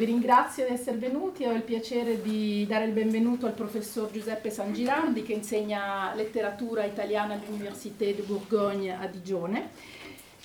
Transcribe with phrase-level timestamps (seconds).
[0.00, 4.48] Vi ringrazio di essere venuti, ho il piacere di dare il benvenuto al professor Giuseppe
[4.48, 9.68] Sangirardi che insegna letteratura italiana all'Università di Bourgogne a Digione.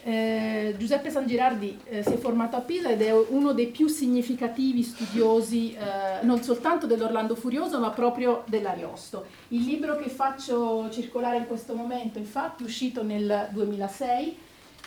[0.03, 4.83] Eh, Giuseppe Sangirardi eh, si è formato a Pisa ed è uno dei più significativi
[4.83, 9.25] studiosi eh, non soltanto dell'Orlando Furioso ma proprio dell'Ariosto.
[9.47, 14.37] Il libro che faccio circolare in questo momento infatti è uscito nel 2006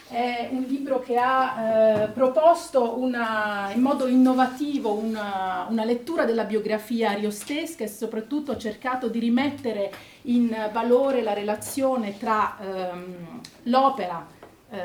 [0.08, 6.44] è un libro che ha eh, proposto una, in modo innovativo una, una, lettura della
[6.44, 14.26] biografia ariostesca e soprattutto ha cercato di rimettere in valore la relazione tra ehm, l'opera
[14.70, 14.78] eh,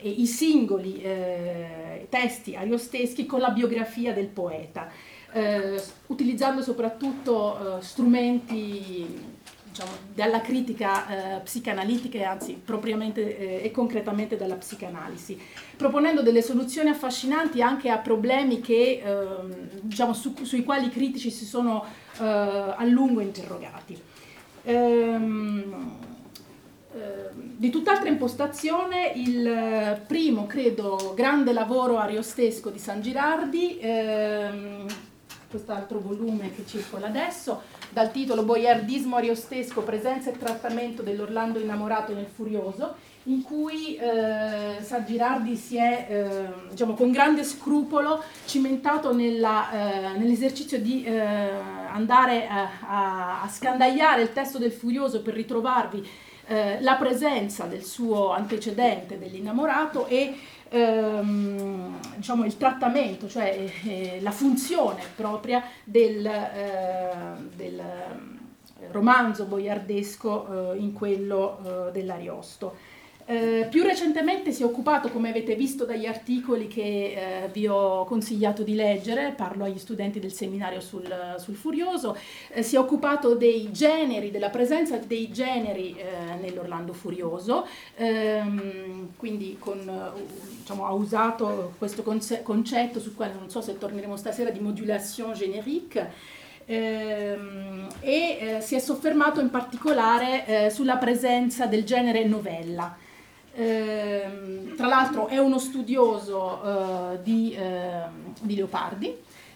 [0.00, 4.88] e i singoli eh, testi ariosteschi con la biografia del poeta,
[5.32, 9.36] eh, utilizzando soprattutto eh, strumenti
[9.78, 15.40] diciamo, dalla critica eh, psicanalitica e anzi propriamente eh, e concretamente dalla psicanalisi,
[15.76, 19.26] proponendo delle soluzioni affascinanti anche a problemi che, eh,
[19.80, 21.84] diciamo, su, sui quali i critici si sono
[22.18, 23.96] eh, a lungo interrogati.
[24.64, 25.96] Ehm,
[26.92, 34.86] ehm, di tutt'altra impostazione il primo, credo, grande lavoro ariostesco di San Girardi, ehm,
[35.48, 42.26] quest'altro volume che circola adesso, dal titolo Boiardismo ariostesco, presenza e trattamento dell'Orlando innamorato nel
[42.26, 42.94] Furioso,
[43.24, 49.70] in cui eh, San Girardi si è eh, diciamo, con grande scrupolo cimentato nella,
[50.14, 51.18] eh, nell'esercizio di eh,
[51.90, 56.06] andare a, a, scandagliare il testo del Furioso per ritrovarvi
[56.46, 60.34] eh, la presenza del suo antecedente, dell'innamorato, e
[60.68, 67.10] ehm, diciamo, il trattamento, cioè eh, la funzione propria del, eh,
[67.54, 67.82] del
[68.90, 72.96] romanzo boiardesco eh, in quello eh, dell'Ariosto.
[73.30, 78.06] Eh, più recentemente si è occupato, come avete visto dagli articoli che eh, vi ho
[78.06, 82.16] consigliato di leggere, parlo agli studenti del seminario sul, sul Furioso,
[82.48, 89.56] eh, si è occupato dei generi, della presenza dei generi eh, nell'Orlando Furioso, ehm, quindi
[89.58, 89.78] con,
[90.60, 95.34] diciamo, ha usato questo conce- concetto sul quale non so se torneremo stasera di modulation
[95.34, 96.12] générique,
[96.64, 103.04] ehm, e eh, si è soffermato in particolare sulla presenza del genere novella.
[103.58, 108.02] Eh, tra l'altro è uno studioso eh, di, eh,
[108.40, 109.12] di, Leopardi,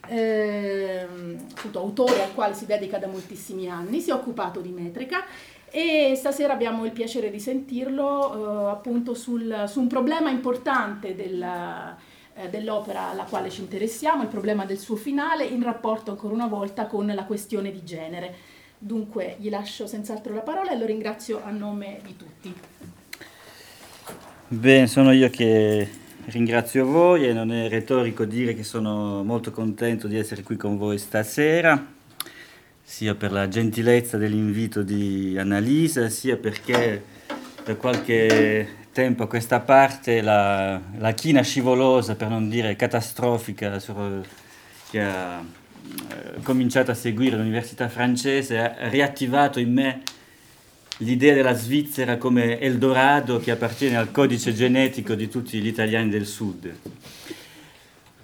[0.09, 5.25] ehm, autore al quale si dedica da moltissimi anni, si è occupato di metrica
[5.71, 11.97] e stasera abbiamo il piacere di sentirlo eh, appunto sul, su un problema importante della,
[12.35, 16.49] eh, dell'opera alla quale ci interessiamo, il problema del suo finale in rapporto ancora una
[16.49, 18.35] volta con la questione di genere.
[18.79, 22.72] Dunque gli lascio senz'altro la parola e lo ringrazio a nome di tutti.
[24.53, 25.89] Bene, sono io che
[26.27, 30.77] ringrazio voi e non è retorico dire che sono molto contento di essere qui con
[30.77, 31.83] voi stasera,
[32.83, 37.03] sia per la gentilezza dell'invito di Annalisa, sia perché
[37.65, 44.21] per qualche tempo a questa parte la, la china scivolosa, per non dire catastrofica, sur,
[44.91, 50.03] che ha eh, cominciato a seguire l'università francese ha riattivato in me
[50.99, 56.27] l'idea della Svizzera come Eldorado che appartiene al codice genetico di tutti gli italiani del
[56.27, 56.75] sud.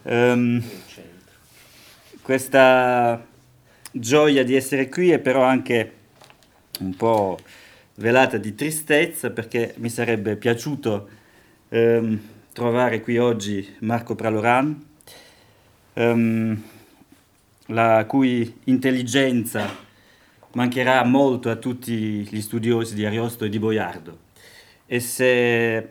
[0.03, 0.63] Um,
[2.23, 3.27] questa
[3.91, 5.93] gioia di essere qui è però anche
[6.81, 7.39] un po'
[7.97, 11.09] velata di tristezza perché mi sarebbe piaciuto
[11.71, 12.21] um,
[12.53, 14.85] trovare qui oggi Marco Praloran,
[15.95, 16.63] um,
[17.67, 19.87] la cui intelligenza
[20.53, 24.27] mancherà molto a tutti gli studiosi di Ariosto e di Boiardo.
[24.87, 25.89] E se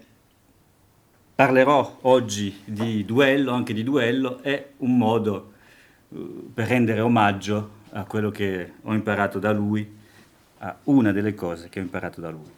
[1.35, 5.53] parlerò oggi di duello, anche di duello, è un modo
[6.09, 9.95] uh, per rendere omaggio a quello che ho imparato da lui,
[10.59, 12.51] a una delle cose che ho imparato da lui.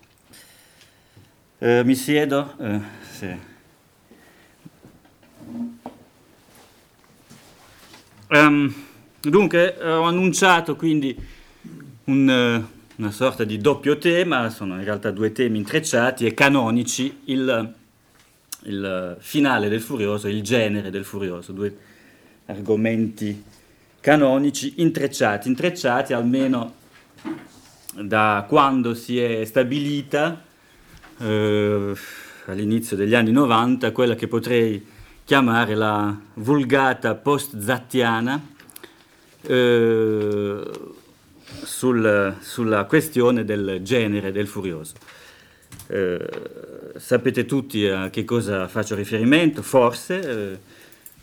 [1.57, 2.53] Uh, mi siedo.
[2.55, 3.37] Uh, sì.
[8.29, 8.73] um,
[9.19, 11.37] dunque, ho annunciato quindi
[12.09, 17.19] un, eh, una sorta di doppio tema, sono in realtà due temi intrecciati e canonici,
[17.25, 17.73] il,
[18.63, 21.77] il finale del Furioso e il genere del Furioso, due
[22.47, 23.43] argomenti
[24.01, 26.73] canonici intrecciati, intrecciati almeno
[27.93, 30.43] da quando si è stabilita
[31.19, 31.93] eh,
[32.45, 34.83] all'inizio degli anni 90 quella che potrei
[35.25, 38.41] chiamare la vulgata post-zattiana,
[39.41, 40.63] eh,
[41.69, 44.95] sul, sulla questione del genere del furioso.
[45.87, 46.27] Eh,
[46.97, 50.59] sapete tutti a che cosa faccio riferimento, forse.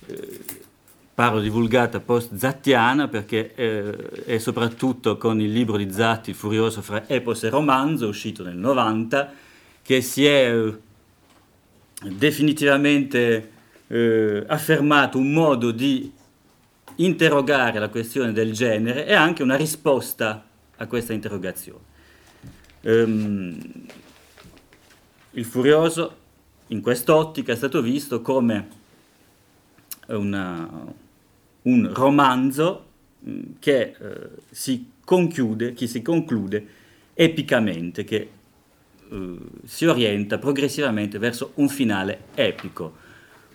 [0.07, 0.65] Eh,
[1.13, 6.81] parlo di vulgata post-zattiana perché eh, è soprattutto con il libro di Zatti, Il furioso
[6.81, 9.33] fra epos e romanzo, uscito nel 90,
[9.83, 10.75] che si è eh,
[12.03, 13.51] definitivamente
[13.89, 16.13] eh, affermato un modo di
[16.97, 20.45] interrogare la questione del genere e anche una risposta
[20.77, 21.95] a questa interrogazione.
[22.83, 23.59] Um,
[25.33, 26.17] il Furioso
[26.69, 28.69] in quest'ottica è stato visto come
[30.09, 30.69] una,
[31.63, 32.87] un romanzo
[33.29, 36.67] mm, che eh, si conchiude, che si conclude
[37.15, 38.31] epicamente, che
[39.09, 43.05] eh, si orienta progressivamente verso un finale epico,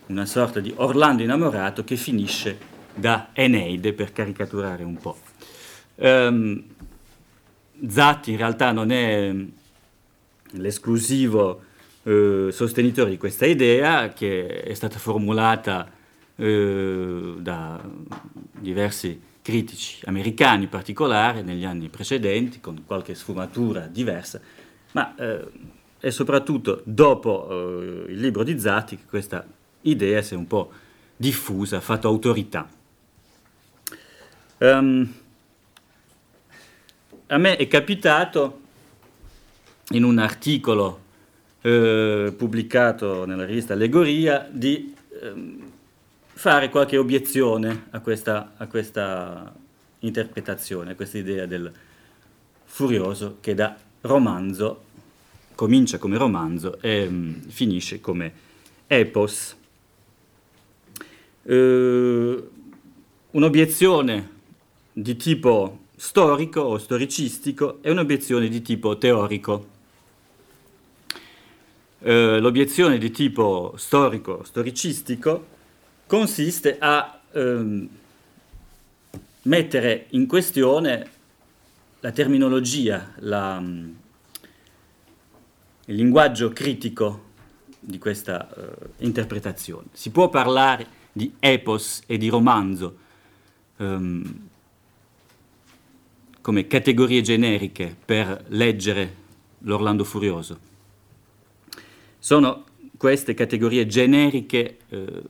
[0.06, 5.18] una sorta di Orlando innamorato che finisce da Eneide, per caricaturare un po'.
[5.96, 6.64] Um,
[7.88, 9.34] Zatti in realtà non è
[10.52, 11.62] l'esclusivo
[12.04, 15.90] eh, sostenitore di questa idea che è stata formulata
[16.36, 17.80] eh, da
[18.58, 24.40] diversi critici americani in particolare negli anni precedenti con qualche sfumatura diversa,
[24.92, 25.44] ma eh,
[25.98, 29.44] è soprattutto dopo eh, il libro di Zatti che questa
[29.82, 30.70] idea si è un po'
[31.16, 32.68] diffusa, ha fatto autorità.
[34.62, 35.12] Um,
[37.26, 38.60] a me è capitato
[39.88, 41.00] in un articolo
[41.62, 45.72] eh, pubblicato nella rivista Allegoria di ehm,
[46.28, 49.52] fare qualche obiezione a questa, a questa
[49.98, 51.72] interpretazione, a questa idea del
[52.64, 54.84] furioso che da romanzo
[55.56, 58.32] comincia come romanzo e um, finisce come
[58.86, 59.56] epos.
[61.42, 62.50] Uh,
[63.32, 64.40] un'obiezione
[64.92, 69.66] di tipo storico o storicistico e un'obiezione di tipo teorico.
[72.00, 75.46] Eh, l'obiezione di tipo storico, storicistico,
[76.06, 77.88] consiste a ehm,
[79.42, 81.10] mettere in questione
[82.00, 83.62] la terminologia, la,
[85.86, 87.30] il linguaggio critico
[87.78, 89.86] di questa eh, interpretazione.
[89.92, 92.96] Si può parlare di epos e di romanzo
[93.76, 94.50] ehm,
[96.42, 99.20] come categorie generiche per leggere
[99.60, 100.70] l'Orlando Furioso
[102.22, 102.66] sono
[102.96, 105.22] queste categorie generiche eh,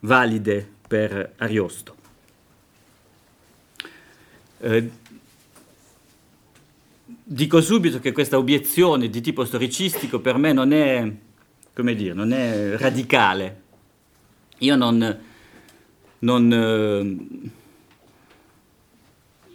[0.00, 1.94] valide per Ariosto.
[4.60, 4.90] Eh,
[7.04, 11.12] dico subito che questa obiezione di tipo storicistico per me non è,
[11.74, 13.62] come dire, non è radicale.
[14.60, 15.18] Io non,
[16.20, 17.50] non eh,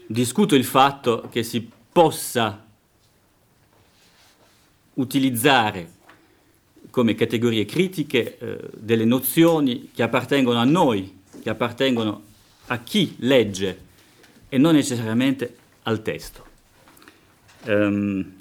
[0.08, 2.64] discuto il fatto che si possa
[4.96, 5.94] utilizzare
[6.90, 12.24] come categorie critiche eh, delle nozioni che appartengono a noi, che appartengono
[12.68, 13.80] a chi legge
[14.48, 16.46] e non necessariamente al testo.
[17.66, 18.34] Um,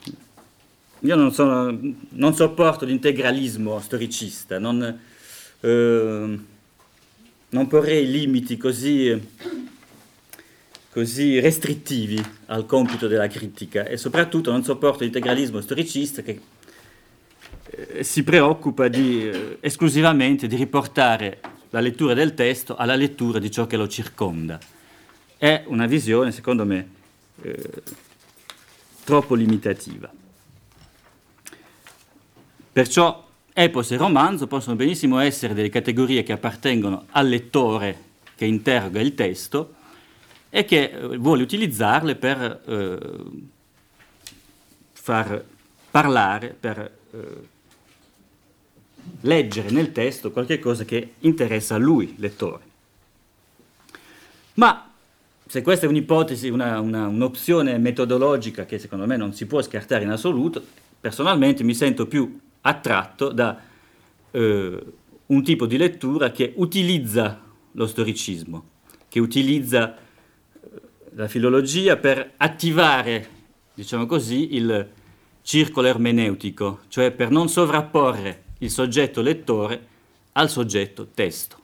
[1.00, 1.76] io non, sono,
[2.10, 5.00] non, sopporto l'integralismo storicista, non,
[5.60, 6.38] eh,
[7.48, 9.20] non porrei limiti così,
[10.94, 16.40] così, restrittivi al compito della critica e soprattutto non sopporto l'integralismo storicista che
[17.66, 23.50] eh, si preoccupa di, eh, esclusivamente di riportare la lettura del testo alla lettura di
[23.50, 24.56] ciò che lo circonda.
[25.36, 26.88] È una visione, secondo me,
[27.42, 27.82] eh,
[29.02, 30.08] troppo limitativa.
[32.72, 37.98] Perciò epos e romanzo possono benissimo essere delle categorie che appartengono al lettore
[38.36, 39.82] che interroga il testo
[40.56, 42.98] e che eh, vuole utilizzarle per eh,
[44.92, 45.44] far
[45.90, 46.78] parlare, per
[47.10, 47.48] eh,
[49.22, 52.62] leggere nel testo qualche cosa che interessa a lui, lettore.
[54.54, 54.92] Ma
[55.44, 60.04] se questa è un'ipotesi, una, una, un'opzione metodologica che secondo me non si può scartare
[60.04, 60.64] in assoluto,
[61.00, 63.60] personalmente mi sento più attratto da
[64.30, 64.84] eh,
[65.26, 67.42] un tipo di lettura che utilizza
[67.72, 68.64] lo storicismo,
[69.08, 70.02] che utilizza
[71.16, 73.28] la filologia per attivare,
[73.74, 74.88] diciamo così, il
[75.42, 79.86] circolo ermeneutico, cioè per non sovrapporre il soggetto lettore
[80.32, 81.58] al soggetto testo.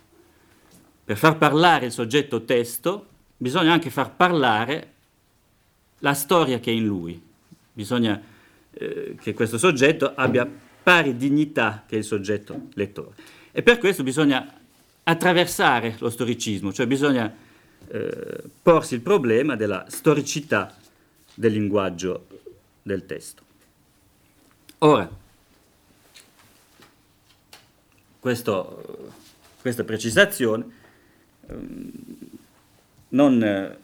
[1.05, 4.93] Per far parlare il soggetto testo bisogna anche far parlare
[5.99, 7.21] la storia che è in lui.
[7.73, 8.21] Bisogna
[8.71, 10.49] eh, che questo soggetto abbia
[10.83, 13.15] pari dignità che il soggetto lettore.
[13.51, 14.59] E per questo bisogna
[15.03, 17.49] attraversare lo storicismo, cioè bisogna
[17.93, 20.75] eh, porsi il problema della storicità
[21.35, 22.27] del linguaggio
[22.83, 23.43] del testo.
[24.79, 25.11] Ora,
[28.21, 29.13] questo,
[29.61, 30.79] questa precisazione
[33.09, 33.77] non,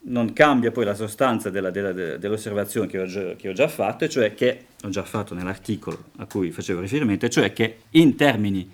[0.00, 4.34] non, cambia poi la sostanza della, della, dell'osservazione che ho, che ho, già fatto, cioè
[4.34, 8.70] che ho già fatto nell'articolo a cui facevo riferimento, cioè che in termini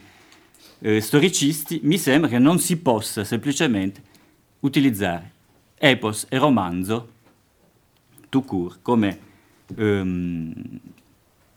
[0.82, 4.02] eh, storicisti mi sembra che non si possa semplicemente
[4.60, 5.30] utilizzare
[5.76, 7.10] epos e romanzo
[8.28, 9.18] tout court come
[9.76, 10.80] ehm,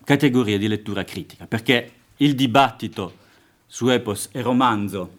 [0.03, 3.23] categoria di lettura critica, perché il dibattito
[3.65, 5.17] su epos e romanzo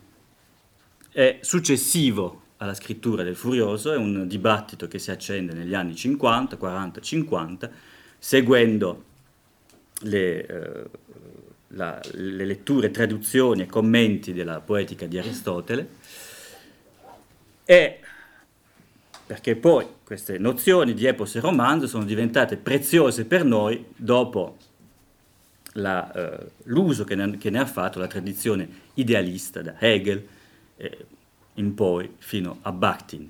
[1.10, 6.56] è successivo alla scrittura del Furioso, è un dibattito che si accende negli anni 50,
[6.56, 7.70] 40, 50,
[8.18, 9.04] seguendo
[10.02, 10.90] le, eh,
[11.76, 15.88] la, le letture, traduzioni e commenti della poetica di Aristotele,
[17.64, 18.00] e
[19.26, 24.56] perché poi queste nozioni di epos e romanzo sono diventate preziose per noi dopo
[25.72, 30.26] la, eh, l'uso che ne, che ne, ha fatto la tradizione idealista da Hegel
[30.76, 31.06] eh,
[31.54, 33.28] in poi fino a Bakhtin.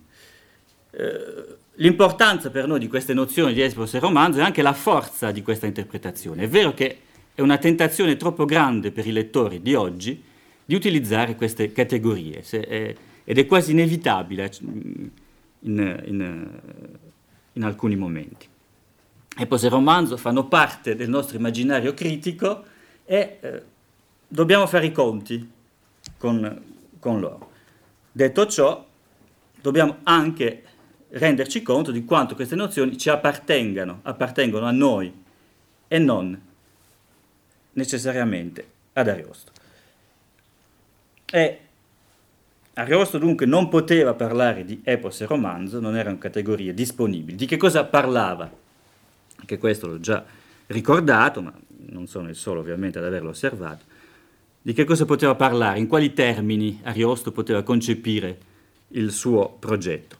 [0.90, 5.30] Eh, l'importanza per noi di queste nozioni di epos e romanzo è anche la forza
[5.30, 6.44] di questa interpretazione.
[6.44, 7.00] È vero che
[7.36, 10.22] è una tentazione troppo grande per i lettori di oggi
[10.64, 15.10] di utilizzare queste categorie se, eh, ed è quasi inevitabile in,
[15.60, 16.48] in,
[17.52, 18.48] in alcuni momenti.
[19.36, 22.64] Epos e romanzo fanno parte del nostro immaginario critico
[23.04, 23.62] e eh,
[24.26, 25.46] dobbiamo fare i conti
[26.16, 26.62] con,
[26.98, 27.50] con loro.
[28.12, 28.82] Detto ciò,
[29.60, 30.62] dobbiamo anche
[31.10, 35.12] renderci conto di quanto queste nozioni ci appartengano, appartengono a noi
[35.86, 36.45] e non
[37.76, 39.52] necessariamente ad Ariosto.
[41.30, 41.60] E
[42.74, 47.36] Ariosto dunque non poteva parlare di epos e romanzo, non erano categorie disponibili.
[47.36, 48.50] Di che cosa parlava?
[49.38, 50.24] Anche questo l'ho già
[50.66, 51.52] ricordato, ma
[51.90, 53.84] non sono il solo ovviamente ad averlo osservato.
[54.60, 55.78] Di che cosa poteva parlare?
[55.78, 58.38] In quali termini Ariosto poteva concepire
[58.88, 60.16] il suo progetto?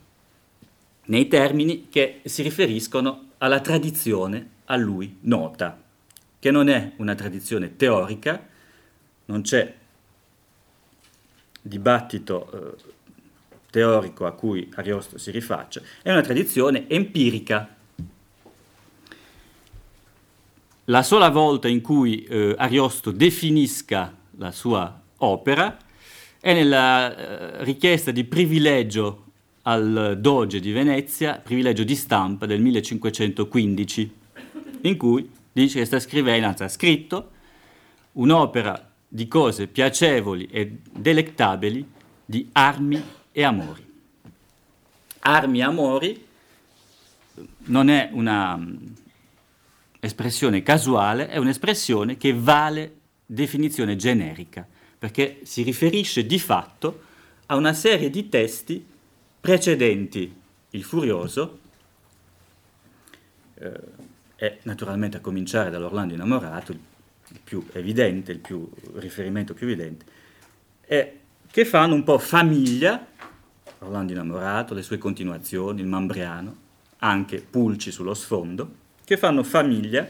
[1.07, 5.79] Nei termini che si riferiscono alla tradizione a lui nota,
[6.39, 8.47] che non è una tradizione teorica,
[9.27, 9.75] non c'è
[11.61, 12.83] dibattito eh,
[13.71, 17.75] teorico a cui Ariosto si rifaccia, è una tradizione empirica.
[20.85, 25.77] La sola volta in cui eh, Ariosto definisca la sua opera
[26.41, 29.25] è nella eh, richiesta di privilegio
[29.63, 34.15] al Doge di Venezia, privilegio di stampa del 1515,
[34.83, 35.29] in cui
[35.63, 37.31] dice che sta scrivendo, anzi ha scritto,
[38.13, 41.89] un'opera di cose piacevoli e delectabili
[42.25, 43.85] di armi e amori.
[45.21, 46.27] Armi e amori
[47.65, 48.63] non è una
[49.99, 52.95] espressione casuale è un'espressione che vale
[53.25, 54.67] definizione generica,
[54.99, 57.03] perché si riferisce di fatto
[57.47, 58.85] a una serie di testi
[59.41, 60.35] precedenti
[60.71, 61.59] il Furioso,
[63.55, 66.79] eh, e naturalmente a cominciare dall'Orlando innamorato, il,
[67.43, 70.05] più evidente, il più, riferimento più evidente,
[70.83, 73.07] e che fanno un po' famiglia,
[73.79, 76.65] Orlando innamorato, le sue continuazioni, il Mambriano,
[76.99, 78.75] anche Pulci sullo sfondo,
[79.05, 80.09] che fanno famiglia,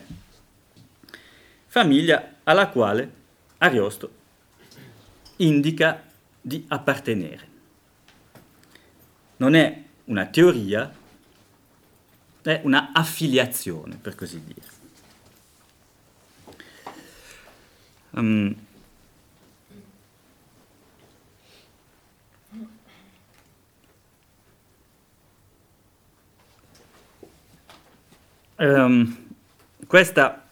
[1.67, 3.13] famiglia alla quale
[3.59, 4.11] Ariosto
[5.37, 6.03] indica
[6.41, 7.49] di appartenere.
[9.37, 10.91] Non è una teoria,
[12.51, 14.75] è una affiliazione, per così dire.
[18.11, 18.55] Um,
[28.59, 29.35] Um,
[29.87, 30.49] questa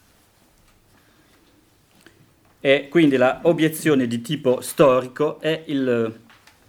[2.59, 6.19] è quindi la obiezione di tipo storico è il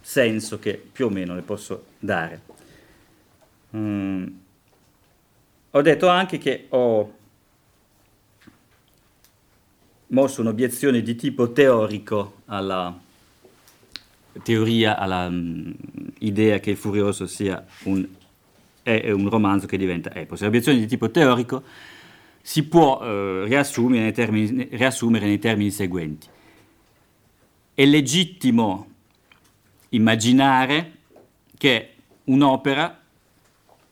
[0.01, 2.41] senso che più o meno le posso dare.
[3.69, 4.45] Um,
[5.77, 7.13] ho detto anche che ho
[10.07, 12.97] mosso un'obiezione di tipo teorico alla
[14.43, 18.07] teoria, all'idea um, che il Furioso sia un
[18.87, 20.41] è un romanzo che diventa epos.
[20.41, 21.61] L'obiezione di tipo teorico
[22.41, 26.27] si può eh, riassumere, nei termini, riassumere nei termini seguenti.
[27.73, 28.87] È legittimo
[29.89, 30.93] immaginare
[31.57, 32.96] che un'opera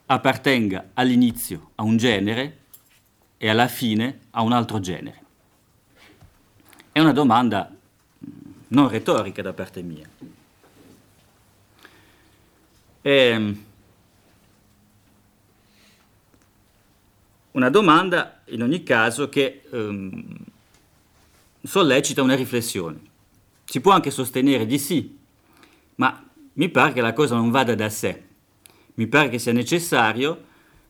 [0.07, 2.59] appartenga all'inizio a un genere
[3.37, 5.23] e alla fine a un altro genere.
[6.91, 7.73] È una domanda
[8.67, 10.07] non retorica da parte mia.
[13.01, 13.65] E, ehm,
[17.55, 20.25] Una domanda, in ogni caso, che ehm,
[21.63, 22.99] sollecita una riflessione.
[23.63, 25.17] Si può anche sostenere di sì,
[25.95, 26.21] ma
[26.53, 28.24] mi pare che la cosa non vada da sé,
[28.95, 30.43] mi pare che sia necessario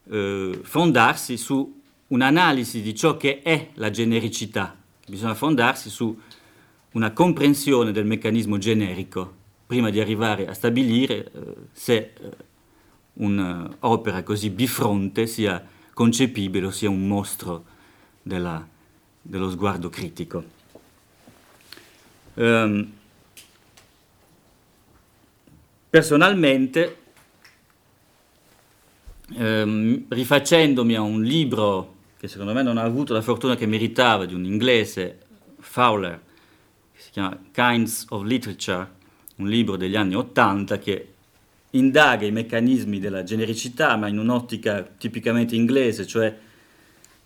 [0.09, 4.75] eh, fondarsi su un'analisi di ciò che è la genericità,
[5.07, 6.17] bisogna fondarsi su
[6.91, 12.13] una comprensione del meccanismo generico prima di arrivare a stabilire eh, se eh,
[13.13, 17.65] un'opera così bifronte sia concepibile o sia un mostro
[18.21, 18.65] della,
[19.21, 20.53] dello sguardo critico.
[22.35, 22.91] Um,
[25.89, 26.97] personalmente,
[29.37, 34.25] um, rifacendomi a un libro che secondo me non ha avuto la fortuna che meritava,
[34.25, 35.19] di un inglese,
[35.59, 36.19] Fowler,
[36.93, 38.87] che si chiama Kinds of Literature,
[39.37, 41.09] un libro degli anni Ottanta che
[41.71, 46.35] indaga i meccanismi della genericità, ma in un'ottica tipicamente inglese, cioè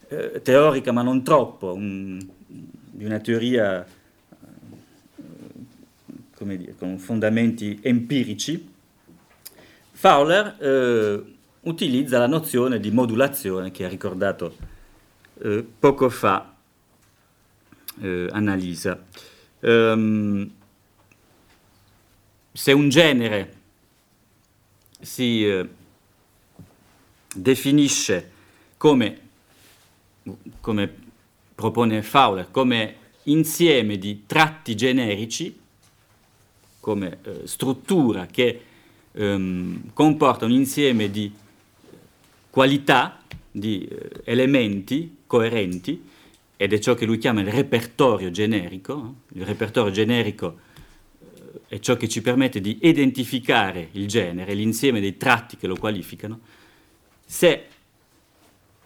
[0.09, 3.85] eh, teorica ma non troppo, un, di una teoria
[6.35, 8.67] eh, dire, con fondamenti empirici,
[9.91, 14.55] Fowler eh, utilizza la nozione di modulazione che ha ricordato
[15.41, 16.55] eh, poco fa
[18.01, 19.03] eh, Annalisa.
[19.61, 20.49] Um,
[22.51, 23.57] se un genere
[25.01, 25.69] si eh,
[27.33, 28.31] definisce
[28.77, 29.19] come,
[30.61, 30.93] come
[31.55, 35.57] propone Fowler, come insieme di tratti generici,
[36.79, 38.61] come eh, struttura che
[39.11, 41.31] ehm, comporta un insieme di
[42.49, 46.07] qualità, di eh, elementi coerenti,
[46.55, 49.21] ed è ciò che lui chiama il repertorio generico.
[49.33, 50.59] Il repertorio generico
[51.67, 56.39] è ciò che ci permette di identificare il genere, l'insieme dei tratti che lo qualificano.
[57.25, 57.65] Se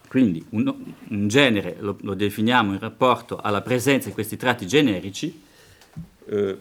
[0.06, 0.72] quindi un,
[1.08, 5.42] un genere lo, lo, definiamo in rapporto alla presenza di questi tratti generici,
[6.26, 6.58] eh,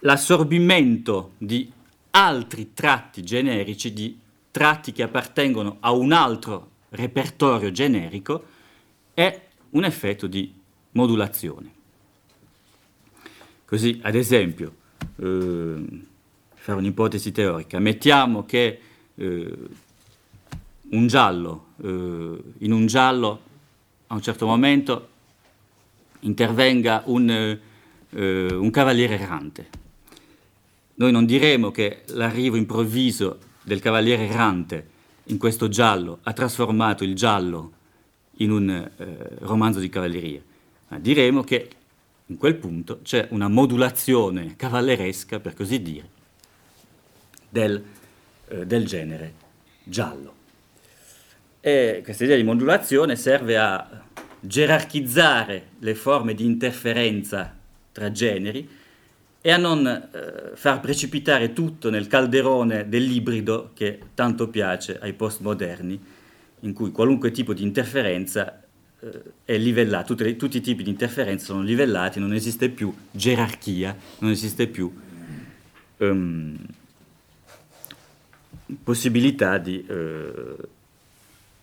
[0.00, 1.70] l'assorbimento di
[2.10, 4.18] altri tratti generici, di
[4.58, 8.44] tratti che appartengono a un altro repertorio generico,
[9.14, 9.40] è
[9.70, 10.52] un effetto di
[10.92, 11.70] modulazione.
[13.64, 14.74] Così, ad esempio,
[15.14, 15.84] eh,
[16.54, 18.80] fare un'ipotesi teorica, mettiamo che
[19.14, 19.56] eh,
[20.90, 23.40] un giallo, eh, in un giallo
[24.08, 25.08] a un certo momento
[26.20, 29.68] intervenga un, eh, un cavaliere errante.
[30.94, 37.14] Noi non diremo che l'arrivo improvviso del cavaliere errante in questo giallo ha trasformato il
[37.14, 37.72] giallo
[38.36, 40.40] in un eh, romanzo di cavalleria,
[40.88, 41.68] ma diremo che
[42.26, 46.08] in quel punto c'è una modulazione cavalleresca, per così dire,
[47.46, 47.82] del,
[48.48, 49.34] eh, del genere
[49.84, 50.34] giallo.
[51.60, 54.02] E questa idea di modulazione serve a
[54.40, 57.54] gerarchizzare le forme di interferenza
[57.92, 58.66] tra generi
[59.40, 66.00] e a non eh, far precipitare tutto nel calderone dell'ibrido che tanto piace ai postmoderni,
[66.60, 68.62] in cui qualunque tipo di interferenza
[69.00, 73.96] eh, è livellato, tutti, tutti, i tipi di interferenze sono livellati, non esiste più gerarchia,
[74.18, 74.92] non esiste più
[75.98, 76.56] um,
[78.82, 80.56] possibilità di uh,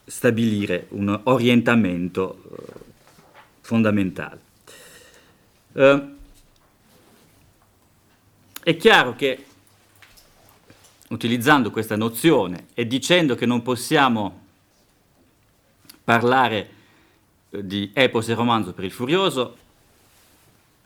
[0.06, 2.80] stabilire un orientamento uh,
[3.60, 4.40] fondamentale.
[5.74, 6.15] Uh,
[8.66, 9.46] è chiaro che
[11.10, 14.42] utilizzando questa nozione e dicendo che non possiamo
[16.04, 16.70] parlare
[17.52, 19.58] di epos e romanzo per il furioso,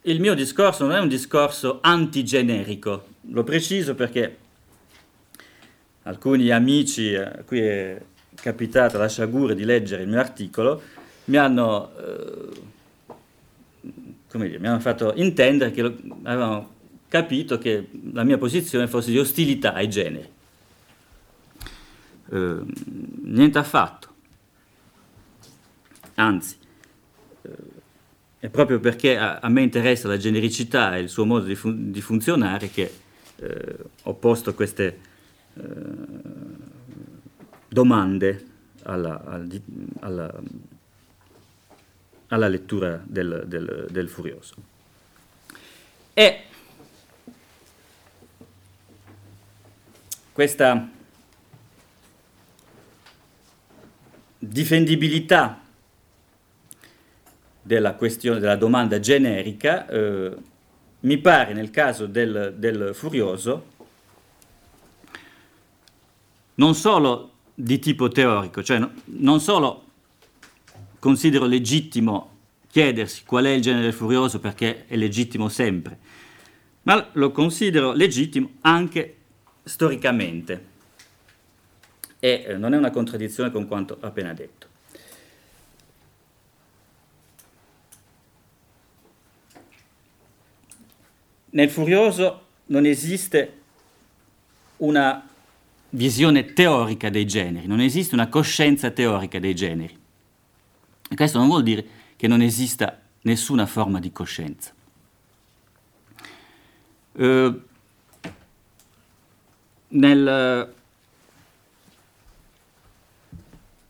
[0.01, 4.37] il mio discorso non è un discorso antigenerico, lo preciso perché
[6.03, 8.01] alcuni amici a cui è
[8.35, 10.81] capitata la sciagura di leggere il mio articolo
[11.25, 12.61] mi hanno, eh,
[14.33, 16.77] dire, mi hanno fatto intendere che lo, avevano
[17.09, 20.29] capito che la mia posizione fosse di ostilità ai generi.
[22.31, 22.59] Eh,
[23.23, 24.07] niente affatto.
[26.13, 26.55] Anzi,
[27.41, 27.49] eh,
[28.39, 31.91] è proprio perché a, a, me interessa la genericità e il suo modo di, fun-
[31.91, 32.93] di funzionare che
[33.35, 34.99] eh, ho posto queste
[35.55, 35.61] eh,
[37.67, 38.45] domande
[38.83, 39.61] alla, al,
[40.01, 40.41] alla,
[42.27, 44.55] alla, lettura del, del, del Furioso.
[46.13, 46.43] E
[50.39, 50.89] questa
[54.37, 55.61] difendibilità
[57.61, 60.33] della della domanda generica, eh,
[61.01, 63.65] mi pare nel caso del, del Furioso
[66.55, 69.87] non solo di tipo teorico, cioè no, non solo
[70.99, 72.37] considero legittimo
[72.69, 75.99] chiedersi qual è il genere Furioso perché è legittimo sempre,
[76.83, 79.15] ma lo considero legittimo anche
[79.69, 80.65] storicamente
[82.17, 84.67] e eh, non è una contraddizione con quanto appena detto.
[91.51, 93.57] Nel Furioso non esiste
[94.77, 95.27] una
[95.91, 99.97] visione teorica dei generi, non esiste una coscienza teorica dei generi.
[101.09, 104.73] E questo non vuol dire che non esista nessuna forma di coscienza.
[107.13, 107.67] Uh,
[109.89, 110.73] nel,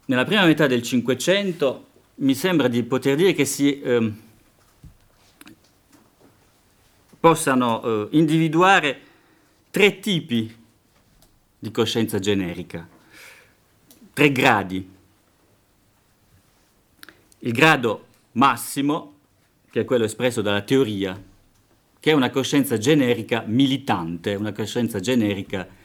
[0.06, 4.12] nella prima metà del Cinquecento mi sembra di poter dire che si eh,
[7.20, 9.02] possano eh, individuare
[9.72, 10.56] tre tipi
[11.60, 12.88] di coscienza generica,
[14.14, 14.98] tre gradi.
[17.42, 19.14] Il grado massimo,
[19.70, 21.22] che è quello espresso dalla teoria,
[22.00, 25.79] che è una coscienza generica militante, una coscienza generica eh,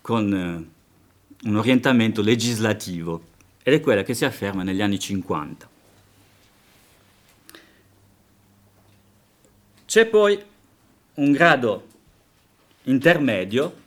[0.00, 3.30] con eh, un orientamento legislativo,
[3.62, 5.70] ed è quella che si afferma negli anni 50.
[9.86, 10.42] C'è poi
[11.14, 11.86] un grado
[12.84, 13.80] intermedio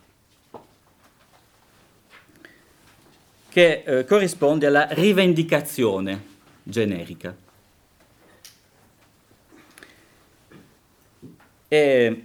[3.48, 7.36] che eh, corrisponde alla rivendicazione generica.
[11.68, 12.24] E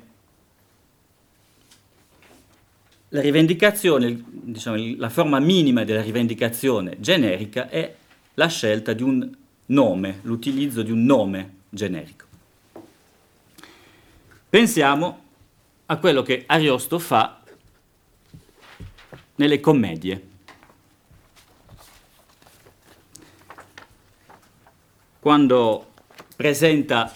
[3.13, 7.95] la rivendicazione, diciamo, la forma minima della rivendicazione generica è
[8.33, 9.29] la scelta di un
[9.67, 12.25] nome, l'utilizzo di un nome generico.
[14.49, 15.23] Pensiamo
[15.85, 17.41] a quello che Ariosto fa
[19.35, 20.29] nelle commedie.
[25.21, 25.91] quando
[26.35, 27.13] presenta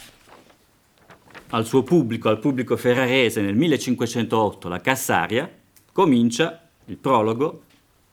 [1.49, 5.51] al suo pubblico, al pubblico ferrarese nel 1508 la Cassaria,
[5.95, 7.63] comincia il prologo,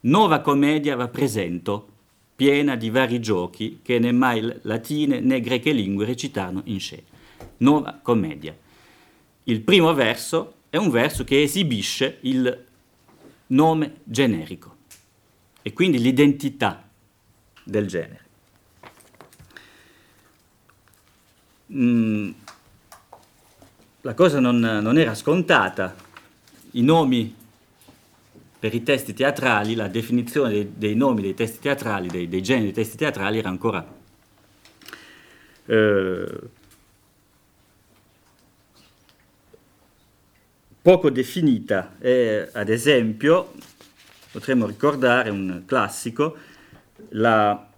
[0.03, 1.89] nuova commedia va presento,
[2.37, 7.03] piena di vari giochi che né mai latine né greche lingue recitarono in scena.
[7.57, 8.57] Nuova commedia.
[9.45, 12.67] Il primo verso è un verso che esibisce il
[13.49, 14.77] nome generico
[15.61, 16.89] e quindi l'identità
[17.65, 18.25] del genere.
[21.73, 22.31] Mm,
[24.03, 25.97] la cosa non, non era scontata.
[26.75, 27.41] I nomi
[28.63, 32.67] per i testi teatrali, la definizione dei, dei nomi dei testi teatrali, dei, dei, generi
[32.67, 33.85] dei testi teatrali era ancora
[35.67, 36.39] eh,
[40.81, 41.97] poco definita.
[41.99, 43.53] E, ad esempio,
[44.31, 46.37] potremmo ricordare un classico,
[47.09, 47.69] la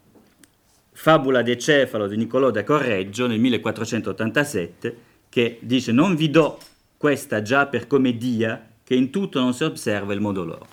[0.92, 4.96] Fabula de Cefalo di Niccolò da Correggio nel 1487
[5.30, 6.58] che dice non vi do
[6.98, 10.66] questa già per commedia che in tutto non si osserva il modo loro.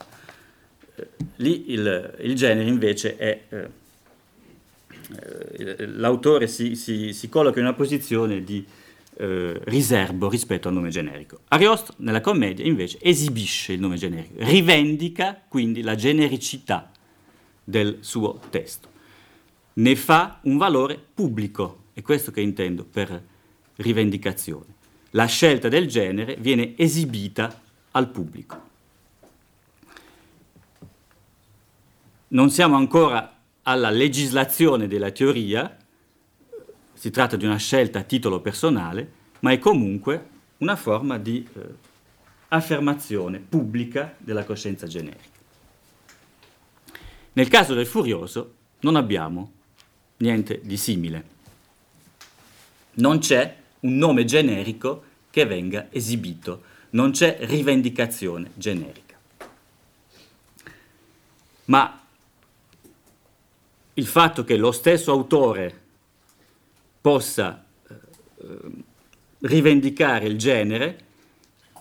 [0.96, 3.42] Eh, lì il, il, genere invece è...
[3.50, 3.70] Eh,
[5.58, 8.66] eh, l'autore si, si, si, colloca in una posizione di
[9.18, 11.40] eh, riservo rispetto al nome generico.
[11.50, 16.92] Ariosto nella commedia invece esibisce il nome generico, rivendica quindi la genericità
[17.64, 18.90] del suo testo
[19.74, 23.22] ne fa un valore pubblico, è questo che intendo per
[23.78, 24.80] rivendicazione.
[25.12, 28.70] La scelta del genere viene esibita al pubblico.
[32.30, 35.78] Non siamo ancora alla legislazione della teoria,
[36.94, 41.60] si tratta di una scelta a titolo personale, ma è comunque una forma di eh,
[42.50, 45.40] affermazione pubblica della coscienza generica.
[47.34, 49.52] Nel caso del furioso non abbiamo
[50.18, 51.40] niente di simile.
[52.94, 59.18] Non c'è un nome generico che venga esibito, non c'è rivendicazione generica.
[61.66, 62.02] Ma
[63.94, 65.80] il fatto che lo stesso autore
[67.02, 67.96] possa eh,
[69.40, 71.00] rivendicare il genere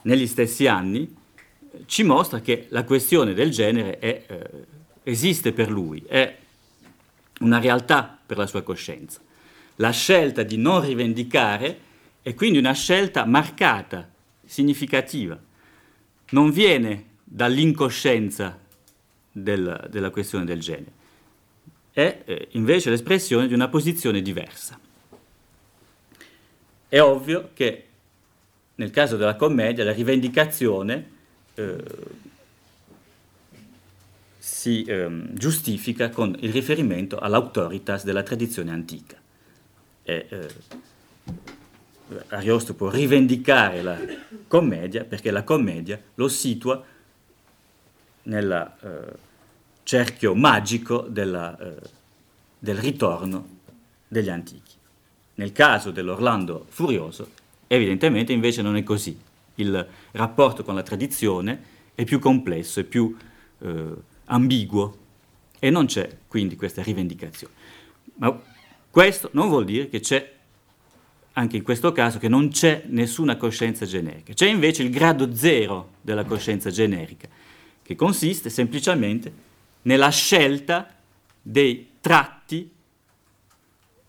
[0.02, 1.16] negli stessi anni
[1.86, 4.50] ci mostra che la questione del genere è, eh,
[5.04, 6.36] esiste per lui, è
[7.40, 9.20] una realtà per la sua coscienza.
[9.76, 11.88] La scelta di non rivendicare
[12.22, 14.09] è quindi una scelta marcata,
[14.50, 15.38] significativa.
[16.30, 18.58] Non viene dall'incoscienza
[19.30, 20.92] del, della questione del genere,
[21.92, 24.78] è eh, invece l'espressione di una posizione diversa.
[26.88, 27.86] È ovvio che
[28.74, 31.10] nel caso della commedia la rivendicazione
[31.54, 31.84] eh,
[34.38, 39.16] si ehm, giustifica con il riferimento all'autoritas della tradizione antica.
[40.02, 40.48] E, eh,
[42.28, 43.98] Ariosto può rivendicare la
[44.48, 46.82] commedia perché la commedia lo situa
[48.24, 49.12] nel eh,
[49.82, 51.76] cerchio magico della, eh,
[52.58, 53.58] del ritorno
[54.06, 54.74] degli antichi.
[55.34, 57.30] Nel caso dell'Orlando furioso,
[57.66, 59.18] evidentemente invece non è così.
[59.56, 61.62] Il rapporto con la tradizione
[61.94, 63.16] è più complesso, è più
[63.58, 63.84] eh,
[64.26, 64.98] ambiguo
[65.58, 67.54] e non c'è quindi questa rivendicazione.
[68.16, 68.40] Ma
[68.90, 70.38] questo non vuol dire che c'è,
[71.32, 74.32] anche in questo caso, che non c'è nessuna coscienza generica.
[74.32, 77.28] C'è invece il grado zero della coscienza generica,
[77.82, 79.32] che consiste semplicemente
[79.82, 80.94] nella scelta
[81.40, 82.70] dei tratti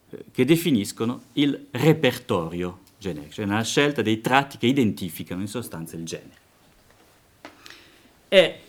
[0.09, 5.95] eh, che definiscono il repertorio generico, cioè nella scelta dei tratti che identificano in sostanza
[5.95, 6.39] il genere.
[8.27, 8.59] E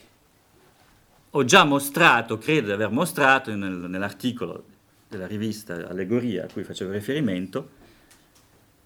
[1.31, 4.65] ho già mostrato, credo di aver mostrato nel, nell'articolo
[5.09, 7.81] della rivista Allegoria a cui facevo riferimento,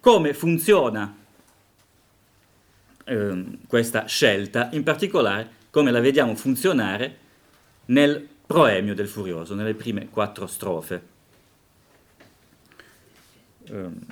[0.06, 1.16] come funziona
[3.02, 7.18] eh, questa scelta, in particolare come la vediamo funzionare
[7.86, 11.02] nel proemio del Furioso, nelle prime quattro strofe.
[13.70, 14.06] Um,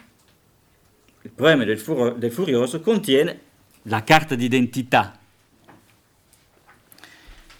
[1.23, 3.41] il proemio del, furo, del Furioso contiene
[3.83, 5.17] la carta d'identità,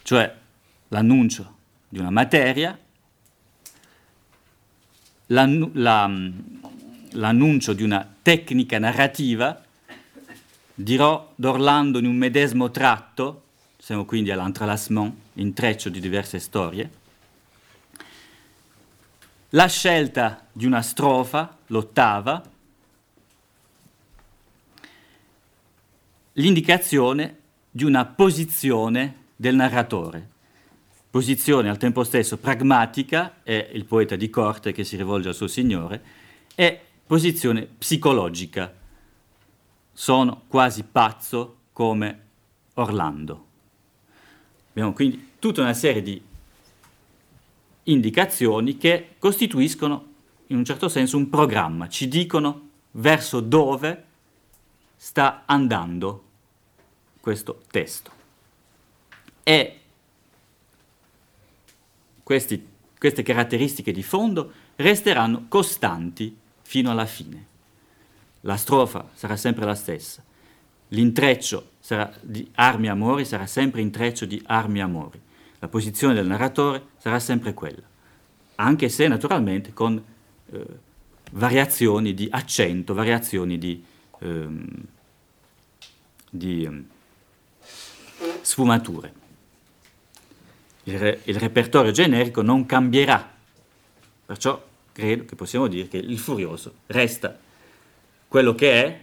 [0.03, 0.37] cioè
[0.89, 1.57] l'annuncio
[1.89, 2.77] di una materia,
[7.15, 9.63] l'annuncio di una tecnica narrativa,
[10.75, 13.43] dirò d'Orlando in un medesimo tratto,
[13.79, 17.03] siamo quindi all'entrelacement, intreccio di diverse storie,
[19.51, 22.43] la scelta di una strofa, l'ottava,
[26.33, 27.39] l'indicazione
[27.71, 30.29] di una posizione del narratore,
[31.11, 35.47] posizione al tempo stesso pragmatica, è il poeta di corte che si rivolge al suo
[35.47, 36.03] signore,
[36.57, 36.81] e
[37.15, 38.75] posizione psicologica,
[39.93, 42.23] sono quasi pazzo come
[42.75, 43.47] Orlando.
[44.71, 46.21] Abbiamo quindi tutta una serie di
[47.85, 50.13] indicazioni che costituiscono
[50.49, 54.05] in un certo senso un programma, ci dicono verso dove
[54.97, 56.25] sta andando
[57.21, 58.11] questo testo.
[59.45, 59.81] E
[62.25, 62.67] questi,
[62.99, 67.53] queste caratteristiche di fondo resteranno costanti fino alla fine.
[68.41, 70.23] La strofa sarà sempre la stessa,
[70.89, 71.71] l'intreccio
[72.21, 75.21] di armi e amori sarà sempre intreccio di armi e amori,
[75.59, 77.83] la posizione del narratore sarà sempre quella,
[78.57, 80.03] anche se naturalmente con
[80.53, 80.67] eh,
[81.33, 83.83] variazioni di accento, variazioni di,
[84.19, 84.67] ehm,
[86.31, 86.85] di ehm,
[88.43, 89.23] sfumature.
[90.85, 93.33] Il, re, il repertorio generico non cambierà,
[94.27, 94.63] perciò
[94.95, 97.37] credo che possiamo dire che il furioso resta
[98.29, 99.01] quello che è,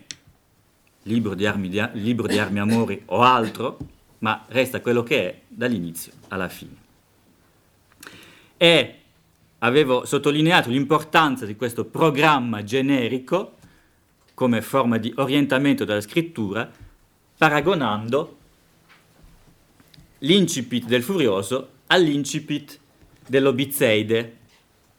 [1.04, 3.78] libro di armi, di, libro di armi amori o altro,
[4.20, 6.76] ma resta quello che è dall'inizio alla fine.
[8.56, 8.96] E
[9.60, 13.58] avevo sottolineato l'importanza di questo programma generico
[14.34, 16.72] come forma di orientamento della scrittura,
[17.38, 18.38] paragonando
[20.20, 22.80] l'incipit del Furioso all'incipit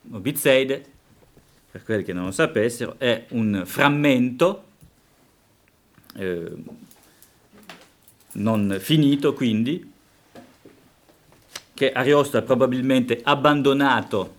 [0.03, 0.75] dell'Obizzeide.
[0.75, 0.91] Obizzeide,
[1.71, 4.65] per quelli che non lo sapessero, è un frammento
[6.15, 6.53] eh,
[8.33, 9.91] non finito, quindi,
[11.75, 14.37] che Ariosto ha probabilmente abbandonato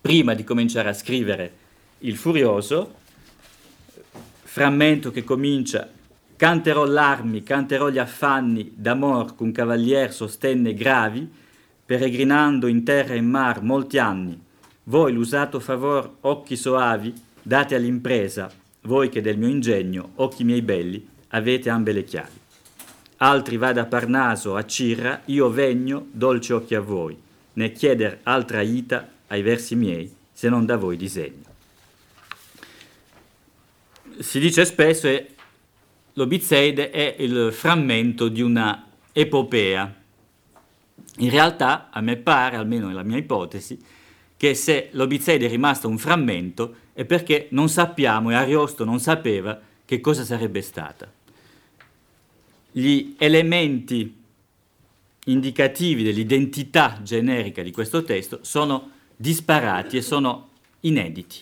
[0.00, 1.56] prima di cominciare a scrivere
[1.98, 2.94] il Furioso,
[4.42, 5.88] frammento che comincia
[6.40, 11.30] Canterò l'armi, canterò gli affanni d'amor qu'un cavalier sostenne gravi,
[11.90, 14.40] peregrinando in terra e in mar molti anni.
[14.84, 18.48] Voi l'usato favor, occhi soavi, date all'impresa,
[18.82, 22.38] voi che del mio ingegno, occhi miei belli, avete ambe le chiavi.
[23.16, 27.20] Altri va da Parnaso a Cirra, io vegno, dolce occhi a voi,
[27.54, 31.42] né chieder altra ita ai versi miei, se non da voi disegno.
[34.16, 35.34] Si dice spesso, e
[36.12, 39.99] l'Obizzeide è il frammento di una epopea.
[41.18, 43.78] In realtà, a me pare, almeno nella mia ipotesi,
[44.36, 49.60] che se l'Obizzeide è rimasto un frammento è perché non sappiamo e Ariosto non sapeva
[49.84, 51.12] che cosa sarebbe stata.
[52.72, 54.16] Gli elementi
[55.26, 60.48] indicativi dell'identità generica di questo testo sono disparati e sono
[60.80, 61.36] inediti.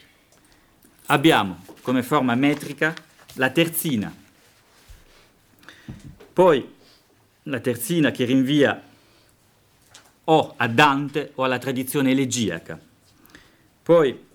[1.06, 2.94] Abbiamo come forma metrica
[3.34, 4.12] la terzina,
[6.32, 6.68] poi
[7.44, 8.87] la terzina che rinvia
[10.30, 12.78] o a Dante o alla tradizione elegiaca.
[13.82, 14.26] Poi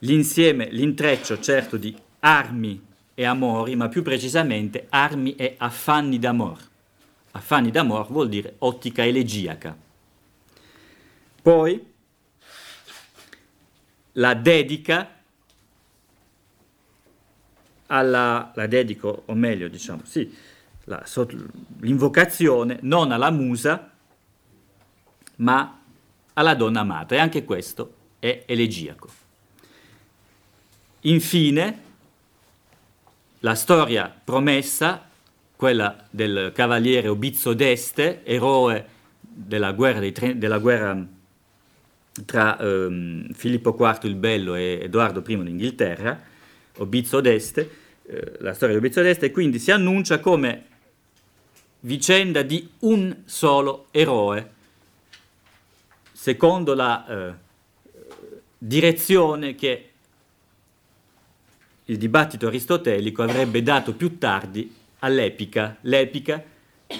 [0.00, 2.84] l'insieme, l'intreccio certo di armi
[3.14, 6.58] e amori, ma più precisamente armi e affanni d'amor.
[7.32, 9.76] Affanni d'amor vuol dire ottica elegiaca.
[11.40, 11.90] Poi
[14.12, 15.20] la dedica
[17.86, 20.34] alla, la dedico, o meglio diciamo, sì,
[20.84, 21.04] la,
[21.80, 23.91] l'invocazione non alla musa,
[25.42, 25.80] ma
[26.34, 29.08] alla donna amata, e anche questo è elegiaco.
[31.00, 31.80] Infine,
[33.40, 35.08] la storia promessa,
[35.56, 38.86] quella del cavaliere Obizzo d'Este, eroe
[39.20, 41.06] della guerra, tre, della guerra
[42.24, 46.20] tra ehm, Filippo IV il Bello e Edoardo I d'Inghilterra,
[46.78, 47.70] Obizzo d'Este,
[48.04, 50.66] eh, la storia di Obizzo d'Este, quindi si annuncia come
[51.80, 54.51] vicenda di un solo eroe,
[56.22, 57.34] secondo la eh,
[58.56, 59.90] direzione che
[61.86, 65.78] il dibattito aristotelico avrebbe dato più tardi all'epica.
[65.80, 66.40] L'epica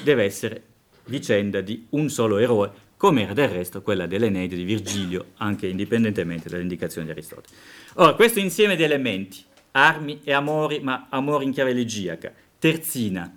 [0.03, 0.63] deve essere
[1.05, 6.49] vicenda di un solo eroe, come era del resto quella dell'Eneide di Virgilio, anche indipendentemente
[6.49, 7.57] dalle indicazioni di Aristotele.
[7.95, 13.33] Ora, questo insieme di elementi, armi e amori, ma amori in chiave elegiaca, terzina,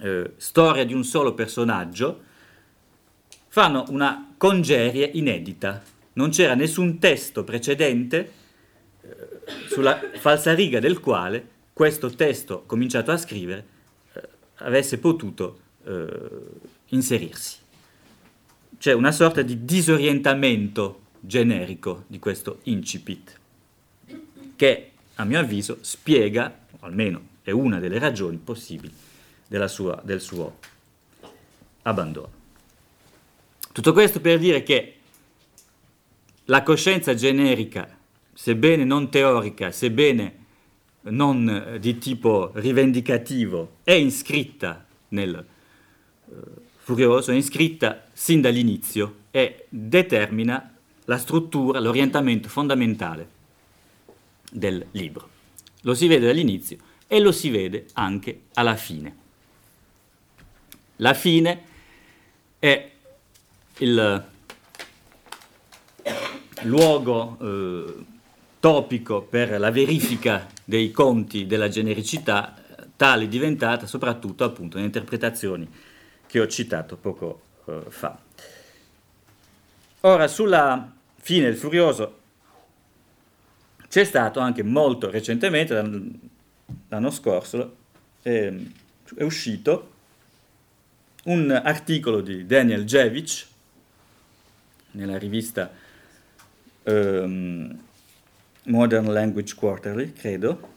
[0.00, 2.32] eh, storia di un solo personaggio,
[3.54, 5.80] fanno una congerie inedita.
[6.14, 8.32] Non c'era nessun testo precedente
[9.68, 13.66] sulla falsariga del quale questo testo cominciato a scrivere
[14.12, 16.04] eh, avesse potuto eh,
[16.86, 17.58] inserirsi.
[18.76, 23.38] C'è una sorta di disorientamento generico di questo incipit
[24.56, 28.92] che a mio avviso spiega, o almeno è una delle ragioni possibili
[29.68, 30.58] sua, del suo
[31.82, 32.42] abbandono.
[33.74, 34.94] Tutto questo per dire che
[36.44, 37.98] la coscienza generica
[38.32, 40.44] sebbene non teorica, sebbene
[41.06, 46.34] non eh, di tipo rivendicativo, è iscritta nel eh,
[46.76, 50.72] Furioso, è iscritta sin dall'inizio e determina
[51.06, 53.28] la struttura, l'orientamento fondamentale
[54.52, 55.28] del libro.
[55.80, 56.76] Lo si vede dall'inizio
[57.08, 59.16] e lo si vede anche alla fine.
[60.98, 61.62] La fine
[62.60, 62.92] è
[63.78, 64.24] il
[66.62, 68.04] luogo eh,
[68.60, 72.54] topico per la verifica dei conti della genericità,
[72.96, 75.68] tale diventata soprattutto appunto nelle interpretazioni
[76.26, 78.18] che ho citato poco eh, fa.
[80.00, 82.20] Ora, sulla fine del Furioso
[83.88, 85.74] c'è stato anche molto recentemente,
[86.88, 87.76] l'anno scorso,
[88.22, 88.52] è,
[89.16, 89.92] è uscito
[91.24, 93.52] un articolo di Daniel Jevic
[94.94, 95.70] nella rivista
[96.84, 97.78] um,
[98.64, 100.72] Modern Language Quarterly, credo,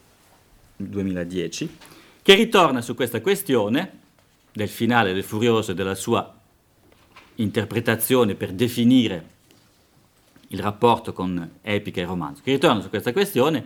[0.77, 1.77] 2010,
[2.21, 4.05] che ritorna su questa questione
[4.51, 6.35] del finale del Furioso e della sua
[7.35, 9.35] interpretazione per definire
[10.49, 13.65] il rapporto con epica e romanzo, che ritorna su questa questione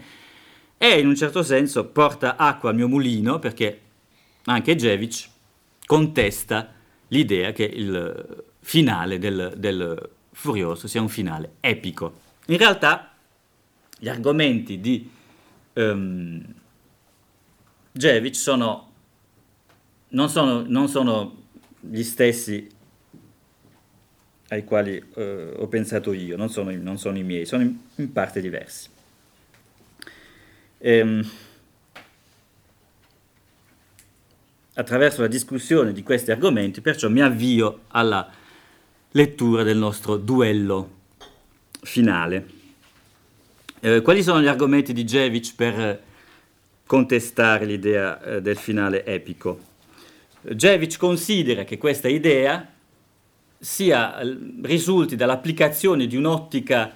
[0.77, 3.79] e in un certo senso porta acqua al mio mulino perché
[4.45, 5.29] anche Jevic
[5.85, 6.73] contesta
[7.09, 12.19] l'idea che il finale del, del Furioso sia un finale epico.
[12.47, 13.13] In realtà
[13.97, 15.09] gli argomenti di
[15.73, 16.43] um,
[17.91, 18.91] Jevic sono,
[20.09, 21.43] non, sono, non sono
[21.79, 22.69] gli stessi
[24.47, 28.11] ai quali uh, ho pensato io, non sono, non sono, i miei, sono in, in
[28.11, 28.89] parte diversi.
[30.79, 31.29] Ehm,
[34.73, 38.29] attraverso la discussione di questi argomenti, perciò mi avvio alla
[39.11, 40.89] lettura del nostro duello
[41.81, 42.59] finale.
[43.79, 46.03] Eh, quali sono gli argomenti di Jevic per
[46.85, 49.69] contestare l'idea eh, del finale epico?
[50.41, 52.67] Jevic considera che questa idea
[53.57, 54.19] sia,
[54.63, 56.95] risulti dall'applicazione di un'ottica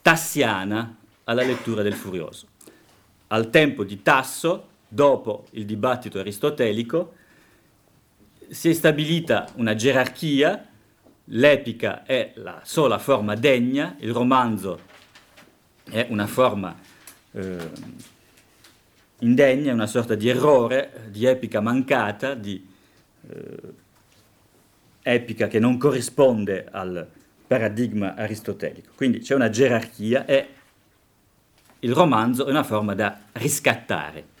[0.00, 2.46] tassiana alla lettura del Furioso.
[3.28, 7.14] Al tempo di Tasso, dopo il dibattito aristotelico,
[8.48, 10.68] si è stabilita una gerarchia,
[11.26, 14.80] l'epica è la sola forma degna, il romanzo
[15.84, 16.78] è una forma
[17.32, 17.70] eh,
[19.20, 22.66] indegna, una sorta di errore, di epica mancata, di
[23.28, 23.72] eh,
[25.02, 27.06] epica che non corrisponde al
[27.46, 28.92] paradigma aristotelico.
[28.94, 30.48] Quindi c'è una gerarchia e
[31.80, 34.32] il romanzo è una forma da riscattare.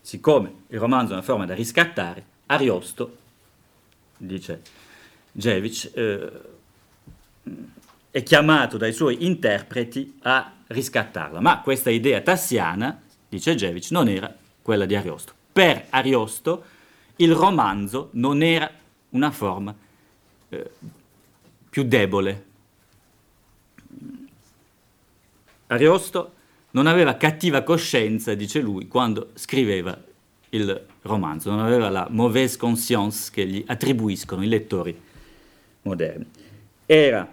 [0.00, 3.16] Siccome il romanzo è una forma da riscattare, Ariosto,
[4.16, 4.62] dice
[5.38, 6.30] Jevic, eh,
[8.10, 11.38] è chiamato dai suoi interpreti a riscattarla.
[11.38, 15.32] Ma questa idea tassiana, dice Gevic, non era quella di Ariosto.
[15.52, 16.64] Per Ariosto
[17.16, 18.68] il romanzo non era
[19.10, 19.72] una forma
[20.48, 20.70] eh,
[21.70, 22.46] più debole.
[25.68, 26.32] Ariosto
[26.72, 29.96] non aveva cattiva coscienza, dice lui, quando scriveva
[30.50, 35.06] il romanzo, non aveva la mauvaise conscience che gli attribuiscono i lettori
[35.88, 36.26] moderni.
[36.86, 37.28] Era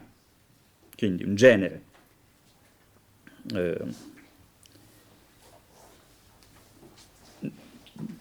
[0.95, 1.81] quindi un genere
[3.53, 3.77] eh,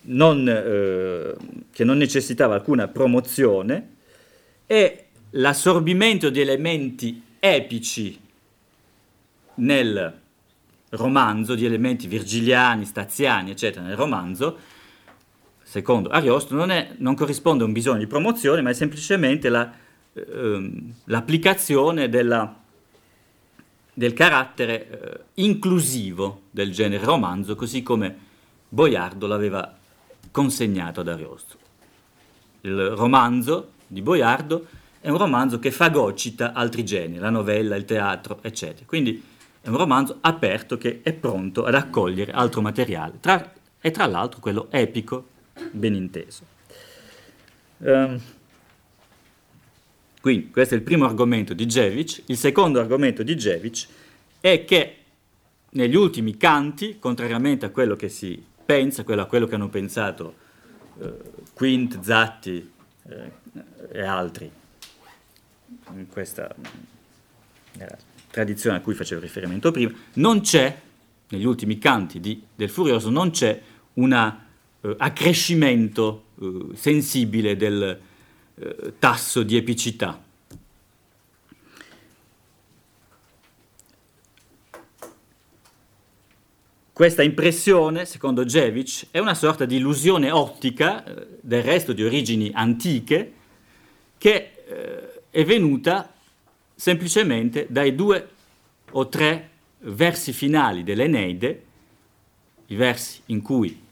[0.02, 1.34] non, eh,
[1.72, 3.88] che non necessitava alcuna promozione
[4.66, 8.20] e l'assorbimento di elementi epici
[9.56, 10.20] nel
[10.90, 14.58] romanzo, di elementi virgiliani, staziani, eccetera, nel romanzo,
[15.62, 19.72] secondo Ariosto, non, è, non corrisponde a un bisogno di promozione, ma è semplicemente la,
[20.14, 22.54] ehm, l'applicazione della,
[23.92, 28.16] del carattere eh, inclusivo del genere romanzo, così come
[28.68, 29.76] Boiardo l'aveva
[30.30, 31.56] consegnato ad Ariosto.
[32.62, 34.66] Il romanzo di Boiardo
[35.00, 38.86] è un romanzo che fagocita altri generi, la novella, il teatro, eccetera.
[38.86, 39.22] Quindi
[39.60, 44.40] è un romanzo aperto che è pronto ad accogliere altro materiale, tra, e tra l'altro
[44.40, 45.28] quello epico,
[45.70, 46.42] ben inteso.
[47.78, 48.20] Um,
[50.24, 52.22] quindi questo è il primo argomento di Jevic.
[52.28, 53.86] Il secondo argomento di Jevic
[54.40, 54.96] è che
[55.72, 60.34] negli ultimi canti, contrariamente a quello che si pensa, a quello che hanno pensato
[60.98, 61.12] eh,
[61.52, 62.72] Quint, Zatti
[63.06, 63.32] eh,
[63.92, 64.50] e altri,
[65.94, 66.54] in questa
[68.30, 70.74] tradizione a cui facevo riferimento prima, non c'è,
[71.28, 73.60] negli ultimi canti di, del Furioso, non c'è
[73.94, 74.38] un
[74.80, 78.12] uh, accrescimento uh, sensibile del
[78.54, 80.22] uh, tasso di epicità.
[86.92, 91.02] Questa impressione, secondo Jevic, è una sorta di illusione ottica,
[91.40, 93.32] del resto di origini antiche,
[94.16, 94.64] che
[95.28, 96.14] è venuta
[96.72, 98.28] semplicemente dai due
[98.92, 101.64] o tre versi finali dell'Eneide,
[102.66, 103.82] i versi in cui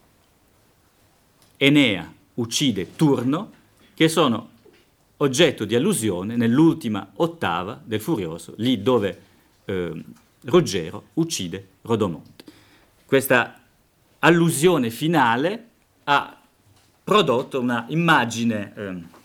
[1.57, 3.51] Enea uccide Turno,
[3.93, 4.51] che sono
[5.17, 9.21] oggetto di allusione nell'ultima ottava del Furioso, lì dove
[9.65, 10.03] eh,
[10.45, 12.43] Ruggero uccide Rodomonte.
[13.05, 13.61] Questa
[14.19, 15.67] allusione finale
[16.05, 16.37] ha
[17.03, 19.21] prodotto una immagine eh,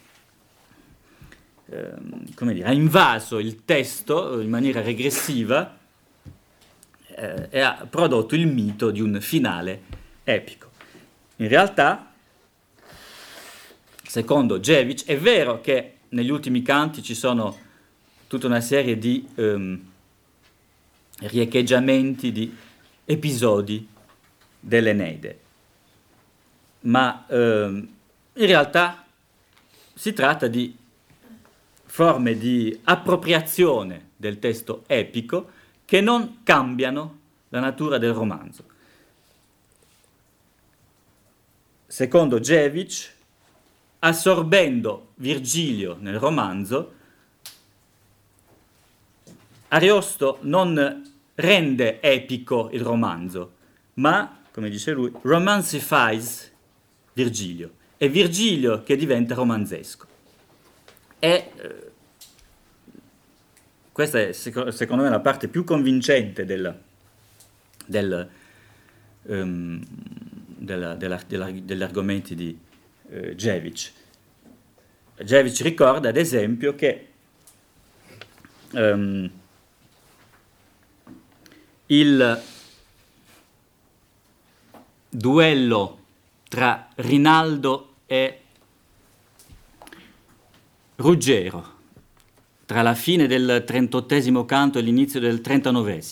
[1.70, 5.76] Ehm, come dire, ha invaso il testo in maniera regressiva
[7.09, 9.82] eh, e ha prodotto il mito di un finale
[10.24, 10.70] epico.
[11.36, 12.08] In realtà,
[14.09, 17.57] secondo Jevic, è vero che negli ultimi canti ci sono
[18.27, 19.91] tutta una serie di ehm,
[21.19, 22.57] riecheggiamenti di
[23.05, 23.87] episodi
[24.59, 25.41] dell'Eneide,
[26.81, 27.89] ma ehm,
[28.33, 29.05] in realtà
[29.93, 30.75] si tratta di
[31.85, 35.51] forme di appropriazione del testo epico
[35.85, 37.19] che non cambiano
[37.51, 38.65] la natura del romanzo.
[41.87, 43.17] Secondo Jevic,
[44.01, 46.95] assorbendo Virgilio nel romanzo,
[49.69, 51.03] Ariosto non
[51.35, 53.53] rende epico il romanzo,
[53.95, 56.51] ma, come dice lui, romansifies
[57.13, 57.73] Virgilio.
[57.97, 60.07] È Virgilio che diventa romanzesco.
[61.19, 61.91] E eh,
[63.93, 66.81] questa è secondo me la parte più convincente del,
[67.85, 68.29] del,
[69.23, 72.57] um, della, della, della, degli argomenti di
[73.09, 73.93] uh, Jevic.
[75.21, 77.09] Jevic ricorda ad esempio che
[78.73, 79.31] um,
[81.87, 82.43] il
[85.09, 85.99] duello
[86.49, 88.41] tra Rinaldo e
[90.97, 91.77] Ruggero
[92.69, 96.03] tra la fine del 38 canto e l'inizio del 39,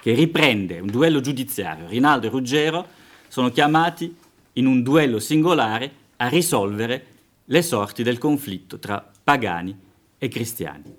[0.00, 1.86] che riprende un duello giudiziario.
[1.86, 2.88] Rinaldo e Ruggero
[3.28, 4.16] sono chiamati
[4.54, 7.06] in un duello singolare a risolvere
[7.44, 9.76] le sorti del conflitto tra pagani
[10.18, 10.94] e cristiani.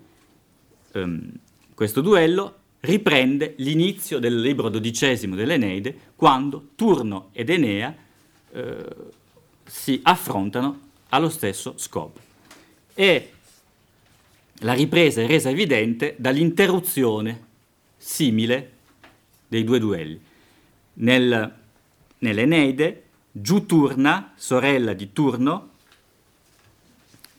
[0.92, 1.32] Um,
[1.74, 7.94] questo duello riprende l'inizio del libro dodicesimo dell'Eneide, quando Turno ed Enea
[8.52, 8.84] eh,
[9.64, 10.80] si affrontano
[11.10, 12.20] allo stesso scopo.
[12.94, 13.30] E
[14.56, 17.46] la ripresa è resa evidente dall'interruzione
[17.96, 18.70] simile
[19.46, 20.20] dei due duelli.
[20.94, 21.54] Nel,
[22.18, 23.02] nell'Eneide,
[23.32, 25.70] Giuturna, sorella di Turno,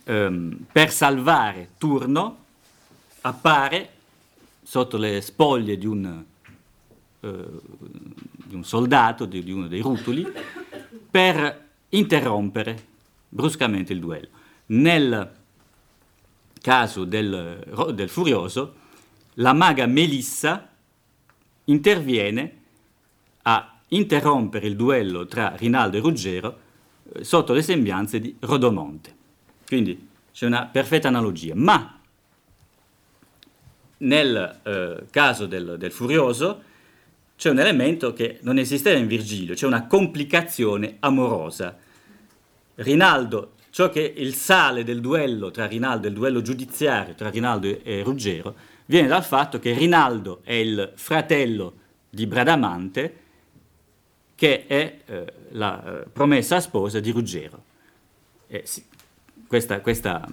[0.06, 2.38] ehm, per salvare Turno,
[3.22, 3.89] appare
[4.64, 6.24] sotto le spoglie di un,
[7.20, 7.46] eh,
[8.34, 10.26] di un soldato, di, di uno dei rutuli,
[11.12, 12.88] per interrompere
[13.30, 14.30] bruscamente il duello.
[14.68, 15.32] Nel
[16.60, 18.76] caso del, del Furioso,
[19.36, 20.70] la maga Melissa
[21.66, 22.62] interviene
[23.44, 26.60] a interrompere il duello tra Rinaldo e Ruggero
[27.14, 29.16] eh, sotto le sembianze di Rodomonte.
[29.66, 31.54] Quindi c'è una perfetta analogia.
[31.56, 32.00] Ma
[33.98, 36.62] nel eh, caso del, del, Furioso
[37.38, 41.78] c'è un elemento che non esisteva in Virgilio, c'è una complicazione amorosa.
[42.76, 48.02] Rinaldo, ciò che il sale del duello tra Rinaldo, il duello giudiziario tra Rinaldo e
[48.04, 51.74] Ruggero, viene dal fatto che Rinaldo è il fratello
[52.10, 53.22] di Bradamante,
[54.44, 57.64] che è eh, la eh, promessa sposa di Ruggero.
[58.48, 58.84] Eh, sì,
[59.48, 60.28] questa, questa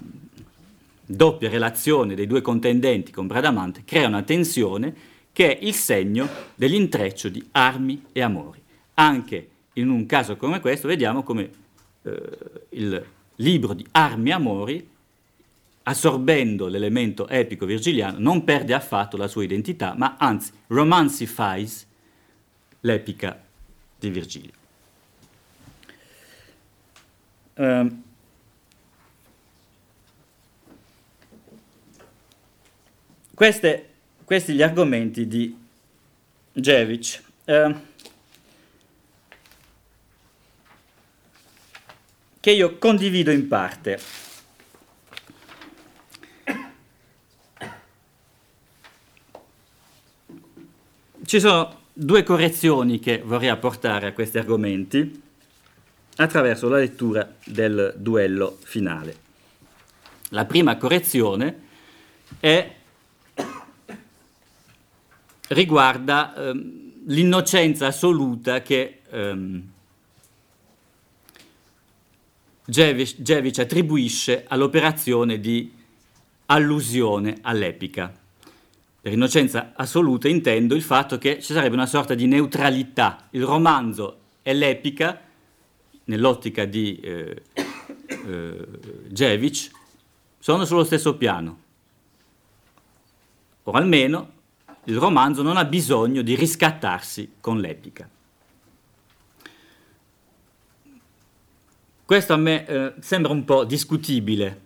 [1.05, 4.93] doppia relazione dei due contendenti con Bradamante crea una tensione
[5.31, 8.61] che è il segno dell'intreccio di armi e amori.
[8.95, 11.49] Anche in un caso come questo vediamo come
[12.01, 12.21] eh,
[12.71, 13.05] il
[13.35, 14.89] libro di armi e amori,
[15.83, 21.87] assorbendo l'elemento epico virgiliano, non perde affatto la sua identità, ma anzi romanzifies
[22.81, 23.45] l'epica
[24.01, 24.51] di Virgilio.
[27.53, 28.03] Um,
[33.35, 33.89] queste,
[34.25, 35.55] questi gli argomenti di
[36.53, 37.23] Jevic.
[37.45, 37.79] Uh,
[42.39, 43.99] che io condivido in parte.
[51.23, 55.21] Ci sono due correzioni che vorrei apportare a questi argomenti
[56.17, 59.29] attraverso la lettura del duello finale.
[60.29, 61.69] La prima correzione
[62.39, 62.75] è,
[65.47, 69.69] riguarda ehm, l'innocenza assoluta che ehm,
[72.65, 75.73] Jevic attribuisce all'operazione di
[76.45, 78.20] allusione all'epica.
[79.01, 83.27] Per innocenza assoluta intendo il fatto che ci sarebbe una sorta di neutralità.
[83.31, 85.19] Il romanzo e l'epica,
[86.03, 87.41] nell'ottica di eh,
[89.15, 89.51] eh,
[90.37, 91.59] sono sullo stesso piano.
[93.63, 94.33] O almeno
[94.83, 98.07] il romanzo non ha bisogno di riscattarsi con l'epica.
[102.05, 104.60] Questo a me eh, sembra un po' discutibile,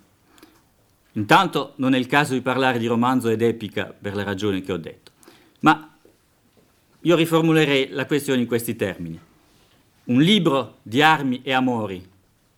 [1.15, 4.73] Intanto non è il caso di parlare di romanzo ed epica per le ragioni che
[4.73, 5.11] ho detto,
[5.61, 5.97] ma
[7.01, 9.19] io riformulerei la questione in questi termini.
[10.05, 12.05] Un libro di armi e amori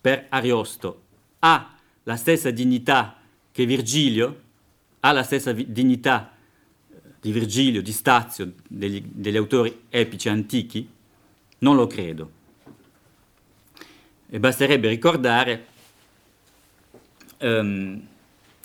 [0.01, 1.03] per Ariosto
[1.39, 3.20] ha la stessa dignità
[3.51, 4.41] che Virgilio,
[5.01, 6.32] ha la stessa vi- dignità
[6.89, 10.89] eh, di Virgilio, di Stazio, degli, degli autori epici antichi?
[11.60, 12.32] Non lo credo.
[14.30, 15.66] E basterebbe ricordare
[17.39, 18.08] um,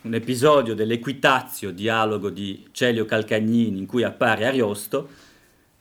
[0.02, 5.08] un episodio dell'Equitazio, dialogo di Celio Calcagnini, in cui appare Ariosto,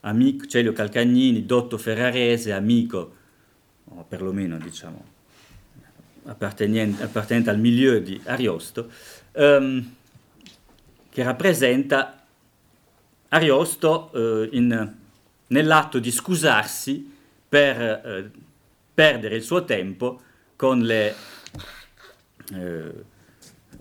[0.00, 3.16] amico, Celio Calcagnini, dotto ferrarese, amico,
[3.84, 5.04] o perlomeno diciamo
[6.24, 8.90] appartenente, appartenente al milieu di Ariosto,
[9.32, 9.94] ehm,
[11.10, 12.24] che rappresenta
[13.28, 14.94] Ariosto eh, in,
[15.48, 17.12] nell'atto di scusarsi
[17.48, 18.30] per eh,
[18.94, 20.20] perdere il suo tempo
[20.54, 21.14] con le...
[22.54, 23.10] Eh,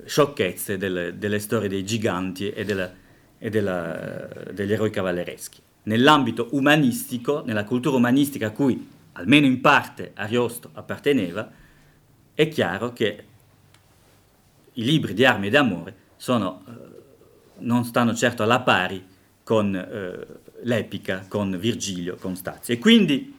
[0.05, 2.91] sciocchezze delle, delle storie dei giganti e, della,
[3.37, 5.61] e della, degli eroi cavallereschi.
[5.83, 11.51] Nell'ambito umanistico, nella cultura umanistica a cui almeno in parte Ariosto apparteneva,
[12.33, 13.25] è chiaro che
[14.73, 16.71] i libri di armi e d'amore sono, eh,
[17.59, 19.05] non stanno certo alla pari
[19.43, 20.27] con eh,
[20.63, 22.73] l'epica, con Virgilio, con Stazio.
[22.73, 23.37] E quindi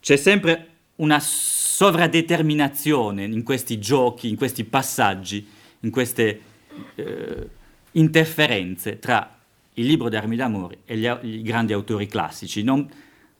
[0.00, 0.69] c'è sempre
[1.00, 5.46] una sovradeterminazione in questi giochi, in questi passaggi,
[5.80, 6.40] in queste
[6.94, 7.48] eh,
[7.92, 9.38] interferenze tra
[9.74, 12.62] il libro d'armi d'amore e gli, i grandi autori classici.
[12.62, 12.88] Non,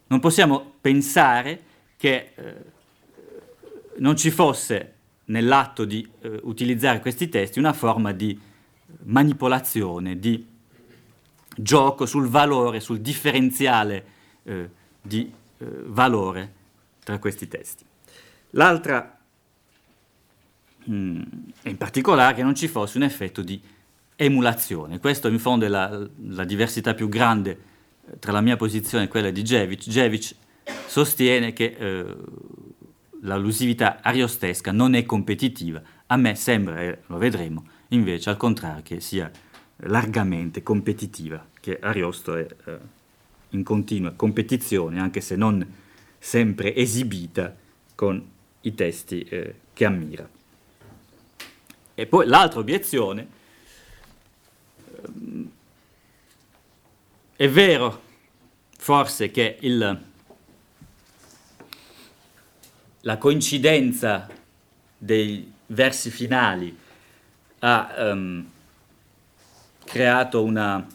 [0.07, 1.63] non possiamo pensare
[1.97, 2.55] che eh,
[3.99, 4.95] non ci fosse
[5.27, 8.39] nell'atto di eh, utilizzare questi testi una forma di
[9.05, 10.47] manipolazione, di
[11.57, 14.05] gioco sul valore, sul differenziale
[14.45, 14.69] eh,
[15.03, 16.59] di eh, valore
[17.03, 17.85] tra questi testi.
[18.51, 19.19] L'altra
[20.89, 21.23] mm,
[21.65, 23.61] in particolare che non ci fosse un effetto di
[24.17, 24.99] emulazione.
[24.99, 27.59] Questo in fondo è la, la diversità più grande
[28.07, 29.89] eh, tra la mia posizione e quella di Jevic.
[29.89, 30.35] Jevic
[30.87, 32.17] sostiene che eh,
[33.23, 35.81] l'allusività ariostesca non è competitiva.
[36.07, 39.31] A me sembra, e lo vedremo, invece al contrario, che sia
[39.85, 42.79] largamente competitiva, che Ariosto è eh,
[43.51, 45.67] in continua competizione, anche se non
[46.23, 47.57] sempre esibita
[47.95, 50.29] con i testi eh, che ammira.
[51.95, 53.27] E poi l'altra obiezione,
[55.03, 55.51] ehm,
[57.37, 58.03] è vero
[58.77, 60.03] forse che il,
[63.01, 64.29] la coincidenza
[64.97, 66.77] dei versi finali
[67.61, 68.51] ha um,
[69.85, 70.87] creato una,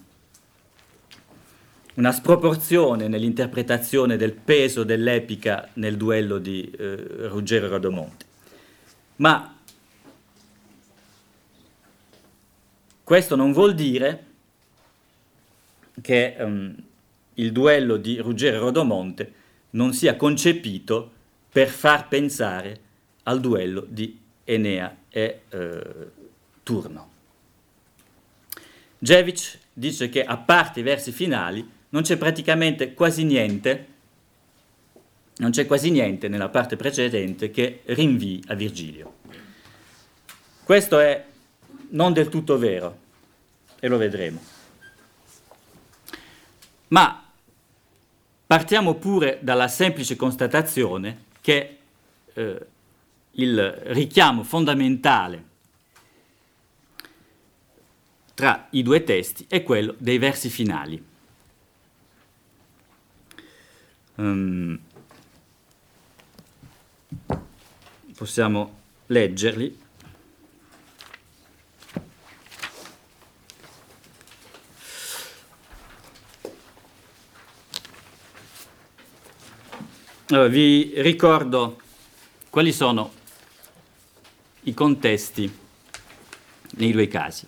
[1.96, 8.26] una, sproporzione nell'interpretazione del peso dell'epica nel duello di eh, Ruggero Radomonte.
[9.18, 9.58] Ma
[13.04, 14.24] questo non vuol dire
[16.02, 16.76] che um,
[17.36, 19.34] il duello di Ruggero Rodomonte
[19.72, 21.12] non sia concepito
[21.52, 22.80] per far pensare
[23.24, 25.82] al duello di Enea e eh,
[26.64, 27.10] Turno.
[28.98, 33.88] Jevic dice che a parte i versi finali non c'è praticamente quasi niente,
[35.38, 39.14] non c'è quasi niente nella parte precedente che rinvii a Virgilio.
[40.66, 41.26] Questo è
[41.92, 42.98] non del tutto vero
[43.80, 44.44] e lo vedremo.
[46.90, 47.32] Ma
[48.46, 51.78] partiamo pure dalla semplice constatazione che
[52.34, 52.66] eh,
[53.32, 55.44] il richiamo fondamentale
[58.34, 61.14] tra i due testi è quello dei versi finali.
[64.16, 64.80] Um,
[68.16, 69.84] possiamo leggerli.
[80.30, 81.80] Allora, vi ricordo
[82.50, 83.14] quali sono
[84.64, 85.60] i contesti
[86.78, 87.46] nei due casi.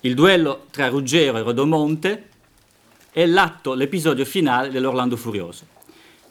[0.00, 2.30] Il duello tra Ruggero e Rodomonte
[3.12, 5.66] è l'atto, l'episodio finale dell'Orlando Furioso.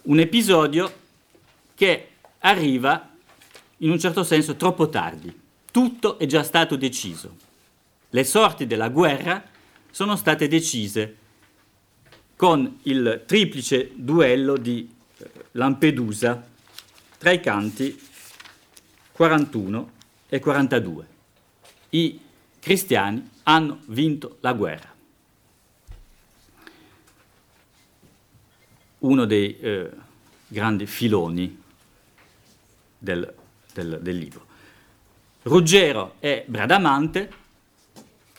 [0.04, 0.92] Un episodio
[1.76, 2.08] che
[2.40, 3.08] arriva
[3.78, 5.40] in un certo senso troppo tardi.
[5.72, 7.36] Tutto è già stato deciso.
[8.10, 9.44] Le sorti della guerra
[9.92, 11.16] sono state decise
[12.36, 14.90] con il triplice duello di
[15.52, 16.44] Lampedusa
[17.20, 18.00] tra i canti
[19.12, 19.92] 41
[20.28, 21.08] e 42.
[21.90, 22.20] I
[22.60, 24.92] cristiani hanno vinto la guerra.
[29.02, 29.90] Uno dei eh,
[30.48, 31.60] grandi filoni
[32.98, 33.34] del,
[33.74, 34.46] del, del libro.
[35.44, 37.32] Ruggero e Bradamante,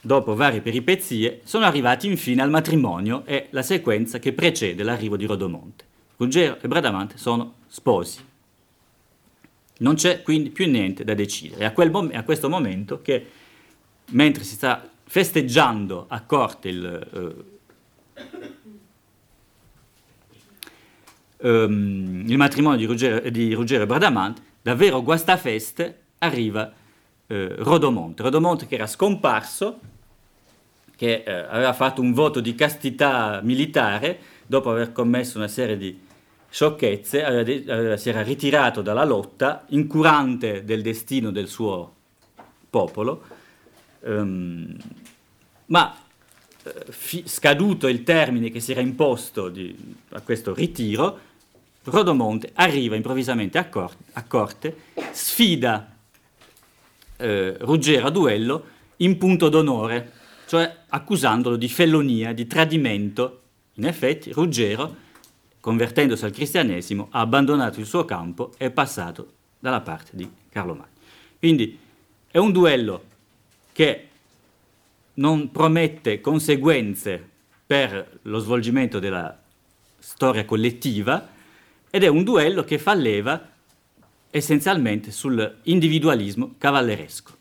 [0.00, 5.26] dopo varie peripezie, sono arrivati infine al matrimonio e la sequenza che precede l'arrivo di
[5.26, 5.84] Rodomonte.
[6.16, 8.24] Ruggero e Bradamante sono sposi.
[9.78, 11.64] Non c'è quindi più niente da decidere.
[11.64, 13.26] È a, mom- a questo momento che,
[14.10, 17.44] mentre si sta festeggiando a corte il, uh,
[21.42, 26.72] um, il matrimonio di Ruggero, di Ruggero, Bradamante, davvero guastafeste arriva
[27.26, 28.22] uh, Rodomonte.
[28.22, 29.80] Rodomonte che era scomparso,
[30.96, 35.98] che uh, aveva fatto un voto di castità militare dopo aver commesso una serie di
[36.48, 41.94] sciocchezze, aveva, aveva, si era ritirato dalla lotta, incurante del destino del suo
[42.68, 43.22] popolo,
[44.00, 44.76] um,
[45.66, 45.96] ma
[46.62, 49.74] eh, fi, scaduto il termine che si era imposto di,
[50.10, 51.30] a questo ritiro,
[51.84, 54.76] Rodomonte arriva improvvisamente a, cor- a corte,
[55.10, 55.96] sfida
[57.16, 58.64] eh, Ruggero a duello
[58.98, 60.12] in punto d'onore,
[60.46, 63.40] cioè accusandolo di fellonia, di tradimento.
[63.74, 64.96] In effetti Ruggero
[65.62, 70.74] convertendosi al cristianesimo, ha abbandonato il suo campo e è passato dalla parte di Carlo
[70.74, 70.90] Magno.
[71.38, 71.78] Quindi
[72.28, 73.04] è un duello
[73.72, 74.08] che
[75.14, 77.28] non promette conseguenze
[77.64, 79.40] per lo svolgimento della
[79.98, 81.28] storia collettiva
[81.94, 83.50] ed è un duello che fa leva
[84.30, 87.36] essenzialmente sull'individualismo cavalleresco.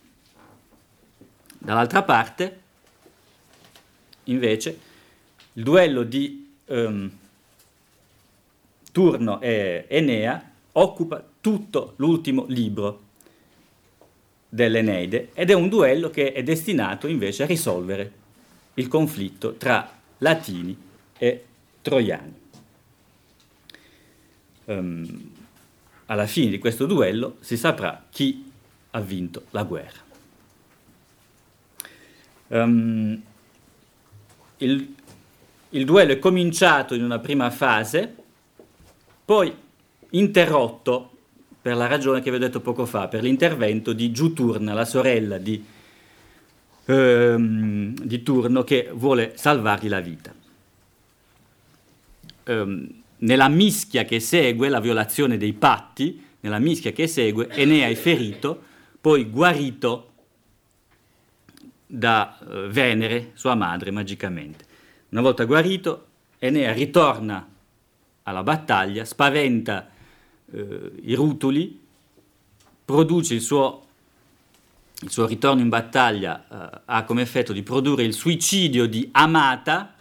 [1.57, 2.59] Dall'altra parte,
[4.25, 4.79] invece,
[5.53, 7.09] il duello di um,
[8.91, 13.03] Turno e Enea occupa tutto l'ultimo libro
[14.49, 18.11] dell'Eneide ed è un duello che è destinato invece a risolvere
[18.73, 20.77] il conflitto tra latini
[21.17, 21.45] e
[21.81, 22.40] troiani.
[24.77, 25.29] Um,
[26.05, 28.51] alla fine di questo duello si saprà chi
[28.91, 29.99] ha vinto la guerra.
[32.47, 33.21] Um,
[34.57, 34.95] il,
[35.69, 38.13] il duello è cominciato in una prima fase
[39.23, 39.55] poi
[40.09, 41.09] interrotto
[41.61, 45.37] per la ragione che vi ho detto poco fa, per l'intervento di Giuturna, la sorella
[45.37, 45.63] di
[46.85, 50.33] ehm, di turno che vuole salvargli la vita.
[52.43, 57.95] Ehm, nella mischia che segue la violazione dei patti, nella mischia che segue, Enea è
[57.95, 58.61] ferito,
[58.99, 60.09] poi guarito
[61.85, 64.65] da eh, Venere, sua madre, magicamente.
[65.09, 66.07] Una volta guarito,
[66.39, 67.47] Enea ritorna
[68.23, 69.89] alla battaglia, spaventa
[70.51, 71.79] eh, i rutuli,
[72.83, 73.85] produce il suo,
[75.01, 79.95] il suo ritorno in battaglia, eh, ha come effetto di produrre il suicidio di Amata,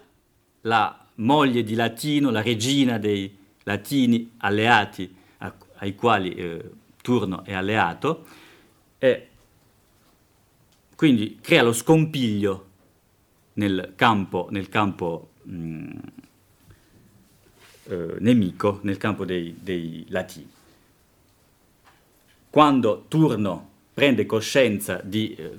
[0.63, 6.71] la moglie di Latino, la regina dei Latini alleati a, ai quali eh,
[7.03, 8.27] Turno è alleato,
[8.99, 9.29] e
[10.97, 12.67] quindi crea lo scompiglio
[13.55, 15.91] nel campo, nel campo mh, mm,
[17.85, 20.51] eh, nemico, nel campo dei, dei Latini.
[22.51, 25.59] Quando Turno prende coscienza di eh,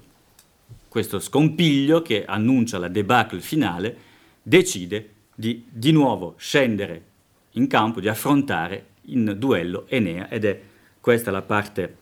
[0.87, 3.97] questo scompiglio che annuncia la debacle finale,
[4.41, 5.09] decide
[5.41, 7.03] di di nuovo scendere
[7.53, 10.61] in campo, di affrontare in duello Enea ed è
[11.01, 11.97] questa la parte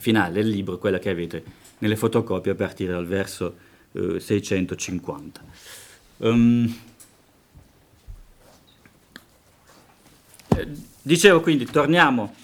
[0.00, 1.44] finale del libro, quella che avete
[1.78, 3.54] nelle fotocopie a partire dal verso
[3.92, 5.44] eh, 650.
[6.16, 6.80] Um,
[10.56, 10.68] eh,
[11.02, 12.34] dicevo quindi, torniamo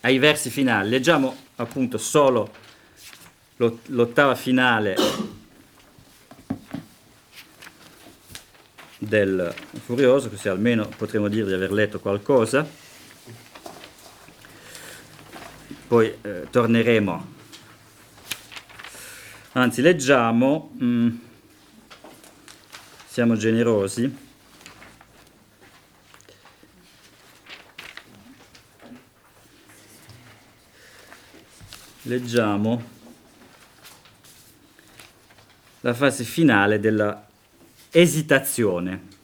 [0.00, 2.50] ai versi finali, leggiamo appunto solo
[3.56, 4.96] l'ottava finale
[8.98, 12.66] del Furioso, così almeno potremo dire di aver letto qualcosa.
[15.86, 17.32] Poi eh, torneremo,
[19.52, 21.16] anzi leggiamo, mm,
[23.06, 24.24] siamo generosi.
[32.02, 32.94] Leggiamo
[35.80, 37.25] la fase finale della
[37.98, 39.14] esitazione.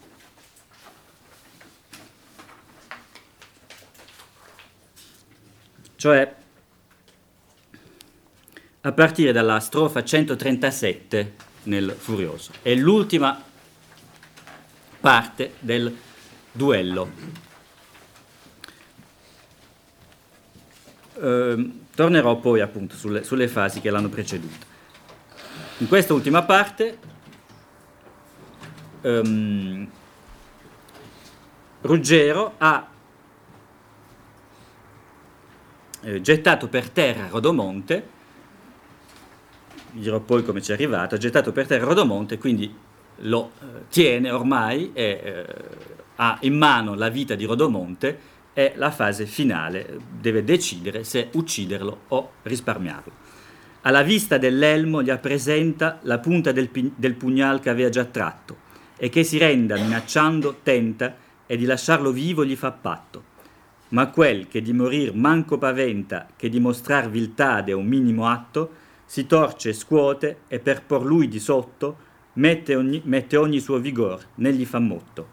[5.97, 6.35] Cioè,
[8.81, 12.53] a partire dalla strofa 137 nel Furioso.
[12.63, 13.41] È l'ultima
[15.01, 15.95] parte del
[16.51, 17.11] duello.
[21.21, 24.65] Eh, tornerò poi appunto sulle, sulle fasi che l'hanno preceduta.
[25.79, 27.12] In questa ultima parte
[29.03, 29.89] um,
[31.83, 32.89] Ruggero ha
[36.03, 38.09] eh, gettato per terra Rodomonte,
[39.91, 42.73] dirò poi come ci è arrivato, ha gettato per terra Rodomonte, quindi
[43.17, 45.47] lo eh, tiene ormai e eh,
[46.17, 52.03] ha in mano la vita di Rodomonte e la fase finale, deve decidere se ucciderlo
[52.09, 53.13] o risparmiarlo.
[53.83, 58.71] Alla vista dell'elmo gli presenta la punta del, del pugnal che aveva già tratto
[59.03, 63.25] e che si renda minacciando tenta e di lasciarlo vivo gli fa patto.
[63.89, 68.71] Ma quel che di morir manco paventa, che di mostrar viltade un minimo atto,
[69.05, 71.97] si torce e scuote e per por lui di sotto
[72.35, 75.27] mette ogni, mette ogni suo vigor, né gli fa motto.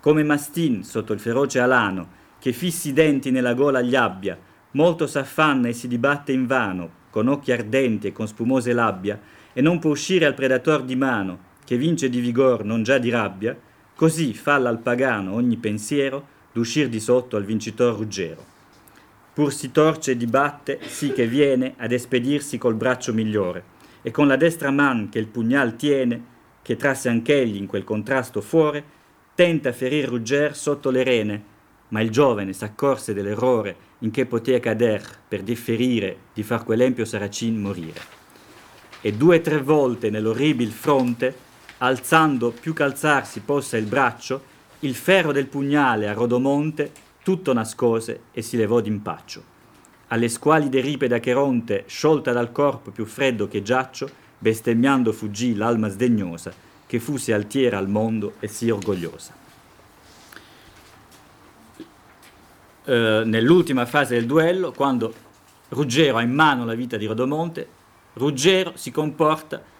[0.00, 4.38] Come mastin sotto il feroce alano, che fissi i denti nella gola gli abbia,
[4.70, 9.20] molto s'affanna e si dibatte invano, con occhi ardenti e con spumose labbia,
[9.52, 13.10] e non può uscire al predator di mano, che vince di vigor non già di
[13.10, 13.56] rabbia,
[13.94, 18.44] così falla al pagano ogni pensiero d'uscir di sotto al vincitor ruggero.
[19.32, 24.28] Pur si torce e dibatte, sì che viene ad espedirsi col braccio migliore, e con
[24.28, 28.84] la destra man che il pugnal tiene, che trasse anch'egli in quel contrasto fuore,
[29.34, 31.44] tenta ferir Rugger sotto le rene,
[31.88, 37.60] ma il giovane s'accorse dell'errore in che potea cader per differire di far quell'empio saracin
[37.60, 38.00] morire.
[39.00, 41.34] E due o tre volte nell'orribil fronte
[41.84, 46.90] alzando più che alzarsi possa il braccio, il ferro del pugnale a Rodomonte
[47.22, 49.52] tutto nascose e si levò d'impaccio.
[50.08, 54.08] Alle squalide ripe d'Acheronte, sciolta dal corpo più freddo che giaccio,
[54.38, 56.52] bestemmiando fuggì l'alma sdegnosa,
[56.86, 59.32] che fu sì altiera al mondo e sì orgogliosa.
[62.84, 65.12] Eh, nell'ultima fase del duello, quando
[65.68, 67.66] Ruggero ha in mano la vita di Rodomonte,
[68.14, 69.72] Ruggero si comporta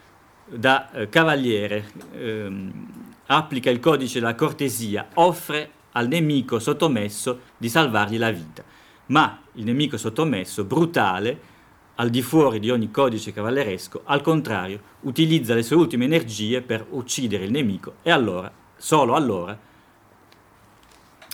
[0.46, 2.88] da eh, cavaliere, ehm,
[3.26, 8.62] applica il codice della cortesia, offre al nemico sottomesso di salvargli la vita.
[9.06, 11.52] Ma il nemico sottomesso, brutale,
[11.96, 16.84] al di fuori di ogni codice cavalleresco, al contrario, utilizza le sue ultime energie per
[16.90, 19.56] uccidere il nemico e allora, solo allora,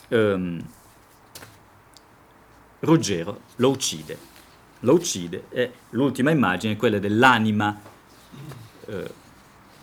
[0.09, 0.65] ehm,
[2.81, 4.29] Ruggero lo uccide.
[4.81, 7.79] lo uccide e l'ultima immagine è quella dell'anima
[8.91, 9.11] eh,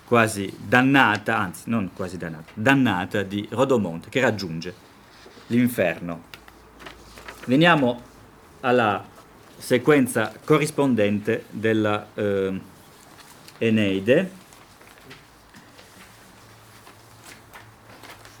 [0.04, 4.74] quasi dannata, anzi non quasi dannata, dannata di Rodomonte che raggiunge
[5.48, 6.24] l'inferno.
[7.46, 8.02] Veniamo
[8.60, 9.04] alla
[9.56, 12.60] sequenza corrispondente della eh,
[13.58, 14.36] Eneide.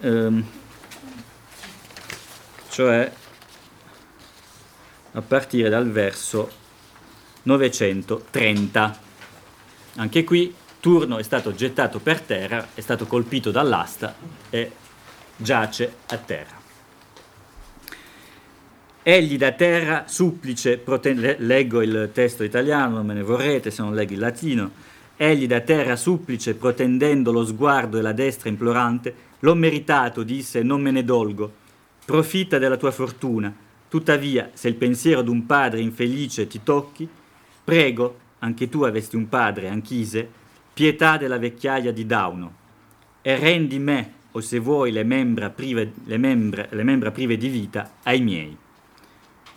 [0.00, 0.46] Um,
[2.68, 3.10] cioè
[5.12, 6.50] a partire dal verso
[7.42, 8.98] 930.
[9.96, 14.14] Anche qui Turno è stato gettato per terra, è stato colpito dall'asta
[14.48, 14.70] e
[15.36, 16.56] giace a terra.
[19.02, 23.94] Egli da terra supplice, prote- leggo il testo italiano, non me ne vorrete se non
[23.94, 24.70] leggo il latino,
[25.16, 30.80] egli da terra supplice, protendendo lo sguardo e la destra implorante, l'ho meritato, disse, non
[30.80, 31.52] me ne dolgo,
[32.04, 33.52] profitta della tua fortuna,
[33.88, 37.08] tuttavia se il pensiero d'un padre infelice ti tocchi,
[37.64, 40.37] prego, anche tu avesti un padre, Anchise,
[40.78, 42.54] pietà della vecchiaia di Dauno,
[43.20, 47.48] e rendi me, o se vuoi, le membra prive, le membra, le membra prive di
[47.48, 48.56] vita ai miei.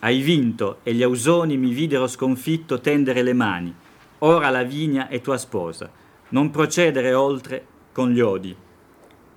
[0.00, 3.72] Hai vinto, e gli ausoni mi videro sconfitto tendere le mani,
[4.18, 5.88] ora la vigna è tua sposa,
[6.30, 8.56] non procedere oltre con gli odi.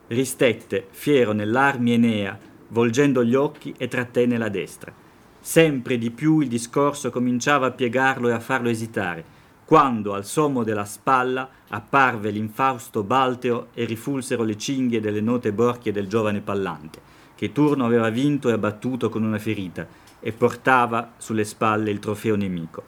[0.08, 2.36] Ristette, fiero nell'armi Enea,
[2.70, 4.92] volgendo gli occhi e trattenne la destra.
[5.40, 9.24] Sempre di più il discorso cominciava a piegarlo e a farlo esitare,
[9.66, 15.92] quando al sommo della spalla apparve l'infausto Balteo e rifulsero le cinghie delle note borchie
[15.92, 17.02] del giovane Pallante,
[17.36, 19.88] che Turno aveva vinto e abbattuto con una ferita,
[20.20, 22.84] e portava sulle spalle il trofeo nemico.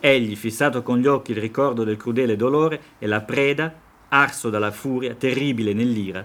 [0.00, 3.72] Egli, fissato con gli occhi il ricordo del crudele dolore e la preda,
[4.08, 6.24] arso dalla furia, terribile nell'ira,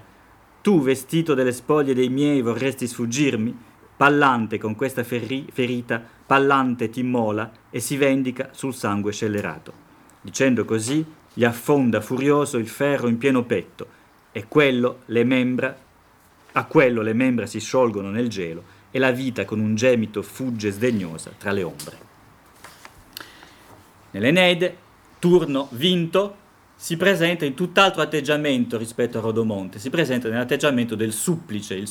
[0.62, 3.58] tu, vestito delle spoglie dei miei, vorresti sfuggirmi?
[3.98, 9.74] Pallante con questa ferri- ferita, Pallante ti immola e si vendica sul sangue scellerato.
[10.22, 11.04] Dicendo così,
[11.34, 14.00] gli affonda furioso il ferro in pieno petto
[14.32, 15.78] e quello le membra,
[16.54, 20.72] a quello le membra si sciolgono nel gelo e la vita con un gemito fugge
[20.72, 21.98] sdegnosa tra le ombre.
[24.12, 24.78] Nell'Eneide,
[25.20, 26.38] Turno vinto
[26.76, 31.90] si presenta in tutt'altro atteggiamento rispetto a Rodomonte, si presenta nell'atteggiamento del supplice, il,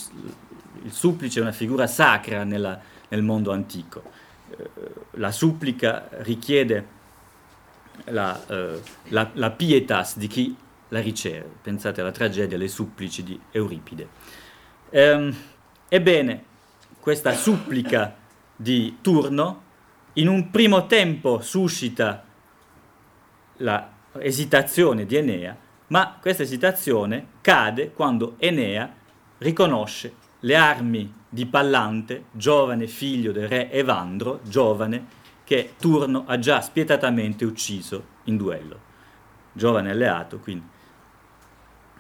[0.83, 2.79] il supplice è una figura sacra nella,
[3.09, 4.03] nel mondo antico.
[4.51, 4.69] Eh,
[5.13, 6.99] la supplica richiede
[8.07, 10.57] la, eh, la, la, pietas di chi
[10.89, 11.49] la riceve.
[11.63, 14.09] Pensate alla tragedia Le supplici di Euripide.
[14.91, 15.35] Ehm,
[15.89, 16.45] ebbene,
[17.01, 18.17] questa supplica
[18.57, 19.63] di Turno
[20.15, 22.25] in un primo tempo suscita
[23.59, 25.57] la esitazione di Enea,
[25.89, 28.93] ma questa esitazione cade quando Enea
[29.39, 35.19] riconosce le armi di Pallante, giovane figlio del re Evandro, giovane
[35.51, 38.79] che Turno ha già spietatamente ucciso in duello,
[39.51, 40.65] giovane alleato quindi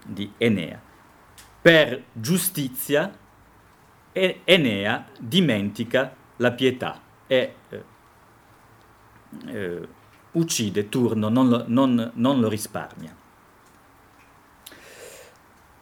[0.04, 0.80] di Enea.
[1.60, 3.12] Per giustizia
[4.12, 7.84] Enea dimentica la pietà e eh,
[9.46, 9.88] eh,
[10.30, 13.12] uccide Turno, non lo, non, non lo risparmia.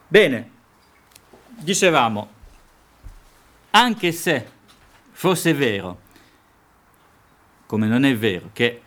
[0.08, 0.50] Bene,
[1.58, 2.30] dicevamo,
[3.72, 4.50] anche se
[5.10, 6.06] fosse vero,
[7.68, 8.80] come non è vero, che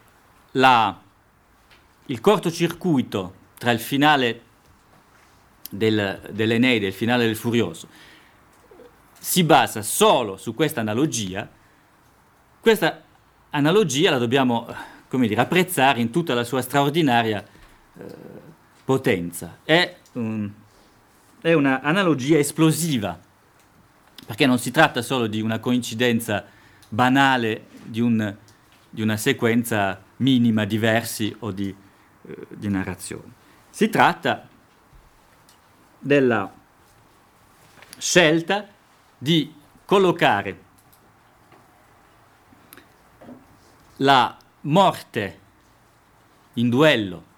[0.53, 0.99] la,
[2.07, 4.41] il cortocircuito tra il finale
[5.69, 7.87] del, dell'Eneide e il finale del Furioso
[9.19, 11.47] si basa solo su questa analogia,
[12.59, 13.03] questa
[13.51, 14.67] analogia la dobbiamo
[15.07, 17.45] come dire, apprezzare in tutta la sua straordinaria
[17.99, 18.03] eh,
[18.83, 19.59] potenza.
[19.63, 20.51] È, um,
[21.39, 23.19] è un'analogia esplosiva,
[24.25, 26.43] perché non si tratta solo di una coincidenza
[26.89, 28.35] banale di, un,
[28.91, 31.73] di una sequenza minima di versi o di,
[32.27, 33.31] eh, di narrazioni.
[33.69, 34.47] Si tratta
[35.97, 36.53] della
[37.97, 38.67] scelta
[39.17, 39.53] di
[39.85, 40.59] collocare
[43.97, 45.39] la morte
[46.53, 47.29] in duello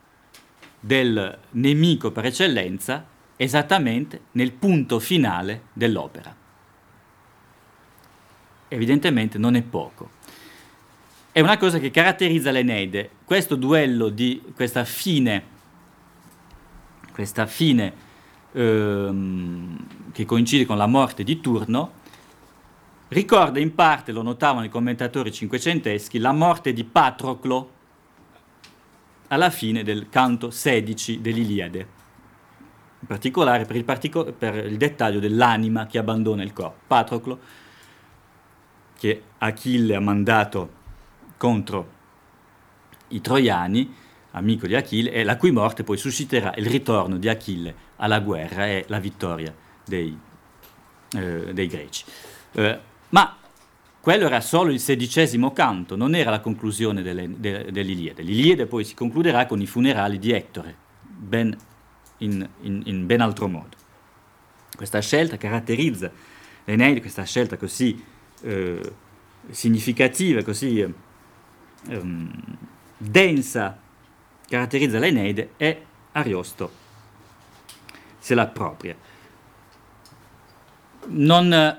[0.80, 6.36] del nemico per eccellenza esattamente nel punto finale dell'opera.
[8.70, 10.22] Evidentemente non è poco.
[11.34, 15.44] È una cosa che caratterizza l'Eneide, questo duello di questa fine,
[17.12, 17.92] questa fine
[18.52, 21.94] ehm, che coincide con la morte di Turno,
[23.08, 27.72] ricorda in parte, lo notavano i commentatori cinquecenteschi, la morte di Patroclo
[29.30, 35.88] alla fine del canto 16 dell'Iliade, in particolare per il, partico- per il dettaglio dell'anima
[35.88, 36.82] che abbandona il corpo.
[36.86, 37.40] Patroclo,
[38.96, 40.82] che Achille ha mandato
[41.44, 41.92] contro
[43.10, 43.94] i troiani,
[44.32, 48.68] amico di Achille, e la cui morte poi susciterà il ritorno di Achille alla guerra
[48.68, 49.54] e la vittoria
[49.86, 50.18] dei,
[51.12, 52.06] eh, dei greci.
[52.54, 52.80] Eh,
[53.10, 53.36] ma
[54.00, 58.22] quello era solo il sedicesimo canto, non era la conclusione delle, de, dell'Iliade.
[58.22, 61.54] L'Iliade poi si concluderà con i funerali di Ettore, ben
[62.20, 63.76] in, in, in ben altro modo.
[64.74, 66.10] Questa scelta caratterizza
[66.64, 68.02] l'Eneide, questa scelta così
[68.44, 68.94] eh,
[69.50, 71.12] significativa, così
[71.88, 72.02] eh,
[72.98, 73.78] densa,
[74.48, 76.82] caratterizza l'Eneide e Ariosto
[78.20, 78.96] se l'appropria.
[81.06, 81.78] Non,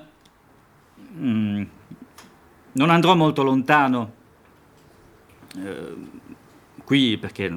[1.17, 1.63] mm,
[2.73, 4.13] non andrò molto lontano
[5.57, 5.95] eh,
[6.83, 7.51] qui perché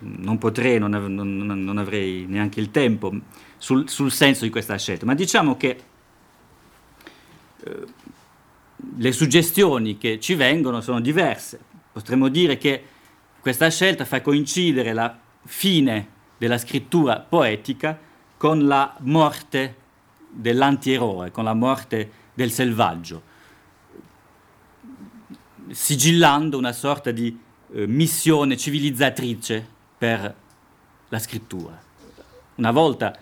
[0.00, 3.12] non potrei, non, av- non, non, avrei neanche il tempo
[3.56, 5.80] sul, sul, senso di questa scelta, ma diciamo che
[7.62, 7.86] eh,
[8.96, 11.66] le suggestioni che ci vengono sono diverse.
[11.98, 12.84] Potremmo dire che
[13.40, 16.06] questa scelta fa coincidere la fine
[16.38, 17.98] della scrittura poetica
[18.36, 19.74] con la morte
[20.30, 23.22] dell'antieroe, con la morte del selvaggio,
[25.70, 27.36] sigillando una sorta di
[27.72, 29.66] eh, missione civilizzatrice
[29.98, 30.34] per
[31.08, 31.76] la scrittura.
[32.54, 33.12] Una volta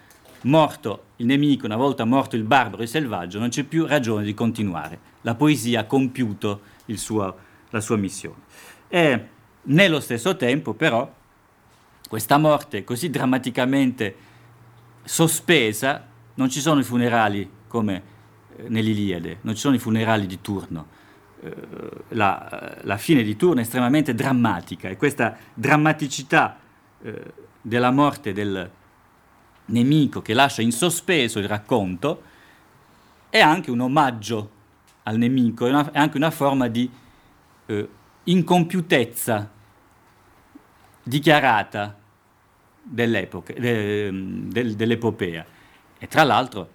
[0.43, 4.35] morto il nemico, una volta morto il barbaro il selvaggio, non c'è più ragione di
[4.35, 4.99] continuare.
[5.23, 6.61] La poesia ha compiuto
[6.95, 7.37] suo,
[7.71, 8.45] la sua missione.
[8.89, 9.29] E
[9.63, 11.13] nello stesso tempo, però,
[12.09, 14.15] questa morte così drammaticamente
[15.05, 18.03] sospesa, non ci sono i funerali come
[18.57, 20.87] eh, nell'Iliade, non ci sono i funerali di turno.
[21.41, 21.55] Eh,
[22.09, 26.59] la, la, fine di turno è estremamente drammatica e questa drammaticità
[27.03, 28.71] eh, della morte del
[29.67, 32.23] nemico che lascia in sospeso il racconto
[33.29, 34.51] è anche un omaggio
[35.03, 36.91] al nemico, è, una, è anche una forma di
[37.67, 37.89] eh,
[38.27, 39.51] incompiutezza
[41.03, 41.97] dichiarata
[42.83, 44.11] dell'epoca, de,
[44.49, 45.45] de, dell'epopea.
[45.99, 46.71] E tra l'altro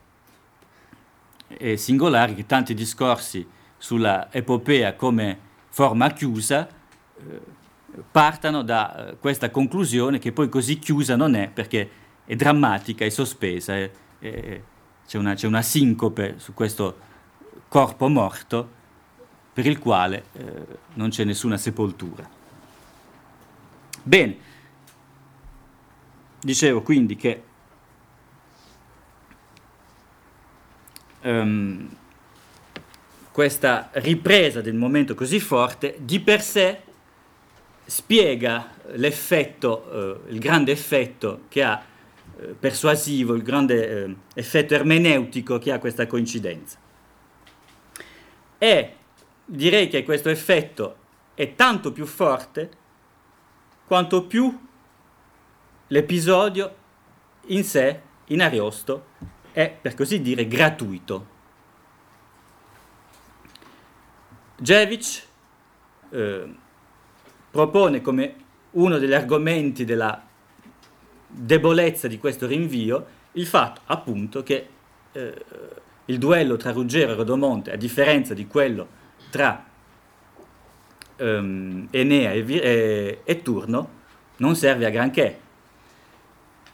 [1.48, 3.48] è singolare che tanti discorsi
[3.78, 7.42] sulla epopea come forma chiusa eh,
[8.10, 11.90] partano da eh, questa conclusione che poi così chiusa non è perché
[12.26, 14.62] è drammatica, è sospesa, è, è,
[15.06, 16.98] c'è, una, c'è, una, sincope su questo
[17.68, 18.80] corpo morto
[19.62, 20.44] per il quale eh,
[20.96, 22.28] non c'è nessuna sepoltura.
[24.02, 24.38] Bene,
[26.40, 27.44] dicevo quindi che
[31.22, 31.96] um,
[33.32, 36.82] questa ripresa del momento così forte di per sé
[37.86, 41.84] spiega l'effetto, eh, il grande effetto che ha
[42.40, 46.80] eh, persuasivo, il grande eh, effetto ermeneutico che ha questa coincidenza.
[48.58, 48.96] E
[49.54, 50.96] direi che questo effetto
[51.34, 52.80] è tanto più forte
[53.86, 54.68] quanto più
[55.88, 56.76] l'episodio
[57.48, 59.08] in sé, in Ariosto,
[59.52, 61.28] è per così dire gratuito.
[64.56, 65.24] Jevic
[66.12, 66.56] eh,
[67.50, 68.36] propone come
[68.72, 70.26] uno degli argomenti della
[71.28, 74.68] debolezza di questo rinvio il fatto appunto che
[75.12, 75.46] eh,
[76.06, 79.00] il duello tra Ruggero e Rodomonte, a differenza di quello
[79.32, 79.66] tra
[81.16, 83.90] ehm, Enea e, e, e Turno,
[84.38, 85.40] non serve a granché.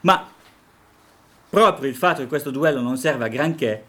[0.02, 0.30] Ma
[1.50, 3.86] proprio il fatto che questo duello non serve a granché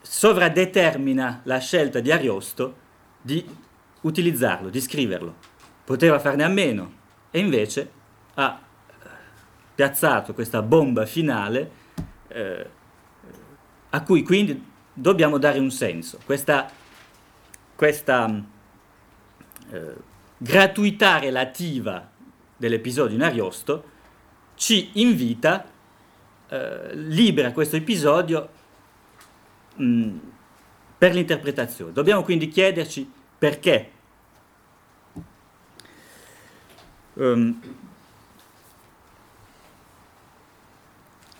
[0.00, 2.76] sovradetermina la scelta di Ariosto
[3.20, 3.44] di
[4.00, 5.34] utilizzarlo, di scriverlo.
[5.84, 6.92] Poteva farne a meno
[7.30, 7.90] e invece
[8.34, 8.60] ha
[9.74, 11.70] piazzato questa bomba finale
[12.28, 12.66] eh,
[13.90, 16.18] a cui quindi dobbiamo dare un senso.
[16.24, 16.70] Questa,
[17.80, 18.44] questa
[19.70, 19.94] eh,
[20.36, 22.10] gratuità relativa
[22.54, 23.84] dell'episodio in Ariosto
[24.54, 25.64] ci invita,
[26.48, 28.50] eh, libera questo episodio
[29.76, 30.18] mh, mm,
[30.98, 31.92] per l'interpretazione.
[31.92, 33.90] Dobbiamo quindi chiederci perché.
[37.14, 37.60] Um,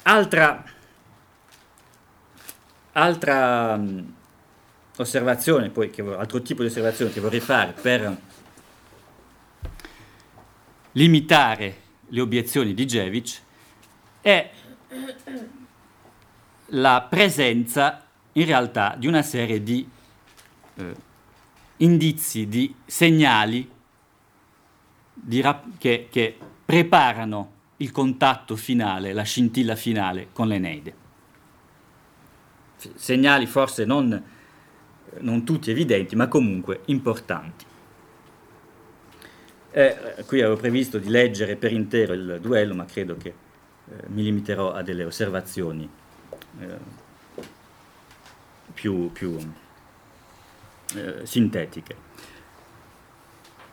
[0.04, 0.64] altra
[2.92, 4.14] Altra um,
[5.02, 8.16] osservazione, poi, che, altro tipo di osservazione che vorrei fare per
[10.92, 11.76] limitare
[12.08, 13.40] le obiezioni di Jevic
[14.20, 14.50] è
[16.66, 19.88] la presenza in realtà di una serie di
[20.74, 20.94] eh,
[21.78, 23.70] indizi, di segnali
[25.12, 30.94] di rap- che, che preparano il contatto finale, la scintilla finale con l'Eneide.
[32.94, 34.22] Segnali forse non,
[35.18, 37.64] non tutti evidenti, ma comunque importanti.
[39.72, 44.22] Eh, qui avevo previsto di leggere per intero il duello, ma credo che eh, mi
[44.22, 45.88] limiterò a delle osservazioni
[46.60, 46.66] eh,
[48.74, 49.36] più, più
[50.96, 52.08] eh, sintetiche.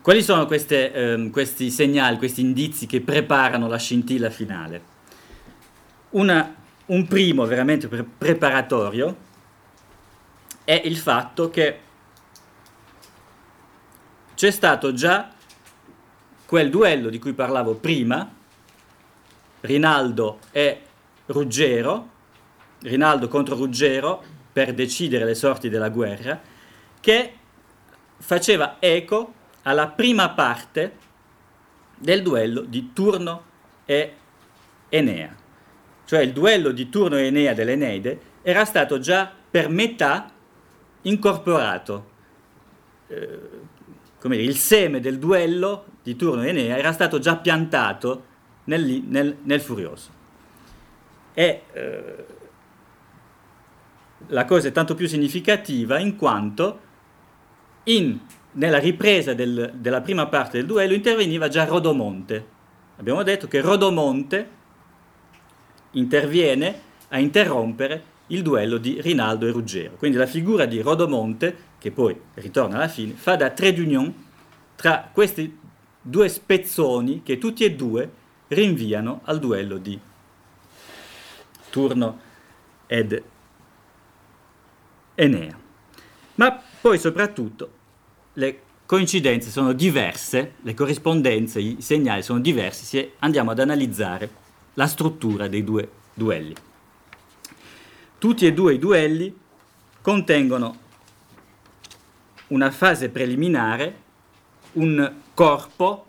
[0.02, 4.96] Quali sono queste, ehm, questi segnali, questi indizi che preparano la scintilla finale?
[6.12, 9.26] Una, un primo veramente pre- preparatorio
[10.68, 11.80] è il fatto che
[14.36, 15.32] c'è stato già
[16.46, 18.30] quel duello di cui parlavo prima,
[19.62, 20.82] Rinaldo e
[21.28, 22.10] Ruggero,
[22.82, 26.38] Rinaldo contro Ruggero per decidere le sorti della guerra,
[27.00, 27.34] che
[28.18, 30.98] faceva eco alla prima parte
[31.96, 33.44] del duello di Turno
[33.86, 34.16] e
[34.90, 35.34] Enea.
[36.04, 40.36] Cioè il duello di Turno e Enea dell'Eneide era stato già per metà
[41.08, 42.16] incorporato.
[43.08, 43.40] Eh,
[44.20, 48.24] come dire, il seme del duello di Turno e Enea era stato già piantato
[48.66, 50.10] nel, nel, nel Furioso.
[51.34, 52.26] E eh,
[54.28, 56.80] la cosa è tanto più significativa in quanto
[57.84, 58.20] in,
[58.54, 62.56] nella ripresa del, della prima parte del duello interveniva già Rodomonte.
[62.98, 64.50] Abbiamo detto che Rodomonte
[65.92, 69.96] interviene a interrompere il duello di Rinaldo e Ruggero.
[69.96, 74.14] Quindi la figura di Rodomonte, che poi ritorna alla fine, fa da trade union
[74.76, 75.58] tra questi
[76.02, 78.10] due spezzoni che tutti e due
[78.48, 80.00] rinviano al duello di
[81.70, 82.20] Turno
[82.88, 83.24] ed
[85.16, 85.60] Enea.
[86.36, 87.72] Ma poi soprattutto
[88.34, 94.30] le coincidenze sono diverse, le corrispondenze, i segnali sono diversi se andiamo ad analizzare
[94.76, 96.56] la struttura dei due duelli.
[98.18, 99.36] Tutti e due i duelli
[100.02, 100.86] contengono
[102.48, 103.96] una fase preliminare,
[104.74, 106.06] un corpo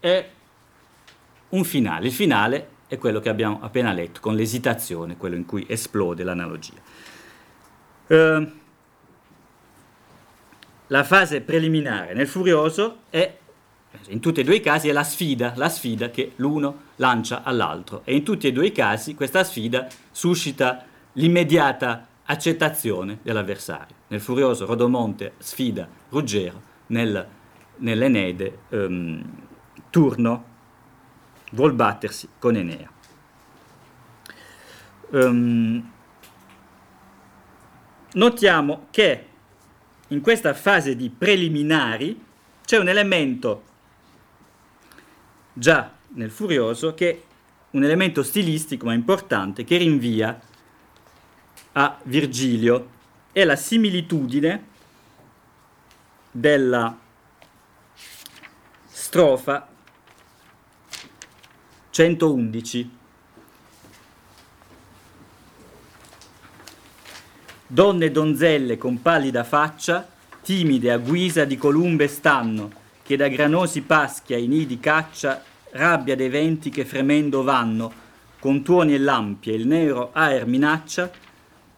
[0.00, 0.30] e
[1.50, 2.06] un finale.
[2.06, 6.74] Il finale è quello che abbiamo appena letto, con l'esitazione, quello in cui esplode l'analogia.
[8.08, 8.50] Uh,
[10.88, 13.38] la fase preliminare nel Furioso è,
[14.08, 18.02] in tutti e due i casi, è la sfida, la sfida che l'uno lancia all'altro.
[18.04, 23.94] E in tutti e due i casi questa sfida suscita l'immediata accettazione dell'avversario.
[24.08, 27.26] Nel Furioso Rodomonte sfida Ruggero, nel,
[27.76, 29.22] nell'Enede um,
[29.90, 30.44] Turno
[31.52, 32.90] vuol battersi con Enea.
[35.10, 35.90] Um,
[38.12, 39.26] notiamo che
[40.08, 42.24] in questa fase di preliminari
[42.64, 43.64] c'è un elemento
[45.52, 47.20] già nel Furioso che è
[47.70, 50.40] un elemento stilistico ma importante che rinvia
[51.72, 52.88] a Virgilio
[53.32, 54.64] è la similitudine
[56.30, 56.96] della
[58.86, 59.68] strofa
[61.90, 62.98] 111
[67.72, 70.04] Donne e donzelle con pallida faccia,
[70.42, 72.68] timide a guisa di columbe stanno,
[73.04, 75.40] che da granosi paschi ai nidi caccia,
[75.70, 77.92] rabbia dei venti che fremendo vanno,
[78.40, 81.12] con tuoni e lampi e il nero aer minaccia,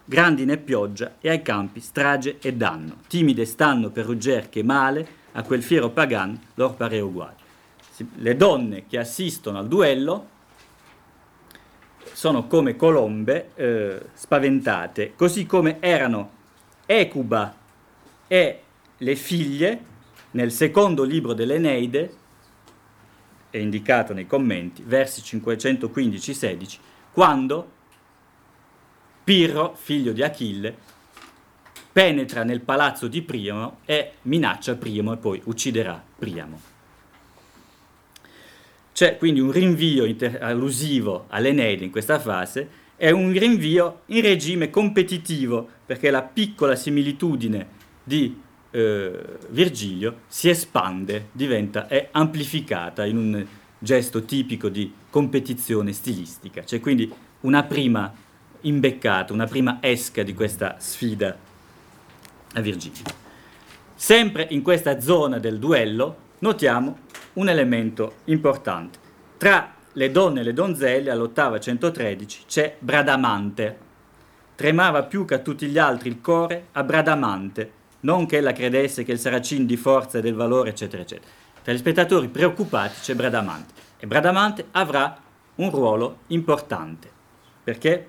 [0.04, 2.98] grandine e pioggia e ai campi strage e danno.
[3.08, 7.36] Timide stanno per rugger che male, a quel fiero pagan lor pare uguale.
[8.16, 10.28] Le donne che assistono al duello
[12.12, 16.40] sono come colombe eh, spaventate, così come erano
[16.86, 17.54] Ecuba
[18.26, 18.62] e
[18.96, 19.84] le figlie
[20.32, 22.14] nel secondo libro dell'Eneide,
[23.50, 26.78] è indicato nei commenti, versi 515-16,
[27.12, 27.70] quando
[29.24, 30.76] Pirro, figlio di Achille,
[31.92, 36.60] penetra nel palazzo di Priamo e minaccia Priamo e poi ucciderà Priamo.
[38.92, 44.70] C'è quindi un rinvio inter- allusivo all'Eneide in questa fase, è un rinvio in regime
[44.70, 47.66] competitivo, perché la piccola similitudine
[48.02, 48.40] di
[48.70, 53.46] eh, Virgilio si espande, diventa, è amplificata in un
[53.78, 56.62] gesto tipico di competizione stilistica.
[56.62, 58.12] C'è quindi una prima
[58.62, 61.36] imbeccata, una prima esca di questa sfida
[62.54, 63.02] a Virgilio.
[63.94, 66.98] Sempre in questa zona del duello notiamo
[67.34, 68.98] un elemento importante.
[69.38, 73.78] Tra le donne e le donzelle all'ottava 113 c'è Bradamante.
[74.54, 79.04] Tremava più che a tutti gli altri il cuore a Bradamante, non che ella credesse
[79.04, 81.30] che il Saracin di forza e del valore, eccetera, eccetera.
[81.62, 85.16] Tra gli spettatori preoccupati c'è Bradamante e Bradamante avrà
[85.54, 87.10] un ruolo importante
[87.62, 88.08] perché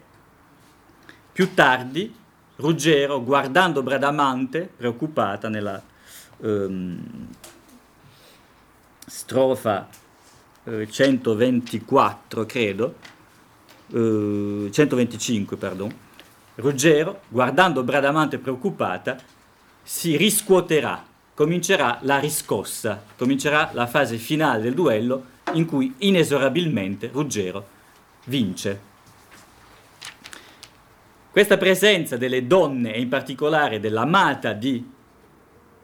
[1.33, 2.21] più tardi
[2.55, 5.81] Ruggero, guardando Bradamante, preoccupata nella
[6.37, 7.27] um,
[9.05, 9.89] strofa
[10.65, 12.95] eh, 124, credo,
[13.91, 15.93] eh, 125, pardon,
[16.55, 19.17] Ruggero, guardando Bradamante preoccupata,
[19.81, 21.03] si riscuoterà,
[21.33, 27.67] comincerà la riscossa, comincerà la fase finale del duello in cui inesorabilmente Ruggero
[28.25, 28.91] vince.
[31.33, 34.87] Questa presenza delle donne e in particolare dell'amata di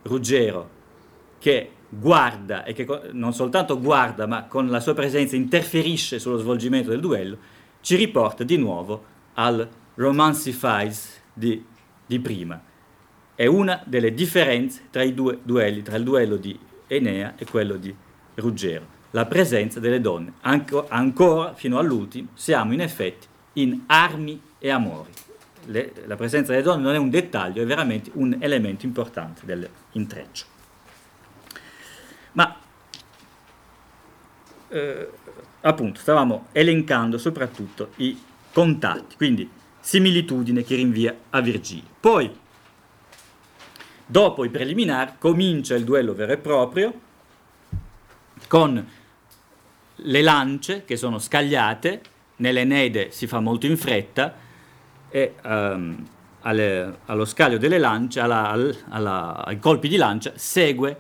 [0.04, 0.70] Ruggero
[1.40, 6.92] che guarda e che non soltanto guarda ma con la sua presenza interferisce sullo svolgimento
[6.92, 7.38] del duello
[7.82, 9.04] ci riporta di nuovo
[9.34, 11.66] al romancifies di,
[12.06, 12.62] di prima.
[13.34, 17.76] È una delle differenze tra i due duelli, tra il duello di Enea e quello
[17.78, 17.92] di
[18.36, 20.34] Ruggero, la presenza delle donne.
[20.42, 25.10] Anco, ancora, fino all'ultimo, siamo in effetti in armi e amori
[25.66, 30.46] le, la presenza delle donne non è un dettaglio, è veramente un elemento importante dell'intreccio.
[32.34, 32.56] Ma
[34.70, 35.10] eh,
[35.62, 38.20] appunto stavamo elencando soprattutto i
[38.52, 39.50] contatti, quindi
[39.80, 41.90] similitudine che rinvia a Virgilio.
[42.00, 42.38] Poi,
[44.06, 46.94] dopo i preliminari, comincia il duello vero e proprio
[48.48, 48.88] con
[49.96, 52.02] le lance che sono scagliate,
[52.38, 54.48] nell'Enede si fa molto in fretta,
[55.10, 56.08] e um,
[56.42, 58.52] alle, allo scaglio delle lance, alla,
[58.90, 61.00] alla, ai colpi di lancia, segue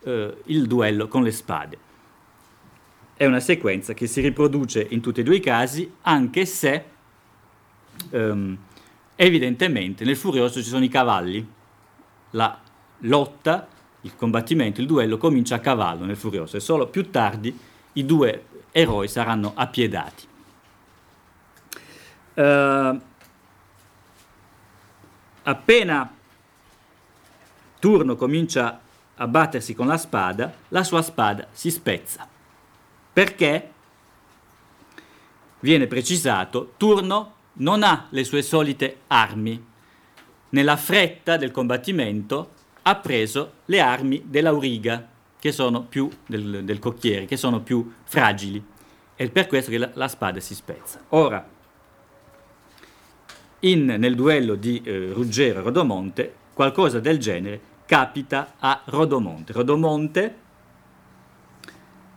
[0.00, 1.78] uh, il duello con le spade.
[3.14, 6.84] È una sequenza che si riproduce in tutti e due i casi, anche se
[8.10, 8.56] um,
[9.16, 11.54] evidentemente nel Furioso ci sono i cavalli.
[12.30, 12.60] La
[13.00, 13.66] lotta,
[14.02, 17.58] il combattimento, il duello comincia a cavallo nel Furioso e solo più tardi
[17.94, 20.26] i due eroi saranno appiedati.
[22.34, 23.00] Uh,
[25.48, 26.12] appena
[27.78, 28.80] Turno comincia
[29.14, 32.28] a battersi con la spada, la sua spada si spezza.
[33.12, 33.72] Perché?
[35.60, 39.64] Viene precisato, Turno non ha le sue solite armi.
[40.50, 42.52] Nella fretta del combattimento
[42.82, 45.08] ha preso le armi dell'auriga,
[45.38, 48.62] che sono più del, del cocchiere, che sono più fragili.
[49.14, 51.02] È per questo che la, la spada si spezza.
[51.10, 51.55] Ora,
[53.60, 59.52] in, nel duello di eh, Ruggero e Rodomonte, qualcosa del genere capita a Rodomonte.
[59.52, 60.36] Rodomonte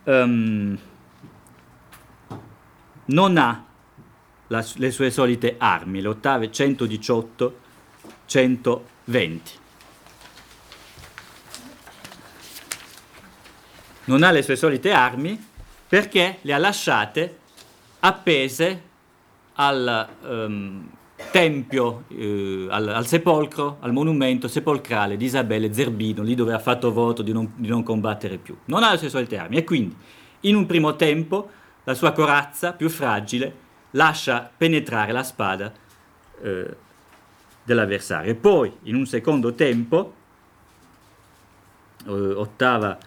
[0.04, 0.78] um,
[3.06, 3.66] non ha
[4.48, 7.60] la, le sue solite armi, le ottave 118,
[8.26, 9.52] 120.
[14.06, 15.48] Non ha le sue solite armi
[15.88, 17.38] perché le ha lasciate
[18.00, 18.84] appese
[19.54, 20.90] al, um,
[21.32, 26.92] tempio, eh, al, al, sepolcro, al monumento sepolcrale di Isabelle Zerbino, lì dove ha fatto
[26.92, 28.58] voto di non, di non combattere più.
[28.66, 29.96] Non ha le sue solite armi e quindi
[30.42, 31.50] in un primo tempo
[31.84, 35.74] la sua corazza più fragile lascia penetrare la spada
[36.42, 36.76] eh,
[37.64, 40.14] dell'avversario e poi in un secondo tempo,
[42.06, 42.98] eh, ottava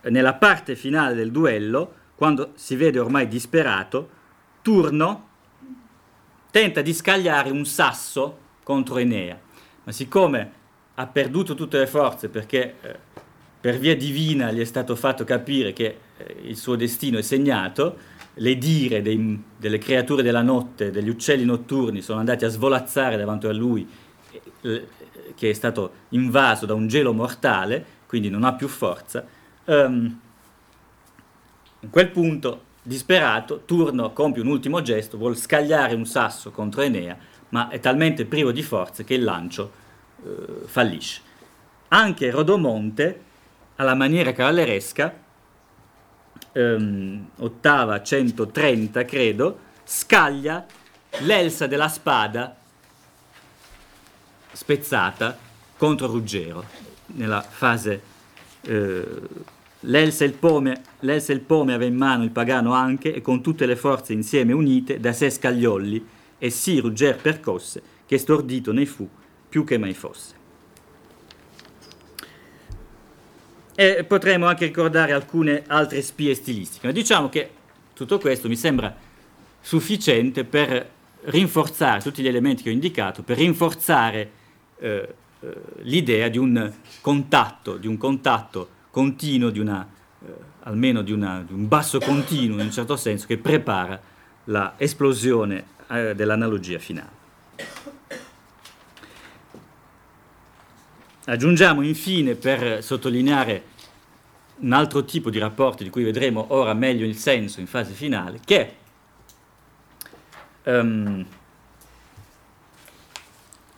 [0.01, 4.19] nella parte finale del duello, quando si vede ormai disperato,
[4.61, 5.29] Turno
[6.51, 9.39] tenta di scagliare un sasso contro Enea,
[9.83, 10.59] ma siccome
[10.95, 12.99] ha perduto tutte le forze perché eh,
[13.59, 17.97] per via divina gli è stato fatto capire che eh, il suo destino è segnato,
[18.35, 23.47] le dire dei, delle creature della notte, degli uccelli notturni, sono andati a svolazzare davanti
[23.47, 23.87] a lui,
[24.61, 24.87] eh,
[25.35, 29.25] che è stato invaso da un gelo mortale, quindi non ha più forza.
[29.65, 30.19] Um,
[31.81, 37.17] in quel punto, disperato, Turno compie un ultimo gesto, vuole scagliare un sasso contro Enea,
[37.49, 39.71] ma è talmente privo di forze che il lancio
[40.21, 41.21] uh, fallisce.
[41.89, 43.21] Anche Rodomonte,
[43.75, 45.20] alla maniera cavalleresca,
[46.51, 50.65] ehm, ottava 130 credo, scaglia
[51.19, 52.55] l'elsa della spada
[54.51, 55.37] spezzata
[55.77, 56.63] contro Ruggero
[57.07, 58.01] nella fase
[58.61, 59.03] eh,
[59.85, 63.21] L'Else e, il Pome, l'Else e il Pome aveva in mano il pagano anche, e
[63.21, 66.05] con tutte le forze insieme unite, da sé scagliolli,
[66.37, 69.09] e sì rugger percosse, che stordito ne fu
[69.49, 70.35] più che mai fosse.
[73.81, 77.49] E potremmo anche ricordare alcune altre spie stilistiche, ma diciamo che
[77.95, 78.95] tutto questo mi sembra
[79.59, 80.87] sufficiente per
[81.23, 84.31] rinforzare tutti gli elementi che ho indicato, per rinforzare
[84.77, 86.71] eh, eh, l'idea di un
[87.01, 89.83] contatto, di un contatto continuo, di una,
[90.27, 90.27] eh,
[90.59, 93.99] almeno di, una, di, un basso continuo in un certo senso, che prepara
[94.43, 97.19] l'esplosione eh, dell'analogia finale.
[101.25, 103.69] Aggiungiamo infine, per sottolineare
[104.61, 108.39] un altro tipo di rapporto di cui vedremo ora meglio il senso in fase finale,
[108.43, 108.75] che
[110.63, 111.25] um,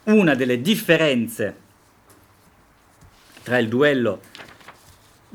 [0.04, 1.62] una delle differenze
[3.44, 4.22] tra il duello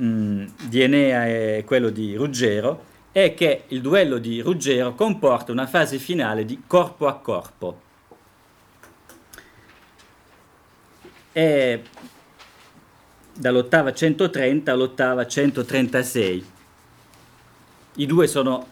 [0.00, 5.66] mm, di Enea e quello di Ruggero è che il duello di Ruggero comporta una
[5.66, 7.80] fase finale di corpo a corpo.
[11.32, 11.80] È
[13.38, 16.44] dall'ottava 130 all'ottava 136.
[17.94, 18.66] I due sono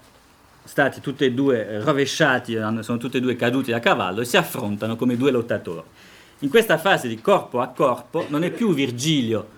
[0.65, 4.97] stati tutti e due rovesciati, sono tutti e due caduti da cavallo e si affrontano
[4.97, 5.83] come due lottatori.
[6.41, 9.55] In questa fase di corpo a corpo non è più Virgilio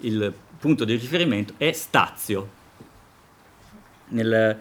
[0.00, 2.58] il punto di riferimento, è Stazio.
[4.08, 4.58] Nel,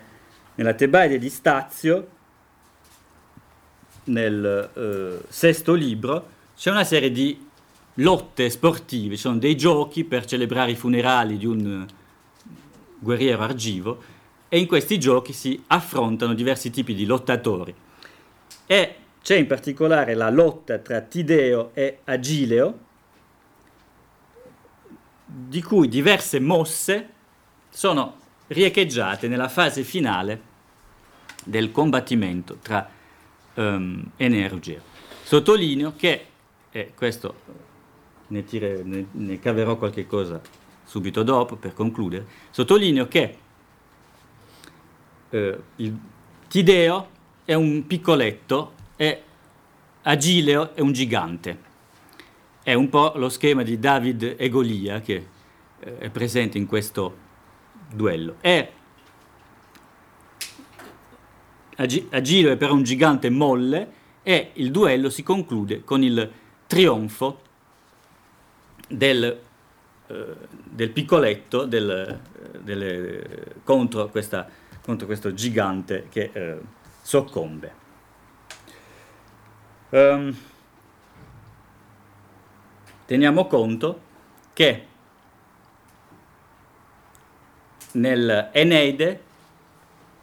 [0.53, 2.07] nella Tebaide di Stazio,
[4.05, 7.48] nel eh, sesto libro, c'è una serie di
[7.99, 11.85] lotte sportive, ci sono dei giochi per celebrare i funerali di un
[12.99, 14.01] guerriero argivo
[14.49, 17.73] e in questi giochi si affrontano diversi tipi di lottatori.
[18.65, 22.87] E c'è in particolare la lotta tra Tideo e Agileo,
[25.25, 27.09] di cui diverse mosse
[27.69, 28.17] sono
[28.47, 30.47] riecheggiate nella fase finale
[31.45, 32.89] del combattimento tra
[33.55, 34.81] um, Enea e Ruggero.
[35.23, 36.25] Sottolineo che,
[36.71, 37.67] e questo
[38.29, 40.41] ne, tire, ne, ne caverò qualche cosa
[40.83, 43.37] subito dopo per concludere, sottolineo che
[45.29, 45.99] eh, il
[46.47, 47.07] Tideo
[47.45, 49.23] è un piccoletto e
[50.01, 51.67] Agileo è un gigante.
[52.63, 55.27] È un po' lo schema di David e Golia che
[55.79, 57.15] eh, è presente in questo
[57.93, 58.37] duello.
[58.41, 58.71] E
[61.75, 63.93] Agileo è però un gigante molle
[64.23, 66.31] e il duello si conclude con il
[66.65, 67.41] trionfo
[68.89, 69.39] del,
[70.07, 72.19] eh, del piccoletto del,
[72.53, 76.59] eh, del, contro questa contro questo gigante che eh,
[77.03, 77.73] soccombe.
[79.89, 80.35] Um,
[83.05, 84.01] teniamo conto
[84.53, 84.87] che
[87.91, 89.23] nel Eneide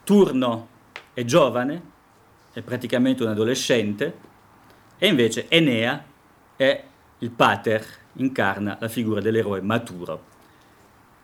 [0.03, 0.67] Turno
[1.13, 1.81] è giovane,
[2.51, 4.17] è praticamente un adolescente,
[4.97, 6.03] e invece Enea
[6.57, 6.83] è
[7.19, 7.85] il pater,
[8.17, 10.35] incarna la figura dell'eroe maturo.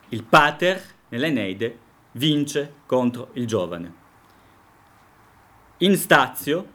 [0.09, 1.77] Il pater nell'Eneide
[2.13, 4.01] vince contro il giovane.
[5.77, 6.67] In Stazio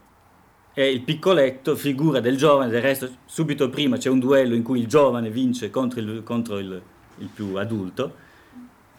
[0.73, 4.81] è il piccoletto, figura del giovane, del resto subito prima c'è un duello in cui
[4.81, 6.81] il giovane vince contro il, contro il,
[7.19, 8.15] il più adulto,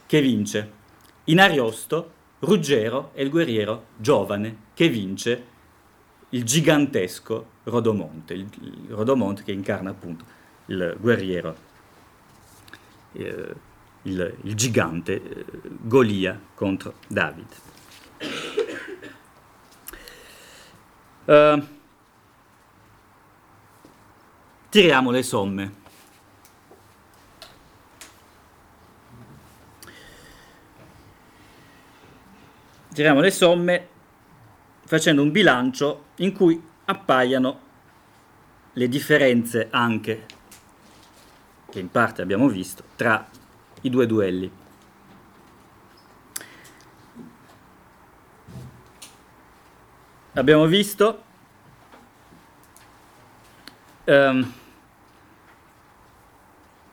[0.06, 0.78] che vince.
[1.26, 5.46] In Ariosto Ruggero è il guerriero giovane che vince
[6.30, 8.48] il gigantesco Rodomonte, il,
[8.90, 10.38] Rodomonte che incarna appunto
[10.70, 11.68] il guerriero.
[13.14, 13.56] Eh,
[14.04, 17.48] il, il gigante eh, Golia contro David.
[21.26, 21.68] Uh,
[24.70, 25.74] tiriamo le somme.
[32.94, 33.88] Tiriamo le somme
[34.86, 37.68] facendo un bilancio in cui appaiano
[38.74, 40.26] le differenze anche,
[41.70, 43.28] che in parte abbiamo visto, tra
[43.82, 44.52] i due duelli.
[50.34, 51.24] Abbiamo visto
[54.06, 54.54] um,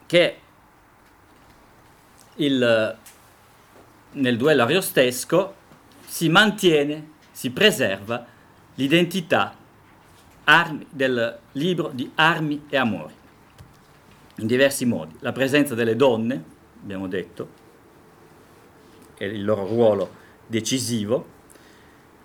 [0.07, 0.41] che
[2.37, 2.99] il,
[4.13, 5.55] nel duello ariostesco
[6.07, 8.27] si mantiene, si preserva
[8.75, 9.55] l'identità
[10.45, 13.25] armi, del libro di armi e amori
[14.39, 15.15] in diversi modi.
[15.21, 16.43] La presenza delle donne,
[16.83, 17.49] abbiamo detto,
[19.17, 20.11] è il loro ruolo
[20.47, 21.35] decisivo,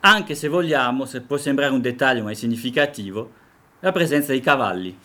[0.01, 3.31] anche se vogliamo, se può sembrare un dettaglio ma è significativo,
[3.79, 4.97] la presenza dei cavalli.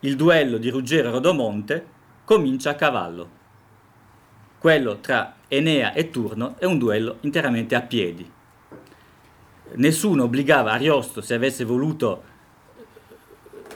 [0.00, 1.86] Il duello di Ruggero e Rodomonte
[2.24, 3.38] comincia a cavallo.
[4.60, 8.30] quello tra Enea e Turno è un duello interamente a piedi.
[9.72, 12.24] Nessuno obbligava Ariosto, se avesse voluto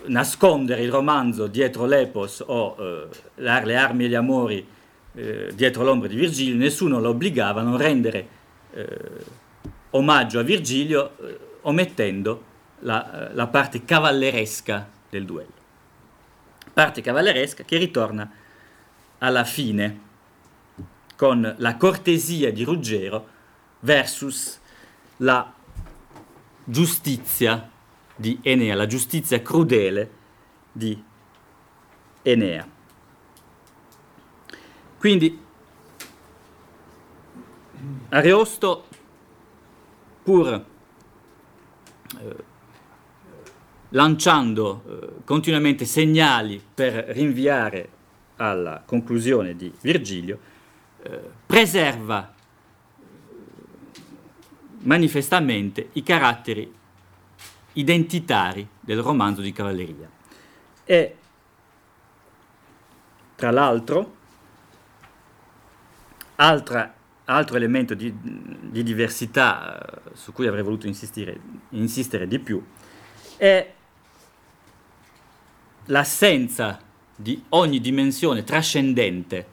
[0.07, 4.67] nascondere il romanzo dietro l'Epos o eh, le armi e gli amori
[5.15, 8.29] eh, dietro l'ombra di Virgilio, nessuno lo obbligava a non rendere
[8.73, 8.87] eh,
[9.91, 15.53] omaggio a Virgilio eh, omettendo la, la parte cavalleresca del duello.
[16.73, 18.31] Parte cavalleresca che ritorna
[19.19, 20.01] alla fine
[21.17, 23.29] con la cortesia di Ruggero
[23.81, 24.59] versus
[25.19, 25.53] la
[26.65, 27.71] giustizia
[28.17, 30.11] di Enea, la giustizia crudele
[30.71, 31.03] di
[32.23, 32.69] Enea.
[34.99, 35.43] Quindi
[38.09, 38.87] Ariosto,
[40.23, 42.45] pur eh,
[43.91, 47.89] lanciando eh, continuamente segnali per rinviare
[48.37, 50.39] alla conclusione di Virgilio,
[51.03, 52.33] eh, preserva
[54.81, 56.73] manifestamente i caratteri
[57.75, 60.11] identitari del romanzo di cavalleria.
[60.85, 61.17] E
[63.35, 64.17] tra l'altro,
[66.37, 66.95] altra,
[67.25, 71.41] altro elemento di, di, diversità eh, su cui avrei voluto insistere,
[71.71, 72.63] insistere di più
[73.37, 73.73] è
[75.87, 76.81] l'assenza
[77.17, 79.53] di ogni dimensione trascendente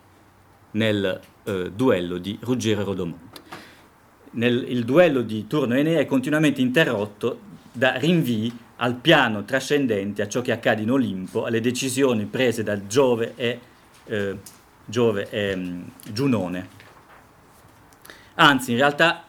[0.71, 3.41] nel eh, duello di Ruggero e Rodomonte.
[4.31, 10.27] Nel, il duello di Turno Enea è continuamente interrotto da rinvii al piano trascendente, a
[10.27, 13.59] ciò che accade in Olimpo, alle decisioni prese da Giove e,
[14.05, 14.37] eh,
[14.85, 16.67] Giove e um, Giunone.
[18.35, 19.25] Anzi, in realtà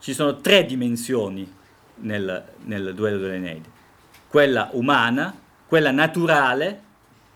[0.00, 1.50] ci sono tre dimensioni
[1.96, 3.76] nel, nel duello dell'Eneide.
[4.28, 5.34] Quella umana,
[5.66, 6.82] quella naturale,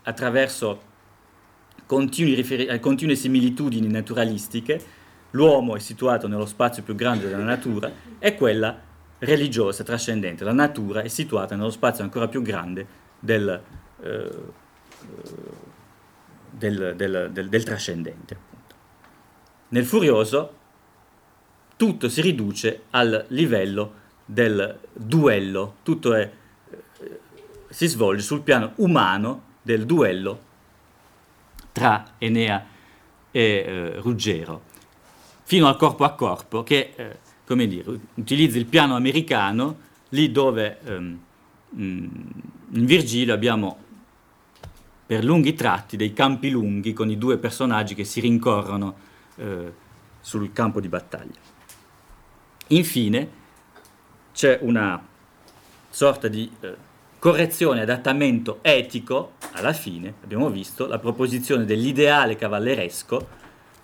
[0.03, 0.81] attraverso
[1.85, 4.81] continui riferi- continue similitudini naturalistiche,
[5.31, 8.91] l'uomo è situato nello spazio più grande della natura, e quella
[9.23, 10.43] religiosa, trascendente.
[10.43, 12.85] La natura è situata nello spazio ancora più grande
[13.19, 13.61] del,
[14.01, 14.31] eh,
[16.49, 18.33] del, del, del trascendente.
[18.33, 18.75] Appunto.
[19.69, 20.57] Nel furioso
[21.75, 26.31] tutto si riduce al livello del duello, tutto è,
[26.69, 27.19] eh,
[27.69, 30.51] si svolge sul piano umano del duello
[31.71, 32.65] tra Enea
[33.31, 34.61] e eh, Ruggero,
[35.43, 39.77] fino al corpo a corpo che eh, come dire, utilizza il piano americano,
[40.09, 41.19] lì dove um,
[41.75, 43.77] in Virgilio abbiamo
[45.05, 48.95] per lunghi tratti dei campi lunghi con i due personaggi che si rincorrono
[49.35, 49.73] eh,
[50.21, 51.39] sul campo di battaglia.
[52.67, 53.41] Infine
[54.33, 55.05] c'è una
[55.89, 56.75] sorta di eh,
[57.19, 63.27] correzione, adattamento etico, alla fine abbiamo visto la proposizione dell'ideale cavalleresco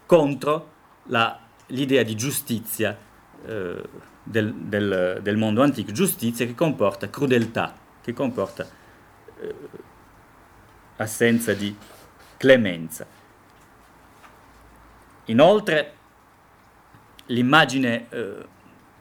[0.05, 0.71] contro
[1.03, 2.97] la, l'idea di giustizia
[3.45, 3.81] eh,
[4.23, 8.67] del, del, del, mondo antico, giustizia che comporta crudeltà, che comporta
[9.39, 9.55] eh,
[10.97, 11.75] assenza di
[12.37, 13.05] clemenza.
[15.25, 15.93] Inoltre
[17.27, 18.47] l'immagine eh,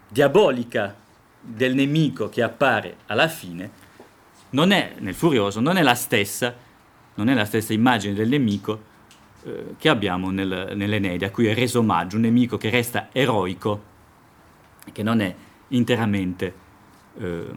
[0.09, 0.95] diabolica
[1.41, 3.87] del nemico che appare alla fine
[4.51, 6.55] non è nel Furioso, non è la stessa,
[7.15, 8.83] è la stessa immagine del nemico
[9.45, 13.88] eh, che abbiamo nel, nell'Eneide, a cui è reso omaggio, un nemico che resta eroico
[14.93, 15.35] che non è
[15.69, 16.55] interamente
[17.19, 17.55] eh,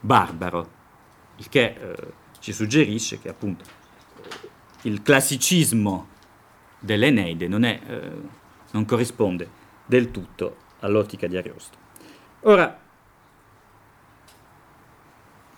[0.00, 0.70] barbaro,
[1.36, 3.64] il che eh, ci suggerisce che appunto
[4.82, 6.08] il classicismo
[6.78, 8.10] dell'Eneide non, è, eh,
[8.72, 9.48] non corrisponde
[9.86, 11.78] del tutto all'ottica di Ariosto.
[12.40, 12.80] Ora,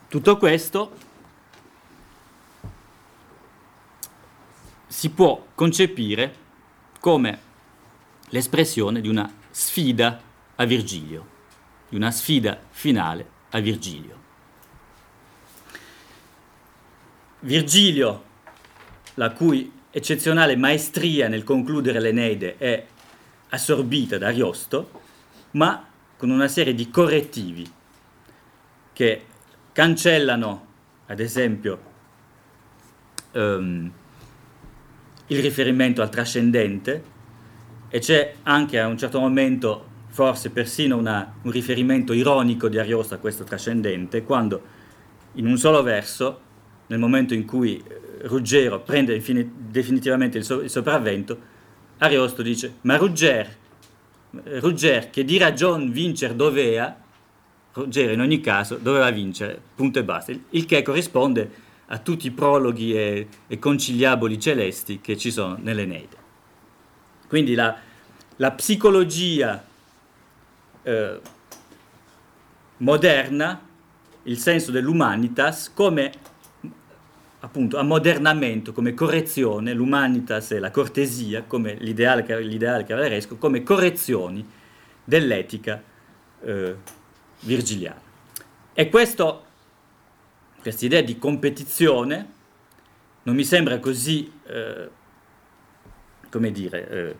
[0.08, 0.92] tutto questo
[4.86, 6.42] si può concepire
[7.00, 7.40] come
[8.28, 10.20] l'espressione di una sfida
[10.56, 11.26] a Virgilio,
[11.88, 14.22] di una sfida finale a Virgilio.
[17.40, 18.24] Virgilio,
[19.14, 22.86] la cui eccezionale maestria nel concludere l'Eneide è
[23.50, 25.02] assorbita da Ariosto,
[25.52, 25.86] ma
[26.16, 27.70] con una serie di correttivi
[28.92, 29.24] che
[29.72, 30.66] cancellano,
[31.06, 31.80] ad esempio,
[33.32, 33.92] um,
[35.26, 37.04] il riferimento al trascendente
[37.88, 43.14] e c'è anche a un certo momento forse persino una, un riferimento ironico di Ariosto
[43.14, 44.62] a questo trascendente, quando
[45.32, 46.40] in un solo verso,
[46.86, 51.36] nel momento in cui eh, Ruggero prende infine, definitivamente il, so, il, sopravvento,
[51.98, 53.56] Ariosto dice, ma Rugger,
[54.60, 56.96] Rugger che di ragion vincer dovea,
[57.72, 61.50] Ruggero in ogni caso doveva vincere, punto e basta, il che corrisponde
[61.86, 66.16] a tutti i prologhi e, e conciliaboli celesti che ci sono nell'Eneide.
[67.26, 67.76] Quindi la,
[68.36, 69.72] la psicologia
[70.84, 71.20] eh,
[72.78, 73.60] moderna,
[74.22, 76.12] il senso dell'humanitas come
[77.40, 84.46] appunto ammodernamento, come correzione, l'humanitas e la cortesia, come l'ideale, l'ideale cavalleresco, come correzioni
[85.04, 85.82] dell'etica
[86.40, 86.76] eh,
[87.40, 88.00] virgiliana.
[88.72, 89.44] E questo,
[90.62, 92.32] questa idea di competizione
[93.24, 94.88] non mi sembra così, eh,
[96.30, 97.16] come dire, eh,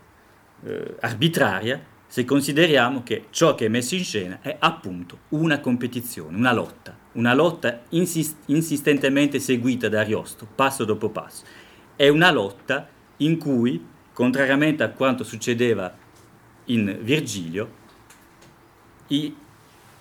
[0.64, 6.36] eh arbitraria, se consideriamo che ciò che è messo in scena è appunto una competizione,
[6.36, 11.44] una lotta, una lotta insist- insistentemente seguita da Ariosto, passo dopo passo.
[11.96, 15.92] È una lotta in cui, contrariamente a quanto succedeva
[16.66, 17.82] in Virgilio,
[19.08, 19.34] i,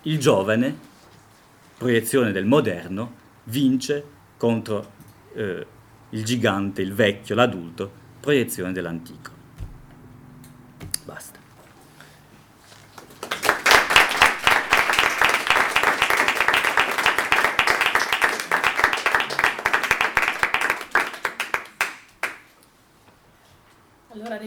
[0.03, 0.77] il giovane,
[1.77, 4.03] proiezione del moderno, vince
[4.38, 4.91] contro
[5.34, 5.65] eh,
[6.09, 9.31] il gigante, il vecchio, l'adulto, proiezione dell'antico.
[11.05, 11.39] Basta.
[24.09, 24.38] Allora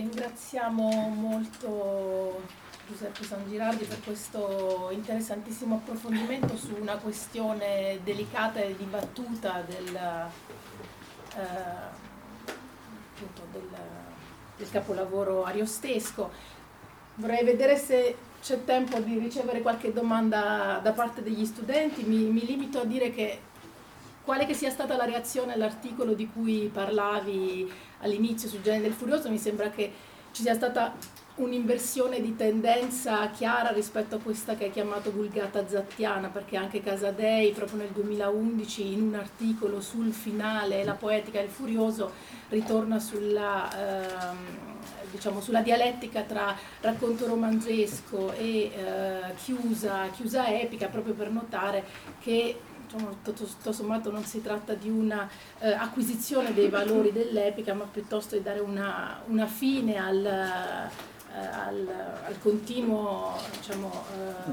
[0.77, 2.43] ringraziamo molto
[2.87, 11.41] Giuseppe San Girardi per questo interessantissimo approfondimento su una questione delicata e dibattuta del, eh,
[13.53, 13.69] del,
[14.57, 16.31] del capolavoro ariostesco.
[17.15, 22.05] Vorrei vedere se c'è tempo di ricevere qualche domanda da parte degli studenti.
[22.05, 23.41] Mi, mi limito a dire che
[24.23, 29.31] quale che sia stata la reazione all'articolo di cui parlavi all'inizio sul genere del furioso,
[29.31, 30.93] mi sembra che ci sia stata
[31.37, 37.53] un'inversione di tendenza chiara rispetto a questa che hai chiamato vulgata zattiana, perché anche Casadei
[37.53, 42.13] proprio nel 2011 in un articolo sul finale La poetica del furioso
[42.51, 44.37] ritorna sulla, ehm,
[45.11, 51.83] diciamo, sulla dialettica tra racconto romanzesco e eh, chiusa, chiusa epica, proprio per notare
[52.21, 57.75] che diciamo, tutto, tutto, sommato non si tratta di una eh, acquisizione dei valori dell'epica,
[57.75, 61.89] ma piuttosto di dare una, una fine al, eh, al,
[62.25, 63.91] al, continuo diciamo,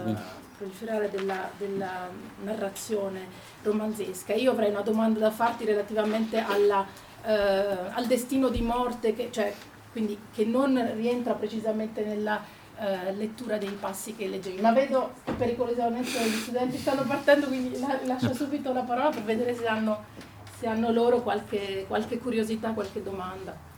[0.07, 0.15] eh,
[0.57, 2.10] proliferare della, della,
[2.43, 3.27] narrazione
[3.61, 4.34] romanzesca.
[4.34, 6.85] Io avrei una domanda da farti relativamente alla,
[7.23, 9.53] eh, al destino di morte, che, cioè,
[9.91, 14.60] quindi, che non rientra precisamente nella eh, lettura dei passi che leggevi.
[14.60, 19.23] Ma vedo che pericolosamente gli studenti stanno partendo, quindi la, lascio subito la parola per
[19.23, 20.03] vedere se hanno,
[20.57, 23.72] se hanno loro qualche, qualche curiosità, qualche domanda.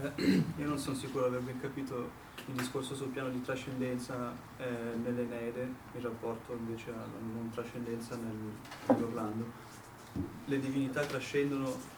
[0.00, 4.64] Eh, io non sono sicuro di aver capito il discorso sul piano di trascendenza eh,
[5.04, 8.54] nell'Eneide in rapporto invece alla non trascendenza nel,
[8.86, 9.70] nell'Orlando.
[10.46, 11.91] Le divinità trascendono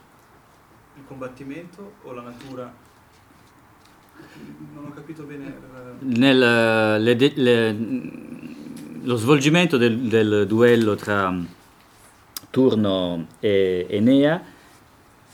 [0.97, 2.73] il combattimento o la natura?
[4.75, 5.47] Non ho capito bene.
[5.47, 7.77] Eh, Nel, le, le,
[9.03, 11.35] lo svolgimento del, del, duello tra
[12.51, 14.43] Turno e Enea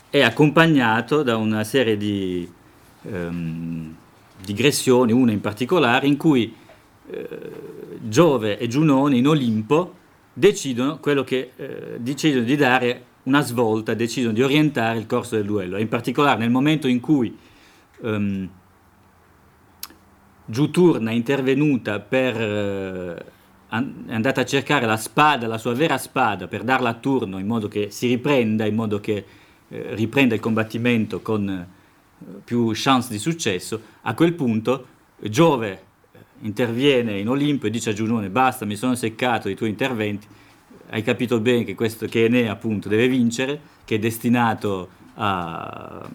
[0.09, 2.51] è accompagnato da una serie di
[3.03, 3.95] um,
[4.43, 6.53] digressioni, una in particolare, in cui
[7.09, 7.27] eh,
[8.01, 9.95] Giove e Giunone in Olimpo
[10.33, 15.45] decidono quello che eh, decidono di dare una svolta, decidono di orientare il corso del
[15.45, 15.77] duello.
[15.77, 17.37] E in particolare nel momento in cui
[18.01, 18.49] um,
[20.45, 22.35] Giuturna è intervenuta per...
[23.25, 23.39] Uh,
[23.71, 27.47] è andata a cercare la spada, la sua vera spada, per darla a turno in
[27.47, 29.25] modo che si riprenda, in modo che
[29.69, 31.67] eh, riprenda il combattimento con eh,
[32.43, 34.87] più chance di successo, a quel punto
[35.21, 35.83] Giove
[36.41, 40.27] interviene in Olimpo e dice a Giunone basta, mi sono seccato i tuoi interventi,
[40.91, 46.09] hai capito bene che, questo, che Enea appunto deve vincere, che è destinato a,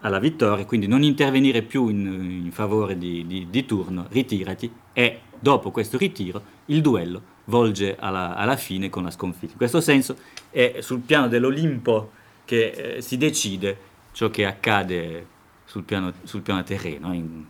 [0.00, 5.20] alla vittoria, quindi non intervenire più in, in favore di, di, di, turno, ritirati e
[5.38, 9.52] dopo questo ritiro il duello volge alla, alla, fine con la sconfitta.
[9.52, 10.16] In questo senso
[10.50, 12.12] è sul piano dell'Olimpo
[12.44, 15.26] che eh, si decide ciò che accade
[15.64, 17.12] sul piano, sul piano terreno.
[17.14, 17.44] In,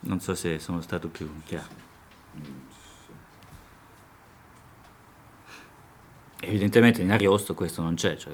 [0.00, 1.82] non so se sono stato più chiaro.
[6.46, 8.32] Evidentemente in Ariosto questo non c'è, cioè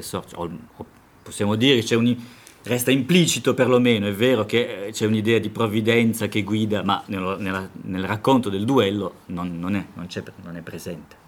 [0.00, 0.86] sorti, o, o
[1.22, 2.16] possiamo dire che
[2.64, 7.38] resta implicito perlomeno, è vero che eh, c'è un'idea di provvidenza che guida, ma nello,
[7.38, 10.08] nella, nel racconto del duello non, non, è, non,
[10.42, 11.24] non è presente.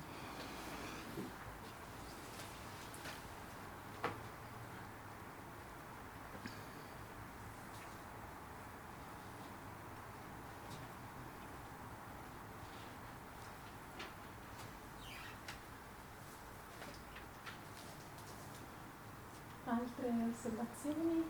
[19.71, 21.25] Altre osservazioni?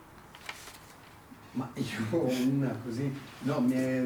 [2.11, 4.03] Ho una così, no, è,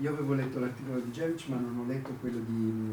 [0.00, 2.92] io avevo letto l'articolo di Jevic ma non ho letto quello di,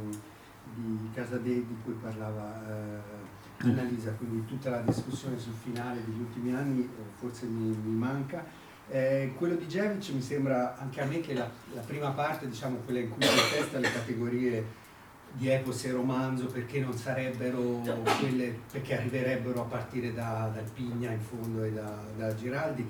[0.76, 6.54] di Casadei di cui parlava eh, Annalisa, quindi tutta la discussione sul finale degli ultimi
[6.54, 6.90] anni eh,
[7.20, 8.46] forse mi, mi manca.
[8.90, 12.78] Eh, quello di Jevic mi sembra anche a me che la, la prima parte, diciamo
[12.86, 14.86] quella in cui si testa le categorie
[15.34, 17.82] di epos e romanzo perché non sarebbero
[18.20, 22.90] quelle, perché arriverebbero a partire da, dal Pigna in fondo e da, da Giraldi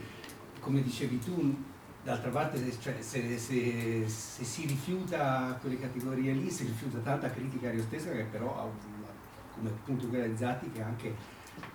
[0.68, 1.56] come dicevi tu,
[2.03, 7.69] d'altra parte cioè, se, se, se, si rifiuta quelle categorie lì, si rifiuta tanta critica
[7.69, 8.69] ariostesca che però ha,
[9.56, 11.15] come appunto quella di Zatti che anche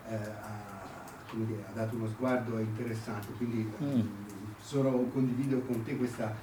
[0.09, 4.01] eh, ha, dire, ha, dato uno sguardo interessante, quindi mm.
[4.61, 6.35] solo condivido con te questa,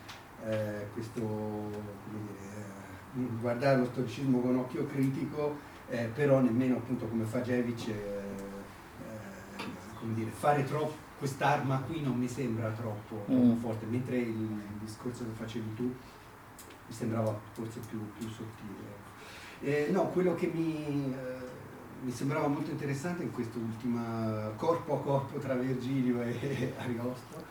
[0.43, 1.69] eh, questo
[2.09, 5.55] dire, eh, guardare lo storicismo con occhio critico,
[5.87, 9.63] eh, però nemmeno appunto come fa Jevic, eh, eh,
[9.99, 13.57] come dire, fare troppo quest'arma qui non mi sembra troppo, mm.
[13.57, 18.97] forte, mentre il, il, discorso che facevi tu mi sembrava forse più, più sottile.
[19.61, 21.47] Eh, no, quello che mi, eh,
[22.01, 27.45] mi, sembrava molto interessante in quest'ultima corpo a corpo tra Virgilio e Ariosto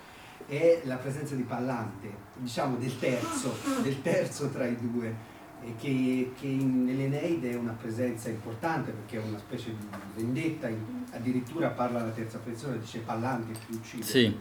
[0.47, 5.37] è la presenza di Pallante, diciamo del terzo, del terzo tra i due
[5.79, 10.69] che, che in, nell'Eneide è una presenza importante perché è una specie di vendetta,
[11.11, 14.03] addirittura parla la terza persona, dice Pallante che uccide.
[14.03, 14.37] Sì.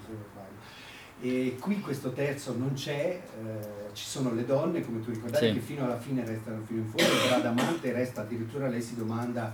[1.19, 5.53] E qui questo terzo non c'è, eh, ci sono le donne, come tu ricordavi, sì.
[5.53, 9.51] che fino alla fine restano fino in fondo, Bradamante resta, addirittura lei si domanda,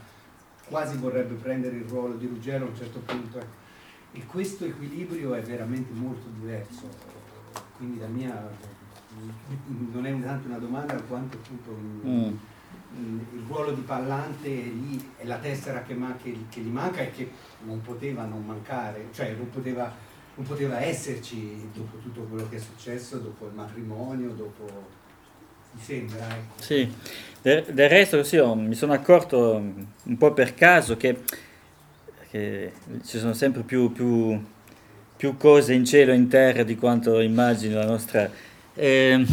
[0.67, 3.61] quasi vorrebbe prendere il ruolo di Ruggero a un certo punto.
[4.11, 6.87] E questo equilibrio è veramente molto diverso,
[7.77, 8.51] quindi la mia
[9.91, 12.35] non è tanto una domanda quanto appunto un,
[12.97, 13.19] mm.
[13.33, 17.11] il ruolo di Pallante lì è la tessera che, man- che, che, gli manca e
[17.11, 17.29] che
[17.65, 19.91] non poteva non mancare, cioè non poteva,
[20.35, 25.01] non poteva esserci dopo tutto quello che è successo, dopo il matrimonio, dopo...
[25.75, 26.61] Mi sembra, ecco.
[26.61, 26.87] Sì,
[27.41, 31.23] del, del resto sì, mi sono accorto un po' per caso che,
[32.29, 32.73] che
[33.03, 34.39] ci sono sempre più, più,
[35.17, 38.29] più cose in cielo e in terra di quanto immagini la nostra
[38.75, 39.25] eh,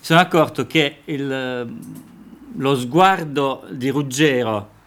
[0.00, 1.74] sono accorto che il,
[2.56, 4.78] lo sguardo di Ruggero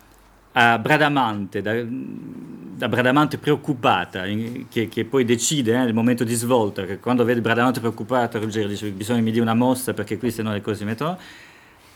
[0.54, 4.24] a Bradamante, da, da Bradamante preoccupata,
[4.70, 8.68] che, che, poi decide eh, nel momento di svolta, che quando vede Bradamante preoccupata, Ruggero
[8.68, 11.18] dice bisogna mi dia una mossa perché qui se no le cose si mettono,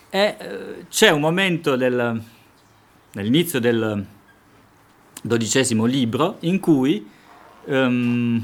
[0.10, 2.22] e eh, c'è un momento del,
[3.14, 4.06] nell'inizio del
[5.22, 7.06] dodicesimo libro in cui
[7.66, 8.44] um,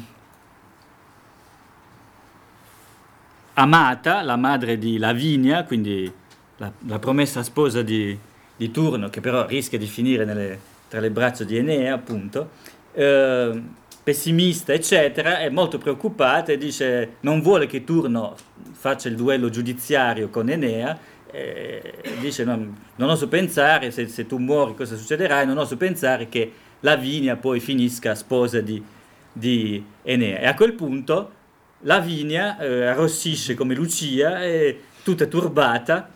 [3.56, 6.12] Amata, la madre di Lavinia, quindi
[6.58, 8.18] la, la promessa sposa di,
[8.56, 12.50] di, Turno, che però rischia di finire nelle, tra le braccia di Enea, appunto,
[12.94, 13.62] eh,
[14.04, 18.36] pessimista, eccetera, è molto preoccupata e dice non vuole che Turno
[18.72, 20.98] faccia il duello giudiziario con Enea,
[21.30, 25.78] eh, dice non, non oso pensare, se, se, tu muori cosa succederà, e non oso
[25.78, 28.84] pensare che Lavinia poi finisca sposa di,
[29.32, 30.40] di Enea.
[30.40, 31.42] E a quel punto
[31.84, 36.10] Lavinia eh, arrossisce come Lucia, è tutta turbata,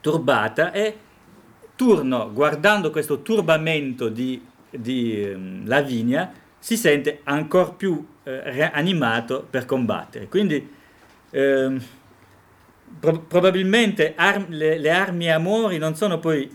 [0.00, 0.96] turbata e
[1.74, 9.64] Turno, guardando questo turbamento di, di eh, Lavinia, si sente ancora più eh, animato per
[9.64, 10.28] combattere.
[10.28, 10.70] Quindi
[11.30, 11.82] ehm,
[13.00, 16.54] pro- probabilmente ar- le, le armi amori non sono poi,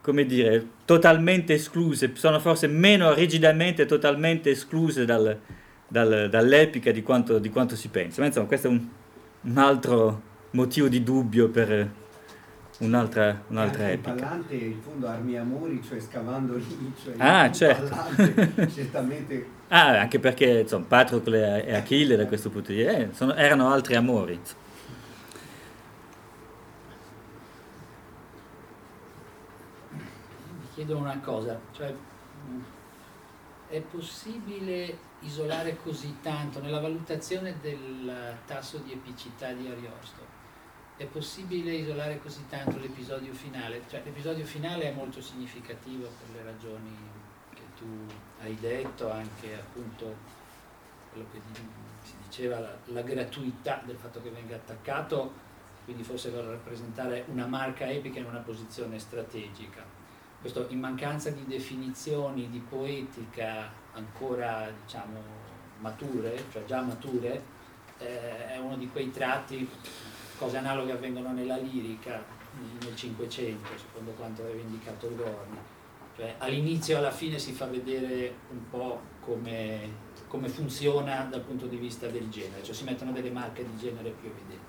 [0.00, 5.38] come dire, totalmente escluse, sono forse meno rigidamente totalmente escluse dal,
[5.88, 8.20] dal, dall'epica di quanto, di quanto, si pensa.
[8.20, 8.86] Ma insomma, questo è un,
[9.40, 11.90] un altro motivo di dubbio per
[12.78, 14.10] un'altra, un'altra anche epica.
[14.10, 17.88] Il Pallante, in fondo, armi e amori, cioè scavando lì, cioè ah, certo.
[17.88, 19.56] Pallante, certamente...
[19.68, 23.70] Ah, anche perché, insomma, Patrocle e Achille da questo punto di vista eh, sono, erano
[23.70, 24.40] altri amori.
[30.74, 31.92] Chiedo una cosa, cioè
[33.68, 40.36] è possibile isolare così tanto nella valutazione del tasso di epicità di Ariosto?
[40.96, 43.82] È possibile isolare così tanto l'episodio finale?
[43.88, 46.96] Cioè, l'episodio finale è molto significativo per le ragioni
[47.54, 47.86] che tu
[48.40, 50.16] hai detto, anche appunto
[51.12, 51.40] quello che
[52.02, 55.46] si diceva, la, la gratuità del fatto che venga attaccato,
[55.84, 59.97] quindi forse per rappresentare una marca epica in una posizione strategica
[60.40, 65.20] questo in mancanza di definizioni di poetica ancora diciamo
[65.80, 67.42] mature, cioè già mature,
[67.98, 69.68] eh, è uno di quei tratti,
[70.38, 72.22] cose analoghe avvengono nella lirica
[72.80, 75.58] nel Cinquecento, secondo quanto aveva indicato Gorni,
[76.16, 81.66] Cioè, all'inizio e alla fine si fa vedere un po' come, come, funziona dal punto
[81.66, 84.66] di vista del genere, cioè si mettono delle marche di genere più evidenti.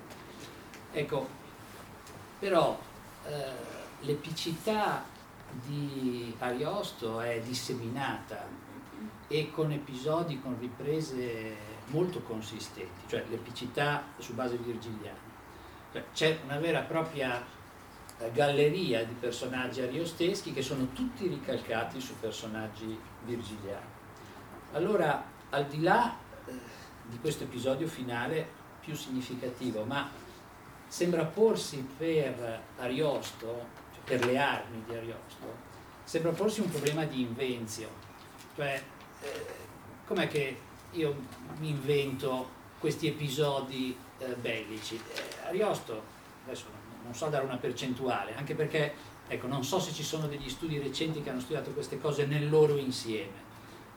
[0.91, 1.27] Ecco,
[2.39, 2.79] però
[3.25, 5.03] eh, l'epicità
[5.65, 8.47] di Ariosto è disseminata
[9.27, 11.55] e con episodi, con riprese
[11.87, 15.17] molto consistenti, cioè l'epicità su base virgiliana.
[15.91, 17.43] Cioè, c'è una vera e propria
[18.17, 23.97] eh, galleria di personaggi ariosteschi che sono tutti ricalcati su personaggi virgiliani.
[24.73, 26.15] Allora, al di là
[26.45, 26.51] eh,
[27.07, 28.47] di questo episodio finale
[28.81, 30.09] più significativo, ma
[30.87, 33.77] sembra porsi per Ariosto,
[34.09, 35.45] per le armi di Ariosto,
[36.03, 37.89] sembra porsi un problema di invenzio.
[38.55, 38.81] Cioè,
[39.21, 39.45] eh,
[40.07, 40.57] com'è che
[40.93, 41.15] io
[41.59, 42.49] mi invento
[42.79, 44.95] questi episodi eh, bellici?
[44.95, 46.01] Eh, Ariosto,
[46.45, 46.65] adesso
[47.03, 48.95] non, so dare una percentuale, anche perché
[49.27, 52.49] ecco, non so se ci sono degli studi recenti che hanno studiato queste cose nel
[52.49, 53.47] loro insieme.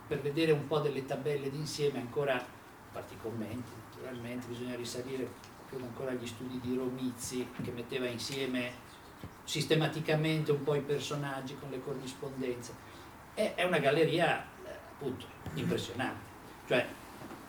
[0.07, 2.45] Per vedere un po' delle tabelle d'insieme ancora,
[2.91, 5.27] farti commenti naturalmente, bisogna risalire
[5.71, 8.73] credo ancora agli studi di Romizzi che metteva insieme
[9.45, 12.75] sistematicamente un po' i personaggi con le corrispondenze.
[13.35, 14.45] È, è una galleria
[15.03, 16.31] appunto impressionante.
[16.67, 16.87] Cioè,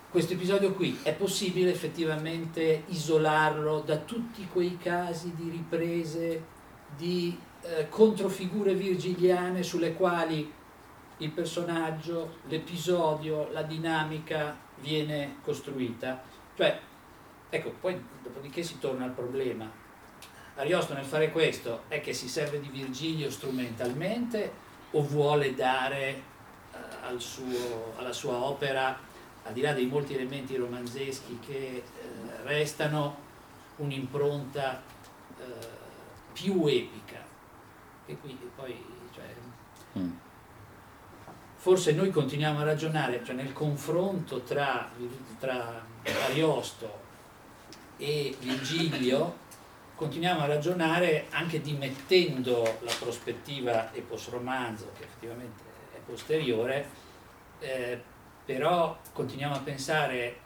[0.10, 6.52] questo episodio qui è possibile effettivamente isolarlo da tutti quei casi di riprese
[6.96, 10.52] di eh, controfigure virgiliane sulle quali
[11.18, 16.22] il personaggio, l'episodio, la dinamica viene costruita.
[16.56, 16.80] Cioè,
[17.50, 19.82] ecco, poi dopodiché si torna al problema.
[20.56, 24.52] Ariosto nel fare questo è che si serve di Virgilio strumentalmente
[24.92, 26.78] o vuole dare eh,
[27.08, 28.96] al suo, alla sua opera,
[29.44, 31.84] al di là dei molti elementi romanzeschi che eh,
[32.44, 33.22] restano,
[33.78, 34.84] un'impronta
[35.40, 35.44] eh,
[36.34, 37.26] più epica.
[38.06, 39.34] E qui poi, cioè,
[39.98, 40.12] mm.
[41.56, 44.92] forse noi continuiamo a ragionare, cioè nel confronto tra,
[45.40, 45.84] tra
[46.28, 47.02] Ariosto
[47.98, 49.42] e Virgilio,
[50.04, 55.64] continuiamo a ragionare anche dimettendo la prospettiva epos romanzo, che effettivamente
[55.96, 56.90] è posteriore,
[57.60, 58.02] eh,
[58.44, 60.40] però continuiamo a pensare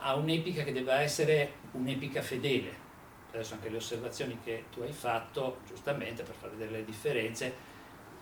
[0.00, 2.86] a un'epica che debba essere un'epica fedele.
[3.32, 7.54] Adesso anche le osservazioni che tu hai fatto, giustamente per far vedere le differenze,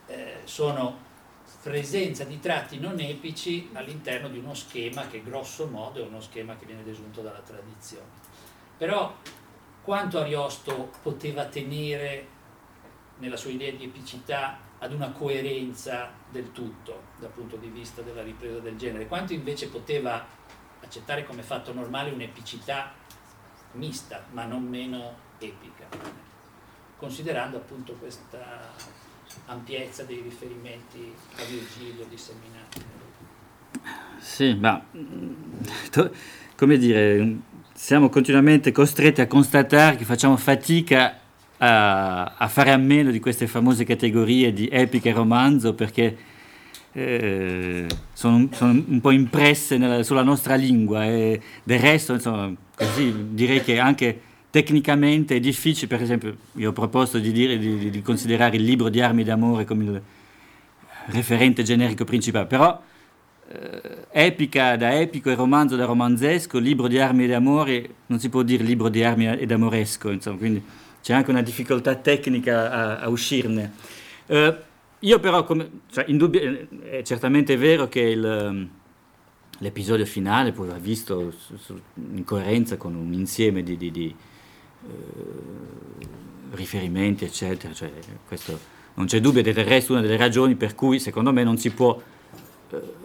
[0.06, 1.02] eh, sono
[1.62, 6.56] presenza di tratti non epici all'interno di uno schema che grosso modo è uno schema
[6.56, 8.06] che viene desunto dalla tradizione.
[8.76, 9.14] Però
[9.86, 12.26] quanto Ariosto poteva tenere
[13.18, 18.24] nella sua idea di epicità ad una coerenza del tutto dal punto di vista della
[18.24, 20.26] ripresa del genere, quanto invece poteva
[20.80, 22.94] accettare come fatto normale un'epicità
[23.74, 25.86] mista, ma non meno epica,
[26.96, 28.72] considerando appunto questa
[29.46, 32.84] ampiezza dei riferimenti a Virgilio disseminati.
[34.18, 34.84] Sì, ma
[36.56, 41.18] come dire, siamo continuamente costretti a constatare che facciamo fatica
[41.58, 46.16] a, a, fare a meno di queste famose categorie di epica e romanzo perché
[46.92, 53.14] eh, sono, sono, un po' impresse nella, sulla nostra lingua e del resto insomma, così,
[53.32, 58.02] direi che anche tecnicamente è difficile, per esempio io ho proposto di, dire, di, di
[58.02, 60.02] considerare il libro di armi d'amore come il
[61.08, 62.80] referente generico principale, però
[64.10, 68.42] epica da epico e romanzo da romanzesco, libro di armi ed amore, non si può
[68.42, 70.62] dire libro di armi ed amoresco, insomma, quindi
[71.02, 73.72] c'è anche una difficoltà tecnica a, a uscirne.
[74.26, 74.56] Eh,
[75.00, 76.68] io però, come, cioè, indubbio, eh,
[76.98, 78.68] è certamente vero che il,
[79.58, 81.80] l'episodio finale poi va visto su, su,
[82.12, 84.14] in coerenza con un insieme di, di, di
[84.86, 86.06] eh,
[86.52, 87.92] riferimenti, eccetera, cioè,
[88.26, 88.58] questo
[88.94, 91.58] non c'è dubbio, ed è del resto una delle ragioni per cui secondo me non
[91.58, 92.00] si può
[92.70, 93.04] eh,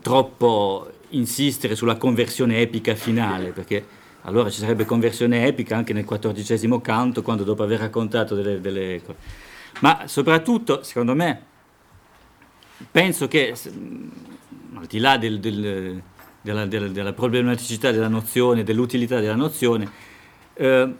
[0.00, 3.84] troppo insistere sulla conversione epica finale, perché
[4.22, 9.02] allora ci sarebbe conversione epica anche nel quattordicesimo canto, quando dopo aver raccontato delle, delle
[9.04, 9.18] cose.
[9.80, 11.42] Ma soprattutto, secondo me,
[12.90, 13.54] penso che,
[14.74, 16.02] al di là del, del,
[16.40, 19.90] della, della, della, problematicità della nozione, dell'utilità della nozione,
[20.54, 20.94] eh,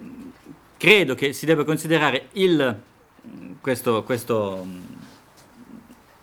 [0.76, 2.80] credo che si debba considerare il,
[3.60, 4.66] questo, questo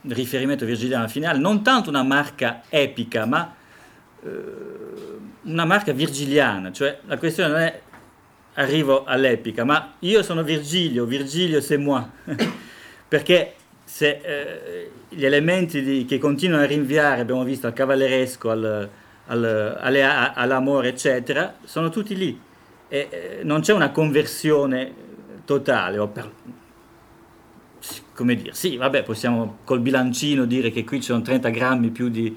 [0.09, 3.55] riferimento virgiliano finale, non tanto una marca epica, ma
[4.23, 4.29] eh,
[5.43, 7.81] una marca virgiliana, cioè la questione non è
[8.55, 12.03] arrivo all'epica, ma io sono Virgilio, Virgilio c'est moi,
[13.07, 13.53] perché
[13.83, 18.89] se eh, gli elementi di, che continuano a rinviare, abbiamo visto, al cavalleresco, al,
[19.27, 22.39] al, alle, all'amore, eccetera, sono tutti lì.
[22.89, 24.93] E, eh, non c'è una conversione
[25.45, 26.29] totale, o per,
[28.13, 32.09] come dire, sì, vabbè, possiamo col bilancino dire che qui ci sono 30 grammi più
[32.09, 32.35] di...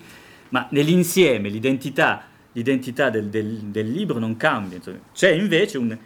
[0.51, 4.77] ma nell'insieme l'identità, l'identità del, del, del, libro non cambia.
[4.77, 4.99] Insomma.
[5.13, 5.97] C'è invece un,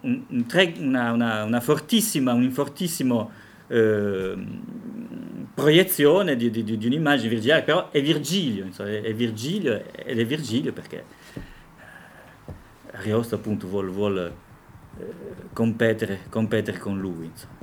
[0.00, 3.30] un, un tre, una, una, una, fortissima, un fortissimo
[3.68, 4.34] eh,
[5.54, 10.72] proiezione di, di, di, un'immagine virgiliana, però è Virgilio, insomma, è Virgilio ed è Virgilio
[10.72, 11.04] perché
[12.92, 14.34] Ariosto appunto vuole, vuole
[14.98, 15.04] eh,
[15.52, 17.26] competere, competere, con lui.
[17.26, 17.61] Insomma.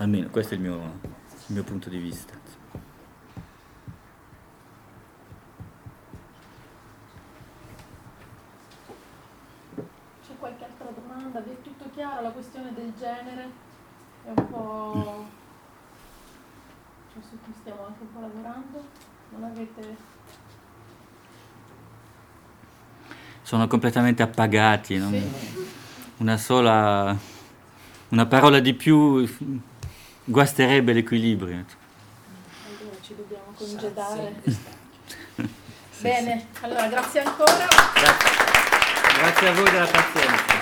[0.00, 2.32] Almeno questo è il mio, il mio punto di vista.
[10.24, 11.40] C'è qualche altra domanda?
[11.40, 12.22] Vi è tutto chiaro?
[12.22, 13.50] La questione del genere
[14.24, 15.26] è un po'
[17.12, 18.84] cioè, su cui stiamo anche un po' lavorando?
[19.30, 19.96] Non avete
[23.42, 25.30] sono completamente appagati, sì.
[26.18, 27.16] una sola,
[28.10, 29.26] una parola di più
[30.28, 31.64] guasterebbe l'equilibrio.
[32.66, 34.34] Allora ci dobbiamo congedare.
[36.00, 37.66] Bene, allora grazie ancora.
[37.94, 38.30] Grazie,
[39.18, 40.57] grazie a voi della pazienza.